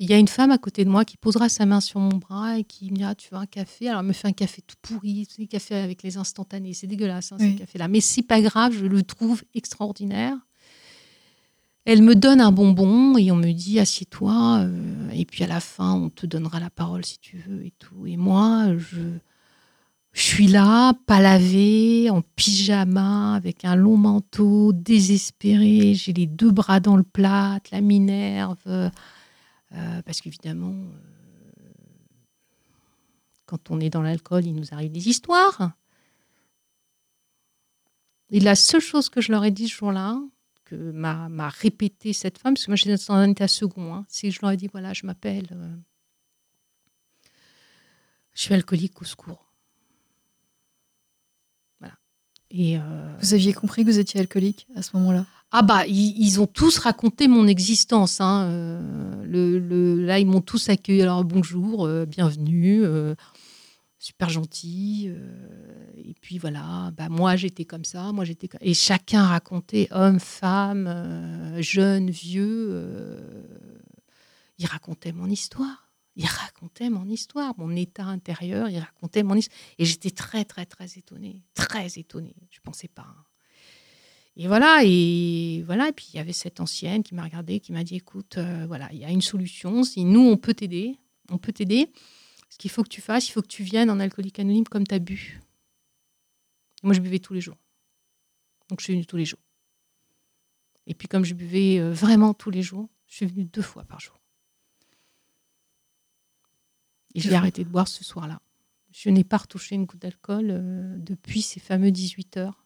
Il 0.00 0.10
y 0.10 0.12
a 0.12 0.18
une 0.18 0.28
femme 0.28 0.50
à 0.50 0.58
côté 0.58 0.84
de 0.84 0.90
moi 0.90 1.04
qui 1.04 1.16
posera 1.16 1.48
sa 1.48 1.66
main 1.66 1.80
sur 1.80 2.00
mon 2.00 2.16
bras 2.16 2.58
et 2.58 2.64
qui 2.64 2.90
me 2.90 2.96
dira 2.96 3.14
Tu 3.14 3.28
veux 3.30 3.38
un 3.38 3.46
café? 3.46 3.88
Alors, 3.88 4.00
elle 4.00 4.06
me 4.08 4.12
fait 4.12 4.26
un 4.26 4.32
café 4.32 4.60
tout 4.66 4.74
pourri, 4.82 5.28
des 5.38 5.46
cafés 5.46 5.76
avec 5.76 6.02
les 6.02 6.16
instantanés. 6.16 6.72
C'est 6.74 6.88
dégueulasse, 6.88 7.30
hein, 7.32 7.36
Oui. 7.38 7.52
ces 7.52 7.58
cafés-là. 7.60 7.86
Mais 7.88 8.00
c'est 8.00 8.22
pas 8.22 8.40
grave, 8.40 8.72
je 8.72 8.86
le 8.86 9.02
trouve 9.04 9.42
extraordinaire. 9.54 10.36
Elle 11.84 12.02
me 12.02 12.16
donne 12.16 12.40
un 12.40 12.50
bonbon 12.50 13.18
et 13.18 13.30
on 13.30 13.36
me 13.36 13.52
dit 13.52 13.78
assieds-toi 13.78 14.60
euh, 14.62 15.10
et 15.12 15.26
puis 15.26 15.44
à 15.44 15.46
la 15.46 15.60
fin 15.60 15.92
on 15.92 16.08
te 16.08 16.24
donnera 16.24 16.58
la 16.58 16.70
parole 16.70 17.04
si 17.04 17.18
tu 17.18 17.36
veux 17.46 17.62
et 17.64 17.74
tout. 17.78 18.06
Et 18.06 18.16
moi 18.16 18.74
je 18.78 19.00
je 20.14 20.22
suis 20.22 20.46
là, 20.46 20.94
pas 21.06 21.20
lavée, 21.20 22.08
en 22.08 22.22
pyjama, 22.36 23.34
avec 23.34 23.64
un 23.64 23.74
long 23.74 23.96
manteau, 23.96 24.72
désespérée. 24.72 25.94
J'ai 25.94 26.12
les 26.12 26.26
deux 26.26 26.52
bras 26.52 26.78
dans 26.78 26.96
le 26.96 27.02
plat, 27.02 27.58
la 27.72 27.80
minerve. 27.80 28.90
Euh, 29.74 30.02
parce 30.02 30.20
qu'évidemment, 30.20 30.72
euh, 30.74 31.72
quand 33.46 33.70
on 33.70 33.80
est 33.80 33.90
dans 33.90 34.02
l'alcool, 34.02 34.46
il 34.46 34.54
nous 34.54 34.72
arrive 34.72 34.92
des 34.92 35.08
histoires. 35.08 35.72
Et 38.30 38.40
la 38.40 38.54
seule 38.54 38.80
chose 38.80 39.08
que 39.08 39.20
je 39.20 39.32
leur 39.32 39.44
ai 39.44 39.50
dit 39.50 39.68
ce 39.68 39.74
jour-là, 39.74 40.18
que 40.64 40.74
m'a 40.74 41.28
m'a 41.28 41.48
répété 41.48 42.12
cette 42.12 42.38
femme, 42.38 42.54
parce 42.54 42.66
que 42.66 42.70
moi 42.70 42.76
j'étais 42.76 42.96
dans 43.08 43.14
un 43.14 43.46
second, 43.46 43.94
hein, 43.94 44.06
c'est 44.08 44.28
que 44.28 44.34
je 44.34 44.40
leur 44.40 44.50
ai 44.50 44.56
dit 44.56 44.68
voilà, 44.68 44.92
je 44.92 45.06
m'appelle. 45.06 45.48
euh, 45.52 45.76
je 48.32 48.42
suis 48.42 48.54
alcoolique 48.54 49.00
au 49.00 49.04
secours. 49.04 49.52
Voilà. 51.78 51.94
Et. 52.50 52.78
Vous 53.20 53.34
aviez 53.34 53.52
compris 53.52 53.84
que 53.84 53.90
vous 53.90 53.98
étiez 54.00 54.20
alcoolique 54.20 54.66
à 54.74 54.82
ce 54.82 54.96
moment-là? 54.96 55.26
Ah 55.56 55.62
bah, 55.62 55.86
ils, 55.86 56.40
ont 56.40 56.48
tous 56.48 56.78
raconté 56.78 57.28
mon 57.28 57.46
existence. 57.46 58.20
hein. 58.20 58.48
Euh, 58.50 60.04
là, 60.04 60.18
ils 60.18 60.26
m'ont 60.26 60.40
tous 60.40 60.68
accueilli. 60.68 61.00
Alors 61.00 61.24
bonjour, 61.24 61.86
euh, 61.86 62.06
bienvenue, 62.06 62.82
euh, 62.84 63.14
super 64.00 64.30
gentil. 64.30 65.12
et 65.96 66.14
puis 66.20 66.38
voilà, 66.38 66.90
bah 66.96 67.08
moi 67.08 67.36
j'étais 67.36 67.64
comme 67.64 67.84
ça, 67.84 68.10
moi 68.10 68.24
j'étais. 68.24 68.48
Et 68.62 68.74
chacun 68.74 69.22
racontait, 69.26 69.86
homme, 69.92 70.18
femme, 70.18 71.54
jeune, 71.60 72.10
vieux. 72.10 72.84
ils 74.58 74.66
racontaient 74.66 75.12
mon 75.12 75.28
histoire. 75.28 75.88
Ils 76.16 76.26
racontaient 76.26 76.90
mon 76.90 77.08
histoire, 77.08 77.54
mon 77.58 77.76
état 77.76 78.06
intérieur. 78.06 78.68
Ils 78.70 78.80
racontaient 78.80 79.22
mon 79.22 79.36
histoire. 79.36 79.58
Et 79.78 79.84
j'étais 79.84 80.10
très 80.10 80.44
très 80.44 80.66
très 80.66 80.86
étonnée, 80.98 81.44
très 81.54 81.86
étonnée. 81.96 82.34
Je 82.50 82.58
pensais 82.60 82.88
pas. 82.88 83.06
hein. 83.08 83.24
Et 84.36 84.48
voilà, 84.48 84.82
et 84.84 85.62
voilà. 85.64 85.88
Et 85.88 85.92
puis 85.92 86.08
il 86.12 86.16
y 86.16 86.20
avait 86.20 86.32
cette 86.32 86.60
ancienne 86.60 87.02
qui 87.02 87.14
m'a 87.14 87.22
regardée, 87.22 87.60
qui 87.60 87.72
m'a 87.72 87.84
dit 87.84 87.96
écoute, 87.96 88.38
euh, 88.38 88.66
voilà, 88.66 88.88
il 88.92 88.98
y 88.98 89.04
a 89.04 89.10
une 89.10 89.22
solution. 89.22 89.84
Si 89.84 90.04
nous 90.04 90.20
on 90.20 90.36
peut 90.36 90.54
t'aider, 90.54 90.98
on 91.30 91.38
peut 91.38 91.52
t'aider. 91.52 91.90
Ce 92.50 92.58
qu'il 92.58 92.70
faut 92.70 92.82
que 92.82 92.88
tu 92.88 93.00
fasses, 93.00 93.28
il 93.28 93.32
faut 93.32 93.42
que 93.42 93.48
tu 93.48 93.62
viennes 93.62 93.90
en 93.90 94.00
alcoolique 94.00 94.38
anonyme 94.38 94.64
comme 94.64 94.86
tu 94.86 94.94
as 94.94 94.98
bu. 94.98 95.40
Moi, 96.82 96.94
je 96.94 97.00
buvais 97.00 97.18
tous 97.18 97.34
les 97.34 97.40
jours. 97.40 97.56
Donc 98.68 98.80
je 98.80 98.84
suis 98.84 98.92
venue 98.92 99.06
tous 99.06 99.16
les 99.16 99.24
jours. 99.24 99.40
Et 100.86 100.94
puis 100.94 101.08
comme 101.08 101.24
je 101.24 101.34
buvais 101.34 101.78
euh, 101.78 101.92
vraiment 101.92 102.34
tous 102.34 102.50
les 102.50 102.62
jours, 102.62 102.88
je 103.06 103.16
suis 103.16 103.26
venue 103.26 103.44
deux 103.44 103.62
fois 103.62 103.84
par 103.84 104.00
jour. 104.00 104.20
Et 107.14 107.20
j'ai 107.20 107.34
arrêté 107.34 107.64
de 107.64 107.68
boire 107.68 107.88
ce 107.88 108.04
soir-là. 108.04 108.40
Je 108.92 109.08
n'ai 109.08 109.24
pas 109.24 109.38
retouché 109.38 109.76
une 109.76 109.86
goutte 109.86 110.02
d'alcool 110.02 110.48
euh, 110.50 110.96
depuis 110.98 111.42
ces 111.42 111.60
fameux 111.60 111.90
18 111.90 112.36
heures 112.36 112.63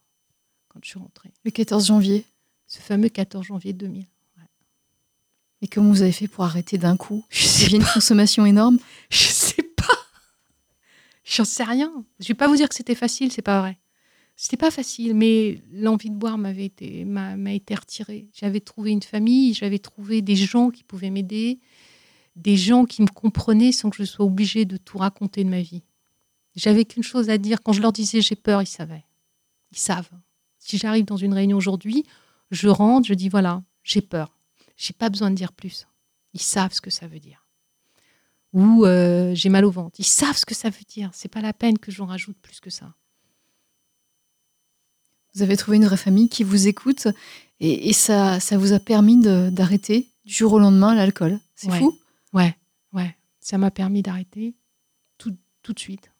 quand 0.68 0.80
je 0.82 0.90
suis 0.90 0.98
rentrée. 0.98 1.30
Le 1.44 1.50
14 1.50 1.86
janvier. 1.86 2.24
Ce 2.66 2.80
fameux 2.80 3.08
14 3.08 3.46
janvier 3.46 3.72
2000. 3.72 4.06
Et 5.60 5.66
comment 5.66 5.90
vous 5.90 6.02
avez 6.02 6.12
fait 6.12 6.28
pour 6.28 6.44
arrêter 6.44 6.78
d'un 6.78 6.96
coup? 6.96 7.24
Je 7.30 7.66
avait 7.66 7.76
une 7.76 7.84
consommation 7.84 8.46
énorme? 8.46 8.78
Je 9.10 9.24
sais 9.26 9.62
pas. 9.62 9.98
J'en 11.24 11.44
sais 11.44 11.64
rien. 11.64 12.04
Je 12.20 12.28
vais 12.28 12.34
pas 12.34 12.46
vous 12.46 12.56
dire 12.56 12.68
que 12.68 12.74
c'était 12.74 12.94
facile, 12.94 13.32
c'est 13.32 13.42
pas 13.42 13.60
vrai. 13.60 13.78
C'était 14.36 14.56
pas 14.56 14.70
facile, 14.70 15.14
mais 15.14 15.60
l'envie 15.72 16.10
de 16.10 16.14
boire 16.14 16.38
m'avait 16.38 16.66
été 16.66 17.04
m'a 17.04 17.36
m'a 17.36 17.52
été 17.52 17.74
retirée. 17.74 18.28
J'avais 18.32 18.60
trouvé 18.60 18.92
une 18.92 19.02
famille, 19.02 19.52
j'avais 19.52 19.80
trouvé 19.80 20.22
des 20.22 20.36
gens 20.36 20.70
qui 20.70 20.84
pouvaient 20.84 21.10
m'aider, 21.10 21.58
des 22.36 22.56
gens 22.56 22.84
qui 22.84 23.02
me 23.02 23.08
comprenaient 23.08 23.72
sans 23.72 23.90
que 23.90 23.96
je 23.96 24.04
sois 24.04 24.24
obligée 24.24 24.64
de 24.64 24.76
tout 24.76 24.98
raconter 24.98 25.42
de 25.42 25.50
ma 25.50 25.60
vie. 25.60 25.82
J'avais 26.54 26.84
qu'une 26.84 27.02
chose 27.02 27.30
à 27.30 27.38
dire. 27.38 27.62
Quand 27.62 27.72
je 27.72 27.82
leur 27.82 27.92
disais 27.92 28.20
j'ai 28.20 28.36
peur, 28.36 28.62
ils 28.62 28.66
savaient. 28.66 29.04
Ils 29.72 29.78
savent. 29.78 30.08
Si 30.68 30.76
j'arrive 30.76 31.06
dans 31.06 31.16
une 31.16 31.32
réunion 31.32 31.56
aujourd'hui, 31.56 32.04
je 32.50 32.68
rentre, 32.68 33.06
je 33.08 33.14
dis 33.14 33.30
voilà, 33.30 33.62
j'ai 33.84 34.02
peur. 34.02 34.36
J'ai 34.76 34.92
pas 34.92 35.08
besoin 35.08 35.30
de 35.30 35.34
dire 35.34 35.52
plus. 35.52 35.86
Ils 36.34 36.42
savent 36.42 36.74
ce 36.74 36.82
que 36.82 36.90
ça 36.90 37.06
veut 37.06 37.20
dire. 37.20 37.46
Ou 38.52 38.84
euh, 38.84 39.34
j'ai 39.34 39.48
mal 39.48 39.64
au 39.64 39.70
ventre. 39.70 39.98
Ils 39.98 40.04
savent 40.04 40.36
ce 40.36 40.44
que 40.44 40.54
ça 40.54 40.68
veut 40.68 40.84
dire. 40.86 41.08
C'est 41.14 41.28
pas 41.30 41.40
la 41.40 41.54
peine 41.54 41.78
que 41.78 41.90
j'en 41.90 42.04
rajoute 42.04 42.36
plus 42.42 42.60
que 42.60 42.68
ça. 42.68 42.94
Vous 45.34 45.40
avez 45.40 45.56
trouvé 45.56 45.78
une 45.78 45.86
vraie 45.86 45.96
famille 45.96 46.28
qui 46.28 46.44
vous 46.44 46.66
écoute 46.68 47.08
et, 47.60 47.88
et 47.88 47.92
ça, 47.94 48.38
ça 48.38 48.58
vous 48.58 48.74
a 48.74 48.78
permis 48.78 49.16
d'arrêter 49.50 50.06
du 50.26 50.34
jour 50.34 50.52
au 50.52 50.58
lendemain 50.58 50.94
l'alcool. 50.94 51.40
C'est 51.54 51.70
Ouais. 51.70 51.78
fou. 51.78 51.98
Ouais, 52.34 52.54
ouais. 52.92 53.16
Ça 53.40 53.56
m'a 53.56 53.70
permis 53.70 54.02
d'arrêter 54.02 54.54
tout, 55.16 55.34
tout 55.62 55.72
de 55.72 55.78
suite. 55.78 56.10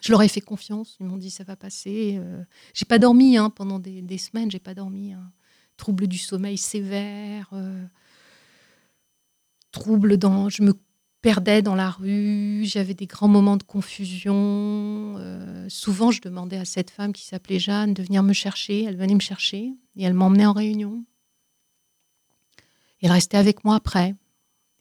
Je 0.00 0.12
leur 0.12 0.22
ai 0.22 0.28
fait 0.28 0.40
confiance. 0.40 0.96
Ils 1.00 1.06
m'ont 1.06 1.16
dit 1.16 1.30
ça 1.30 1.44
va 1.44 1.56
passer. 1.56 2.16
Euh, 2.18 2.44
j'ai 2.74 2.84
pas 2.84 2.98
dormi 2.98 3.36
hein, 3.36 3.50
pendant 3.50 3.78
des, 3.78 4.18
semaines. 4.18 4.50
J'ai 4.50 4.58
pas 4.58 4.74
dormi. 4.74 5.12
hein. 5.12 5.32
Trouble 5.76 6.06
du 6.06 6.18
sommeil 6.18 6.56
sévère. 6.58 7.48
euh, 7.52 7.84
trouble 9.72 10.16
dans. 10.16 10.48
Je 10.48 10.62
me 10.62 10.72
perdais 11.22 11.62
dans 11.62 11.74
la 11.74 11.90
rue. 11.90 12.62
J'avais 12.64 12.94
des 12.94 13.06
grands 13.06 13.28
moments 13.28 13.56
de 13.56 13.62
confusion. 13.62 15.16
euh, 15.18 15.66
souvent, 15.68 16.10
je 16.10 16.20
demandais 16.20 16.56
à 16.58 16.64
cette 16.64 16.90
femme 16.90 17.12
qui 17.12 17.24
s'appelait 17.24 17.58
Jeanne 17.58 17.94
de 17.94 18.02
venir 18.02 18.22
me 18.22 18.32
chercher. 18.32 18.84
Elle 18.84 18.96
venait 18.96 19.14
me 19.14 19.20
chercher 19.20 19.72
et 19.96 20.04
elle 20.04 20.14
m'emmenait 20.14 20.46
en 20.46 20.52
réunion. 20.52 21.04
Elle 23.02 23.12
restait 23.12 23.36
avec 23.36 23.64
moi 23.64 23.76
après. 23.76 24.14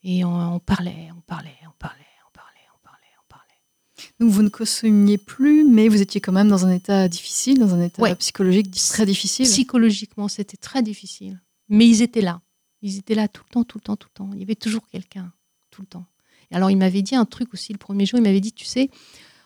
Et 0.04 0.24
on 0.24 0.60
parlait, 0.60 1.10
on 1.18 1.22
parlait, 1.22 1.58
on 1.66 1.72
parlait, 1.80 2.06
on 2.28 2.32
parlait, 2.32 2.68
on 2.76 2.80
parlait, 2.84 3.16
on 3.24 3.28
parlait. 3.28 4.05
Donc 4.20 4.30
vous 4.32 4.44
ne 4.44 4.50
consommiez 4.50 5.18
plus, 5.18 5.66
mais 5.66 5.90
vous 5.90 6.02
étiez 6.02 6.22
quand 6.22 6.32
même 6.32 6.48
dans 6.48 6.66
un 6.66 6.72
état 6.72 7.08
difficile, 7.10 7.60
dans 7.60 7.74
un 7.74 7.82
état 7.82 8.02
Ouais. 8.02 8.16
psychologique 8.16 8.72
très 8.74 9.06
difficile. 9.06 9.46
Psychologiquement, 9.46 10.28
c'était 10.30 10.58
très 10.58 10.82
difficile. 10.82 11.42
Mais 11.68 11.88
ils 11.88 12.02
étaient 12.02 12.22
là. 12.22 12.42
Ils 12.82 12.98
étaient 12.98 13.16
là 13.16 13.28
tout 13.28 13.44
le 13.50 13.54
temps, 13.54 13.64
tout 13.64 13.78
le 13.78 13.84
temps, 13.84 13.96
tout 13.98 14.08
le 14.14 14.18
temps. 14.18 14.30
Il 14.34 14.40
y 14.40 14.44
avait 14.44 14.56
toujours 14.56 14.88
quelqu'un, 14.88 15.34
tout 15.72 15.82
le 15.82 15.88
temps. 15.88 16.06
Et 16.52 16.56
alors, 16.56 16.70
il 16.72 16.78
m'avait 16.78 17.02
dit 17.02 17.16
un 17.16 17.26
truc 17.26 17.54
aussi 17.54 17.74
le 17.74 17.78
premier 17.80 18.06
jour. 18.06 18.20
Il 18.20 18.24
m'avait 18.24 18.40
dit, 18.40 18.54
tu 18.54 18.66
sais, 18.66 18.90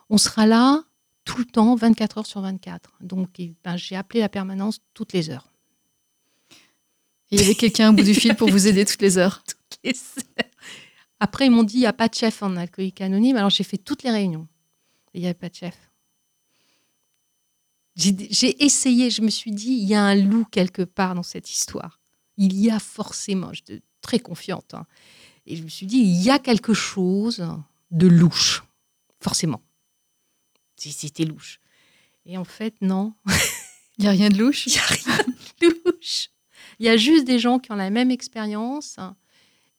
on 0.10 0.18
sera 0.18 0.46
là 0.46 0.84
tout 1.24 1.38
le 1.40 1.46
temps, 1.46 1.76
24 1.76 2.18
heures 2.20 2.26
sur 2.26 2.42
24. 2.42 2.92
Donc, 3.02 3.30
ben, 3.64 3.78
j'ai 3.78 3.96
appelé 3.96 4.20
la 4.20 4.30
permanence 4.30 4.80
toutes 4.94 5.14
les 5.14 5.30
heures. 5.30 5.52
Et 7.32 7.36
il 7.36 7.42
y 7.42 7.44
avait 7.44 7.56
quelqu'un 7.56 7.92
au 7.92 7.94
bout 7.94 8.04
du 8.04 8.14
fil 8.16 8.36
pour 8.36 8.50
vous 8.50 8.68
aider 8.68 8.86
toutes 8.86 9.02
les 9.02 9.18
heures. 9.18 9.42
Toutes 9.46 9.80
les 9.84 9.92
heures. 9.94 10.46
Après, 11.20 11.46
ils 11.46 11.52
m'ont 11.52 11.64
dit, 11.64 11.76
il 11.76 11.80
n'y 11.82 11.86
a 11.86 11.94
pas 11.94 12.08
de 12.08 12.16
chef 12.16 12.44
en 12.44 12.56
alcoolique 12.58 13.02
anonyme. 13.02 13.38
Alors, 13.38 13.50
j'ai 13.50 13.64
fait 13.64 13.78
toutes 13.78 14.04
les 14.04 14.12
réunions. 14.12 14.48
Il 15.14 15.22
n'y 15.22 15.28
avait 15.28 15.34
pas 15.34 15.50
de 15.50 15.56
chef. 15.56 15.76
J'ai 17.96 18.16
j'ai 18.32 18.64
essayé, 18.64 19.10
je 19.10 19.22
me 19.22 19.30
suis 19.30 19.52
dit, 19.52 19.72
il 19.72 19.86
y 19.88 19.96
a 19.96 20.04
un 20.04 20.16
loup 20.16 20.46
quelque 20.52 20.84
part 20.84 21.16
dans 21.16 21.24
cette 21.24 21.50
histoire. 21.52 22.00
Il 22.38 22.56
y 22.58 22.70
a 22.70 22.80
forcément, 22.80 23.52
j'étais 23.54 23.82
très 24.02 24.20
confiante. 24.20 24.74
hein. 24.74 24.86
Et 25.46 25.56
je 25.56 25.64
me 25.64 25.70
suis 25.70 25.86
dit, 25.86 25.98
il 25.98 26.22
y 26.24 26.30
a 26.30 26.40
quelque 26.40 26.74
chose 26.74 27.46
de 27.92 28.08
louche, 28.08 28.64
forcément. 29.22 29.62
Si 30.78 30.92
C'était 30.94 31.26
louche. 31.26 31.60
Et 32.26 32.38
en 32.38 32.46
fait, 32.46 32.76
non, 32.82 33.14
Il 33.98 34.04
n'y 34.04 34.08
a 34.08 34.12
rien 34.12 34.30
de 34.30 34.38
louche? 34.38 34.66
il 34.68 34.72
n'y 34.72 34.78
a 34.80 34.86
rien 34.86 35.26
de 35.62 35.82
louche. 35.86 36.30
Il 36.80 36.86
y 36.86 36.90
a 36.90 36.96
juste 36.96 37.26
des 37.26 37.38
gens 37.40 37.60
qui 37.60 37.72
ont 37.74 37.76
la 37.76 37.90
même 37.90 38.12
expérience 38.12 38.98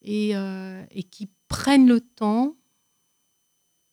et, 0.03 0.37
euh, 0.37 0.85
et 0.91 1.05
qui 1.05 1.31
prennent 1.49 1.87
le 1.87 2.03
temps 2.03 2.57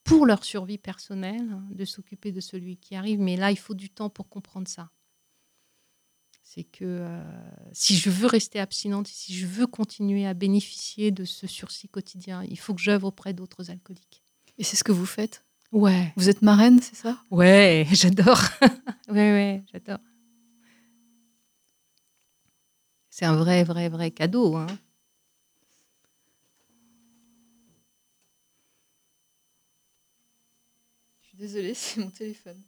pour 0.08 0.24
leur 0.26 0.42
survie 0.44 0.78
personnelle 0.78 1.50
hein, 1.52 1.62
de 1.70 1.84
s'occuper 1.84 2.32
de 2.32 2.40
celui 2.40 2.78
qui 2.78 2.96
arrive. 2.96 3.20
Mais 3.20 3.36
là, 3.36 3.50
il 3.50 3.58
faut 3.58 3.74
du 3.74 3.90
temps 3.90 4.08
pour 4.08 4.28
comprendre 4.28 4.66
ça. 4.66 4.90
C'est 6.42 6.64
que 6.64 6.84
euh, 6.84 7.22
si 7.72 7.94
je 7.96 8.08
veux 8.08 8.26
rester 8.26 8.58
abstinente, 8.58 9.06
si 9.06 9.34
je 9.34 9.46
veux 9.46 9.66
continuer 9.66 10.26
à 10.26 10.32
bénéficier 10.32 11.10
de 11.10 11.26
ce 11.26 11.46
sursis 11.46 11.88
quotidien, 11.88 12.42
il 12.44 12.58
faut 12.58 12.74
que 12.74 12.80
j'œuvre 12.80 13.08
auprès 13.08 13.34
d'autres 13.34 13.70
alcooliques. 13.70 14.22
Et 14.56 14.64
c'est 14.64 14.76
ce 14.76 14.82
que 14.82 14.92
vous 14.92 15.04
faites? 15.06 15.44
Ouais, 15.72 16.14
Vous 16.16 16.30
êtes 16.30 16.40
marraine, 16.40 16.80
c'est 16.80 16.96
ça? 16.96 17.18
Ouais, 17.30 17.86
j'adore. 17.92 18.40
ouais, 19.08 19.32
ouais, 19.32 19.64
j'adore. 19.70 19.98
C'est 23.10 23.26
un 23.26 23.36
vrai, 23.36 23.62
vrai, 23.64 23.90
vrai 23.90 24.10
cadeau. 24.10 24.56
Hein. 24.56 24.66
Je 31.20 31.27
suis 31.27 31.27
désolée, 31.38 31.74
c'est 31.74 32.00
mon 32.00 32.10
téléphone. 32.10 32.60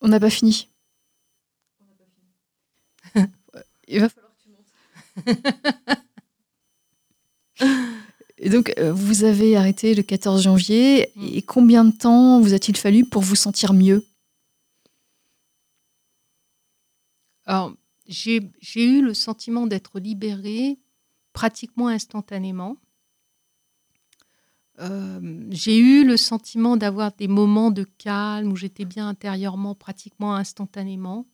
On 0.00 0.08
n'a 0.08 0.18
pas 0.18 0.30
fini. 0.30 0.68
Il 3.86 4.00
va 4.00 4.08
falloir 4.08 4.32
que 4.34 4.42
tu 4.42 4.48
montes. 4.48 4.66
Et 8.38 8.50
donc, 8.50 8.72
euh, 8.78 8.92
vous 8.92 9.22
avez 9.22 9.56
arrêté 9.56 9.94
le 9.94 10.02
14 10.02 10.42
janvier. 10.42 11.12
Mm. 11.14 11.28
Et 11.34 11.42
combien 11.42 11.84
de 11.84 11.92
temps 11.92 12.40
vous 12.40 12.52
a-t-il 12.52 12.76
fallu 12.76 13.04
pour 13.04 13.22
vous 13.22 13.36
sentir 13.36 13.72
mieux? 13.72 14.04
Alors, 17.44 17.72
j'ai 18.08 18.50
j'ai 18.60 18.84
eu 18.84 19.02
le 19.02 19.14
sentiment 19.14 19.68
d'être 19.68 20.00
libérée 20.00 20.80
pratiquement 21.32 21.88
instantanément. 21.88 22.76
Euh, 24.80 25.20
j'ai 25.50 25.78
eu 25.78 26.04
le 26.04 26.16
sentiment 26.16 26.76
d'avoir 26.76 27.12
des 27.12 27.28
moments 27.28 27.70
de 27.70 27.84
calme 27.84 28.52
où 28.52 28.56
j'étais 28.56 28.84
bien 28.84 29.08
intérieurement 29.08 29.74
pratiquement 29.74 30.34
instantanément. 30.34 31.26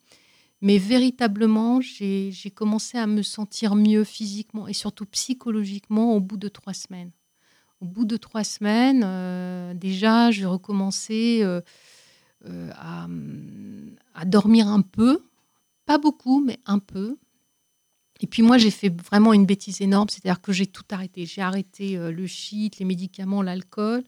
Mais 0.61 0.79
véritablement, 0.79 1.81
j'ai 1.81 2.53
commencé 2.53 2.99
à 2.99 3.07
me 3.07 3.23
sentir 3.23 3.77
mieux 3.77 4.03
physiquement 4.03 4.67
et 4.67 4.73
surtout 4.73 5.07
psychologiquement 5.07 6.17
au 6.17 6.21
bout 6.21 6.37
de 6.37 6.49
trois 6.49 6.75
semaines. 6.75 7.13
Au 7.81 7.87
bout 7.87 8.05
de 8.05 8.17
trois 8.17 8.43
semaines, 8.43 9.05
euh, 9.05 9.73
déjà, 9.73 10.33
j'ai 10.33 10.47
recommencé 10.47 11.43
euh, 11.43 11.61
à 12.75 14.25
dormir 14.25 14.67
un 14.67 14.83
peu, 14.83 15.23
pas 15.87 15.99
beaucoup, 15.99 16.41
mais 16.41 16.59
un 16.67 16.81
peu. 16.81 17.17
Et 18.21 18.27
puis 18.27 18.43
moi, 18.43 18.59
j'ai 18.59 18.71
fait 18.71 18.89
vraiment 19.03 19.33
une 19.33 19.47
bêtise 19.47 19.81
énorme, 19.81 20.09
c'est-à-dire 20.09 20.41
que 20.41 20.53
j'ai 20.53 20.67
tout 20.67 20.85
arrêté. 20.91 21.25
J'ai 21.25 21.41
arrêté 21.41 21.97
euh, 21.97 22.11
le 22.11 22.27
shit, 22.27 22.79
les 22.79 22.85
médicaments, 22.85 23.43
l'alcool. 23.43 24.03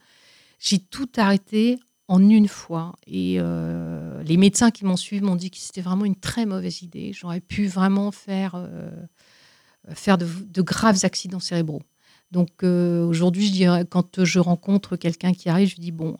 J'ai 0.59 0.79
tout 0.79 1.09
arrêté 1.15 1.79
en 2.07 2.27
une 2.27 2.49
fois. 2.49 2.93
Et 3.07 3.37
euh, 3.39 4.21
les 4.23 4.35
médecins 4.35 4.69
qui 4.69 4.83
m'ont 4.83 4.97
suivi 4.97 5.23
m'ont 5.23 5.37
dit 5.37 5.49
que 5.49 5.57
c'était 5.57 5.81
vraiment 5.81 6.05
une 6.05 6.17
très 6.17 6.45
mauvaise 6.45 6.81
idée. 6.81 7.13
J'aurais 7.13 7.39
pu 7.39 7.67
vraiment 7.67 8.11
faire, 8.11 8.55
euh, 8.55 8.91
faire 9.93 10.17
de, 10.17 10.61
graves 10.61 10.99
accidents 11.03 11.39
cérébraux. 11.39 11.81
Donc 12.31 12.63
aujourd'hui, 12.63 13.47
je 13.47 13.51
dirais, 13.51 13.85
quand 13.89 14.23
je 14.23 14.39
rencontre 14.39 14.95
quelqu'un 14.95 15.33
qui 15.33 15.49
arrive, 15.49 15.67
je 15.67 15.75
dis 15.75 15.91
bon, 15.91 16.15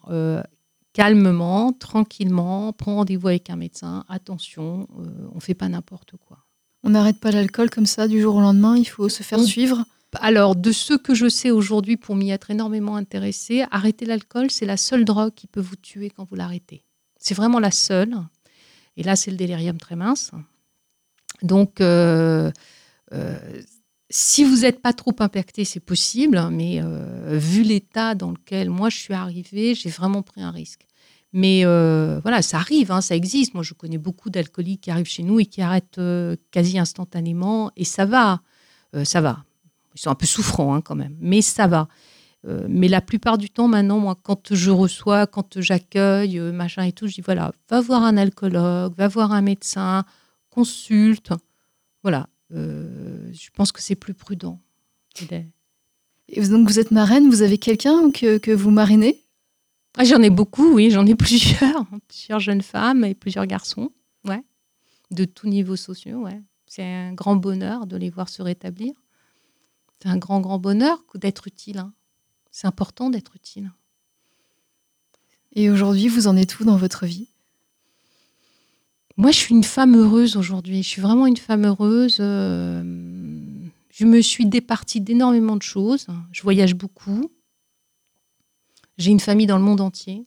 calmement, 0.91 1.71
tranquillement, 1.71 2.73
prends 2.73 2.95
rendez-vous 2.95 3.29
avec 3.29 3.49
un 3.49 3.55
médecin. 3.55 4.03
Attention, 4.09 4.89
on 5.33 5.39
fait 5.39 5.53
pas 5.53 5.69
n'importe 5.69 6.15
quoi. 6.17 6.39
On 6.83 6.89
n'arrête 6.91 7.19
pas 7.19 7.31
l'alcool 7.31 7.69
comme 7.69 7.85
ça 7.85 8.07
du 8.07 8.21
jour 8.21 8.35
au 8.35 8.41
lendemain, 8.41 8.75
il 8.75 8.85
faut 8.85 9.09
se 9.09 9.23
faire 9.23 9.39
suivre. 9.39 9.85
Alors, 10.15 10.55
de 10.55 10.71
ce 10.71 10.93
que 10.93 11.13
je 11.13 11.29
sais 11.29 11.51
aujourd'hui, 11.51 11.95
pour 11.95 12.15
m'y 12.15 12.31
être 12.31 12.51
énormément 12.51 12.95
intéressée, 12.95 13.63
arrêter 13.71 14.05
l'alcool, 14.05 14.51
c'est 14.51 14.65
la 14.65 14.77
seule 14.77 15.05
drogue 15.05 15.33
qui 15.33 15.47
peut 15.47 15.61
vous 15.61 15.75
tuer 15.75 16.09
quand 16.09 16.27
vous 16.29 16.35
l'arrêtez. 16.35 16.83
C'est 17.17 17.35
vraiment 17.35 17.59
la 17.59 17.71
seule. 17.71 18.17
Et 18.97 19.03
là, 19.03 19.15
c'est 19.15 19.31
le 19.31 19.37
délirium 19.37 19.77
très 19.77 19.95
mince. 19.95 20.31
Donc, 21.43 21.81
euh, 21.81 22.51
euh, 23.13 23.61
si 24.09 24.43
vous 24.43 24.57
n'êtes 24.57 24.81
pas 24.81 24.93
trop 24.93 25.15
impacté, 25.19 25.63
c'est 25.63 25.79
possible, 25.79 26.41
mais 26.51 26.81
euh, 26.81 27.37
vu 27.37 27.63
l'état 27.63 28.15
dans 28.15 28.31
lequel 28.31 28.69
moi 28.69 28.89
je 28.89 28.97
suis 28.97 29.13
arrivée, 29.13 29.75
j'ai 29.75 29.89
vraiment 29.89 30.21
pris 30.21 30.41
un 30.41 30.51
risque. 30.51 30.85
Mais 31.33 31.61
euh, 31.65 32.19
voilà, 32.21 32.41
ça 32.41 32.57
arrive, 32.57 32.91
hein, 32.91 33.01
ça 33.01 33.15
existe. 33.15 33.53
Moi, 33.53 33.63
je 33.63 33.73
connais 33.73 33.97
beaucoup 33.97 34.29
d'alcooliques 34.29 34.81
qui 34.81 34.91
arrivent 34.91 35.07
chez 35.07 35.23
nous 35.23 35.39
et 35.39 35.45
qui 35.45 35.61
arrêtent 35.61 35.97
euh, 35.97 36.35
quasi 36.51 36.77
instantanément, 36.77 37.71
et 37.75 37.85
ça 37.85 38.05
va, 38.05 38.41
Euh, 38.93 39.05
ça 39.05 39.21
va. 39.21 39.45
Ils 39.95 40.01
sont 40.01 40.09
un 40.09 40.15
peu 40.15 40.25
souffrants 40.25 40.75
hein, 40.75 40.81
quand 40.81 40.95
même, 40.95 41.15
mais 41.21 41.41
ça 41.41 41.67
va. 41.67 41.87
Euh, 42.45 42.65
mais 42.67 42.89
la 42.89 42.99
plupart 42.99 43.37
du 43.37 43.49
temps, 43.49 43.69
maintenant, 43.69 43.99
moi, 43.99 44.17
quand 44.21 44.53
je 44.53 44.69
reçois, 44.69 45.27
quand 45.27 45.61
j'accueille, 45.61 46.39
machin 46.39 46.83
et 46.83 46.91
tout, 46.91 47.07
je 47.07 47.13
dis 47.13 47.21
voilà, 47.21 47.53
va 47.69 47.79
voir 47.79 48.03
un 48.03 48.17
alcoologue, 48.17 48.93
va 48.97 49.07
voir 49.07 49.31
un 49.31 49.41
médecin, 49.41 50.03
consulte. 50.49 51.31
Voilà. 52.03 52.27
Je 52.49 53.49
pense 53.53 53.71
que 53.71 53.81
c'est 53.81 53.95
plus 53.95 54.13
prudent. 54.13 54.59
Et 56.27 56.41
donc 56.47 56.67
vous 56.67 56.79
êtes 56.79 56.91
marraine, 56.91 57.29
vous 57.29 57.43
avez 57.43 57.57
quelqu'un 57.57 58.11
que, 58.11 58.37
que 58.39 58.51
vous 58.51 58.71
marinez? 58.71 59.20
Ah, 59.97 60.03
j'en 60.05 60.21
ai 60.21 60.29
beaucoup, 60.29 60.73
oui, 60.73 60.89
j'en 60.91 61.05
ai 61.05 61.15
plusieurs. 61.15 61.85
plusieurs 62.07 62.39
jeunes 62.39 62.61
femmes 62.61 63.03
et 63.03 63.13
plusieurs 63.13 63.45
garçons, 63.45 63.91
ouais. 64.25 64.43
De 65.11 65.25
tous 65.25 65.47
niveaux 65.47 65.75
sociaux, 65.75 66.19
ouais. 66.23 66.41
C'est 66.65 66.83
un 66.83 67.13
grand 67.13 67.35
bonheur 67.35 67.85
de 67.85 67.97
les 67.97 68.09
voir 68.09 68.29
se 68.29 68.41
rétablir. 68.41 68.93
C'est 70.01 70.07
un 70.09 70.17
grand, 70.17 70.39
grand 70.39 70.57
bonheur 70.57 71.03
d'être 71.15 71.47
utile. 71.47 71.79
hein. 71.79 71.93
C'est 72.49 72.67
important 72.67 73.09
d'être 73.09 73.35
utile. 73.35 73.71
Et 75.53 75.69
aujourd'hui, 75.69 76.07
vous 76.07 76.27
en 76.27 76.37
êtes 76.37 76.59
où 76.59 76.63
dans 76.63 76.77
votre 76.77 77.05
vie? 77.05 77.27
Moi, 79.17 79.31
je 79.31 79.37
suis 79.37 79.53
une 79.53 79.65
femme 79.65 79.95
heureuse 79.97 80.37
aujourd'hui. 80.37 80.81
Je 80.81 80.87
suis 80.87 81.01
vraiment 81.01 81.27
une 81.27 81.35
femme 81.37 81.65
heureuse. 81.65 82.17
Euh, 82.21 82.81
je 83.89 84.05
me 84.05 84.21
suis 84.21 84.45
départie 84.45 85.01
d'énormément 85.01 85.57
de 85.57 85.61
choses. 85.61 86.07
Je 86.31 86.41
voyage 86.41 86.73
beaucoup. 86.75 87.29
J'ai 89.01 89.11
une 89.11 89.19
famille 89.19 89.47
dans 89.47 89.57
le 89.57 89.63
monde 89.63 89.81
entier. 89.81 90.25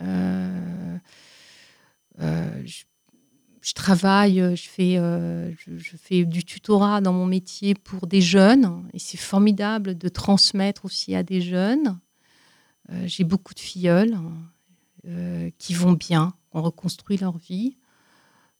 Euh, 0.00 0.96
euh, 2.20 2.62
je, 2.64 3.74
travaille, 3.74 4.56
je 4.56 4.68
fais, 4.68 4.96
je, 4.96 5.96
fais 5.96 6.24
du 6.24 6.44
tutorat 6.44 7.00
dans 7.00 7.12
mon 7.12 7.26
métier 7.26 7.74
pour 7.74 8.06
des 8.06 8.20
jeunes. 8.20 8.88
Et 8.92 8.98
c'est 8.98 9.18
formidable 9.18 9.96
de 9.96 10.08
transmettre 10.08 10.84
aussi 10.84 11.14
à 11.14 11.22
des 11.22 11.40
jeunes. 11.40 11.98
J'ai 13.04 13.22
beaucoup 13.22 13.54
de 13.54 13.60
filleuls 13.60 14.18
qui 15.58 15.74
vont 15.74 15.92
bien, 15.92 16.34
ont 16.52 16.62
reconstruit 16.62 17.18
leur 17.18 17.38
vie. 17.38 17.76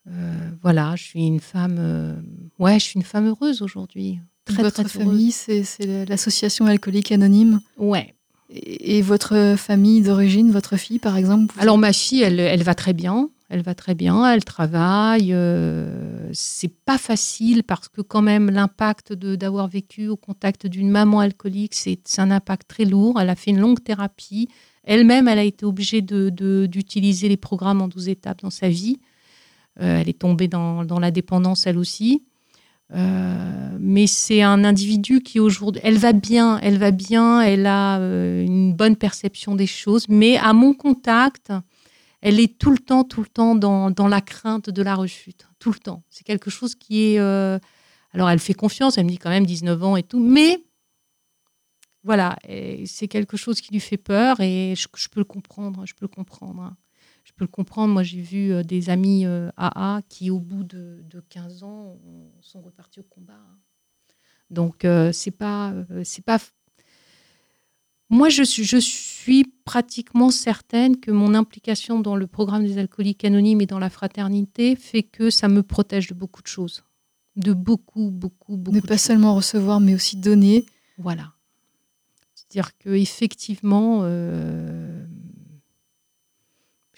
Euh, 0.09 0.51
voilà, 0.63 0.97
je 0.97 1.05
suis 1.05 1.27
une 1.27 1.41
femme. 1.41 1.77
Euh, 1.79 2.15
ouais, 2.59 2.79
je 2.79 2.85
suis 2.85 2.95
une 2.97 3.05
femme 3.05 3.29
heureuse 3.29 3.63
aujourd'hui. 3.63 4.19
Très, 4.45 4.63
votre 4.63 4.89
famille, 4.89 5.31
c'est 5.33 6.07
l'association 6.09 6.67
alcoolique 6.67 7.13
anonyme. 7.13 7.61
Ouais. 7.77 8.15
Et, 8.53 9.01
votre 9.03 9.55
famille 9.57 10.03
d'origine, 10.03 10.51
votre 10.51 10.77
fille, 10.77 10.99
par 10.99 11.17
exemple 11.17 11.55
Alors 11.59 11.79
ma 11.79 11.93
fille, 11.93 12.23
elle, 12.23 12.41
elle, 12.41 12.63
va 12.63 12.75
très 12.75 12.93
bien. 12.93 13.31
Elle 13.49 13.63
va 13.63 13.75
très 13.75 13.95
bien. 13.95 14.33
Elle 14.33 14.45
travaille. 14.45 15.33
Euh, 15.33 16.29
c'est 16.33 16.73
pas 16.85 16.99
facile 16.99 17.65
parce 17.65 17.89
que 17.89 18.01
quand 18.01 18.23
même 18.23 18.51
l'impact 18.51 19.13
d'avoir 19.13 19.69
vécu 19.69 20.09
au 20.09 20.17
contact 20.17 20.67
d'une 20.67 20.91
maman 20.91 21.21
alcoolique, 21.21 21.75
c'est 21.75 22.01
un 22.19 22.31
impact 22.31 22.69
très 22.69 22.85
lourd. 22.85 23.21
Elle 23.21 23.31
a 23.31 23.37
fait 23.37 23.51
une 23.51 23.61
longue 23.61 23.83
thérapie. 23.83 24.49
Elle-même, 24.85 25.29
elle 25.29 25.39
a 25.39 25.45
été 25.45 25.67
obligée 25.67 26.01
d'utiliser 26.01 27.27
de, 27.27 27.31
les 27.31 27.37
programmes 27.37 27.83
en 27.83 27.89
12 27.89 28.09
étapes 28.09 28.43
dans 28.43 28.51
sa 28.51 28.69
vie. 28.69 28.99
Euh, 29.81 30.01
elle 30.01 30.09
est 30.09 30.19
tombée 30.19 30.49
dans, 30.49 30.85
la 30.85 31.11
dépendance 31.11 31.67
elle 31.67 31.79
aussi. 31.79 32.23
Euh, 32.93 33.30
mais 33.91 34.07
c'est 34.07 34.43
un 34.43 34.65
individu 34.65 35.21
qui 35.21 35.41
aujourd'hui, 35.41 35.81
elle 35.85 35.99
va 35.99 36.13
bien, 36.13 36.59
elle 36.59 36.79
va 36.79 36.93
bien, 36.93 37.41
elle 37.41 37.67
a 37.67 37.99
euh, 37.99 38.45
une 38.45 38.73
bonne 38.73 38.97
perception 38.97 39.57
des 39.57 39.67
choses, 39.67 40.09
mais 40.09 40.37
à 40.37 40.53
mon 40.53 40.75
contact, 40.75 41.53
elle 42.21 42.39
est 42.39 42.57
tout 42.59 42.71
le 42.71 42.79
temps, 42.79 43.05
tout 43.05 43.21
le 43.21 43.27
temps 43.27 43.55
dans, 43.55 44.09
la 44.09 44.21
crainte 44.21 44.71
de 44.71 44.83
la 44.83 44.95
rechute, 44.95 45.49
tout 45.59 45.73
le 45.73 45.79
temps. 45.79 46.05
C'est 46.09 46.25
quelque 46.25 46.51
chose 46.51 46.75
qui 46.75 47.03
est, 47.03 47.19
alors 47.19 48.31
elle 48.31 48.39
fait 48.39 48.55
confiance, 48.55 48.97
elle 48.97 49.07
me 49.07 49.11
dit 49.11 49.19
quand 49.19 49.31
même 49.31 49.47
19 49.47 49.83
ans 49.83 49.97
et 49.97 50.03
tout, 50.03 50.21
mais 50.21 50.63
voilà, 52.05 52.37
c'est 52.87 53.09
quelque 53.09 53.37
chose 53.37 53.61
qui 53.61 53.73
lui 53.73 53.81
fait 53.81 53.97
peur 53.97 54.41
et 54.41 54.75
je, 54.77 55.09
peux 55.09 55.21
le 55.21 55.25
comprendre, 55.25 55.85
je 55.85 55.95
peux 55.95 56.05
le 56.05 56.15
comprendre. 56.15 56.63
Hein 56.63 56.77
je 57.25 57.33
peux 57.33 57.45
le 57.45 57.49
comprendre. 57.49 57.93
Moi, 57.93 58.03
j'ai 58.03 58.21
vu 58.21 58.53
euh, 58.53 58.63
des 58.63 58.91
amis 58.91 59.25
AA 59.25 59.97
euh, 59.97 60.01
qui, 60.09 60.31
au 60.31 60.41
bout 60.41 60.65
de, 60.65 61.03
15 61.29 61.63
ans, 61.63 61.99
sont 62.41 62.61
repartis 62.61 63.01
au 63.01 63.05
combat. 63.05 63.41
Donc, 64.51 64.85
euh, 64.85 65.13
c'est 65.13 65.31
pas, 65.31 65.73
c'est 66.05 66.25
pas. 66.25 66.39
Moi, 68.09 68.29
je 68.29 68.43
suis, 68.43 68.65
je 68.65 68.77
suis 68.77 69.45
pratiquement 69.65 70.31
certaine 70.31 70.99
que 70.99 71.13
mon 71.13 71.35
implication 71.35 72.01
dans 72.01 72.17
le 72.17 72.27
programme 72.27 72.67
des 72.67 72.79
alcooliques 72.79 73.25
anonymes 73.25 73.61
et 73.61 73.67
dans 73.67 73.79
la 73.79 73.91
fraternité 73.91 74.75
fait 74.75 75.05
que 75.05 75.31
ça 75.31 75.49
me 75.49 75.63
protège 75.63 76.09
de 76.09 76.15
beaucoup 76.15 76.43
de 76.43 76.49
choses, 76.49 76.83
de 77.37 77.53
beaucoup, 77.53 78.11
beaucoup, 78.11 78.57
beaucoup. 78.57 78.77
Ne 78.77 78.81
pas 78.83 78.99
seulement 78.99 79.37
recevoir, 79.37 79.79
mais 79.79 79.95
aussi 79.95 80.17
donner. 80.17 80.67
Voilà. 80.99 81.35
C'est-à-dire 82.35 82.77
que 82.79 82.91
effectivement, 82.91 84.03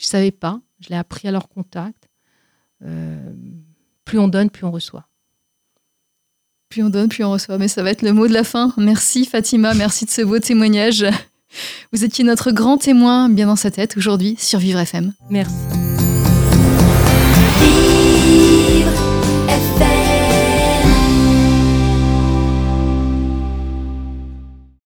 je 0.03 0.09
ne 0.09 0.11
savais 0.11 0.33
pas, 0.33 0.61
je 0.81 0.89
l'ai 0.89 0.97
appris 0.97 1.29
à 1.29 1.31
leur 1.31 1.49
contact. 1.49 2.09
Euh, 2.83 3.33
plus 4.05 4.19
on 4.19 4.29
donne, 4.29 4.51
plus 4.51 4.65
on 4.65 4.73
reçoit. 4.73 5.07
Plus 6.73 6.83
on 6.83 6.89
donne, 6.89 7.09
plus 7.09 7.23
on 7.23 7.31
reçoit. 7.31 7.59
Mais 7.59 7.69
ça 7.69 7.83
va 7.83 7.91
être 7.91 8.01
le 8.01 8.15
mot 8.15 8.27
de 8.27 8.33
la 8.33 8.45
fin. 8.45 8.73
Merci 8.79 9.27
Fatima, 9.27 9.75
merci 9.75 10.07
de 10.07 10.11
ce 10.11 10.23
beau 10.23 10.39
témoignage. 10.39 11.05
Vous 11.93 12.03
étiez 12.03 12.25
notre 12.25 12.51
grand 12.51 12.79
témoin 12.79 13.29
bien 13.29 13.47
dans 13.47 13.57
sa 13.57 13.71
tête 13.71 13.99
aujourd'hui 13.99 14.37
sur 14.39 14.59
Vivre 14.59 14.79
FM. 14.79 15.13
Merci. 15.29 15.53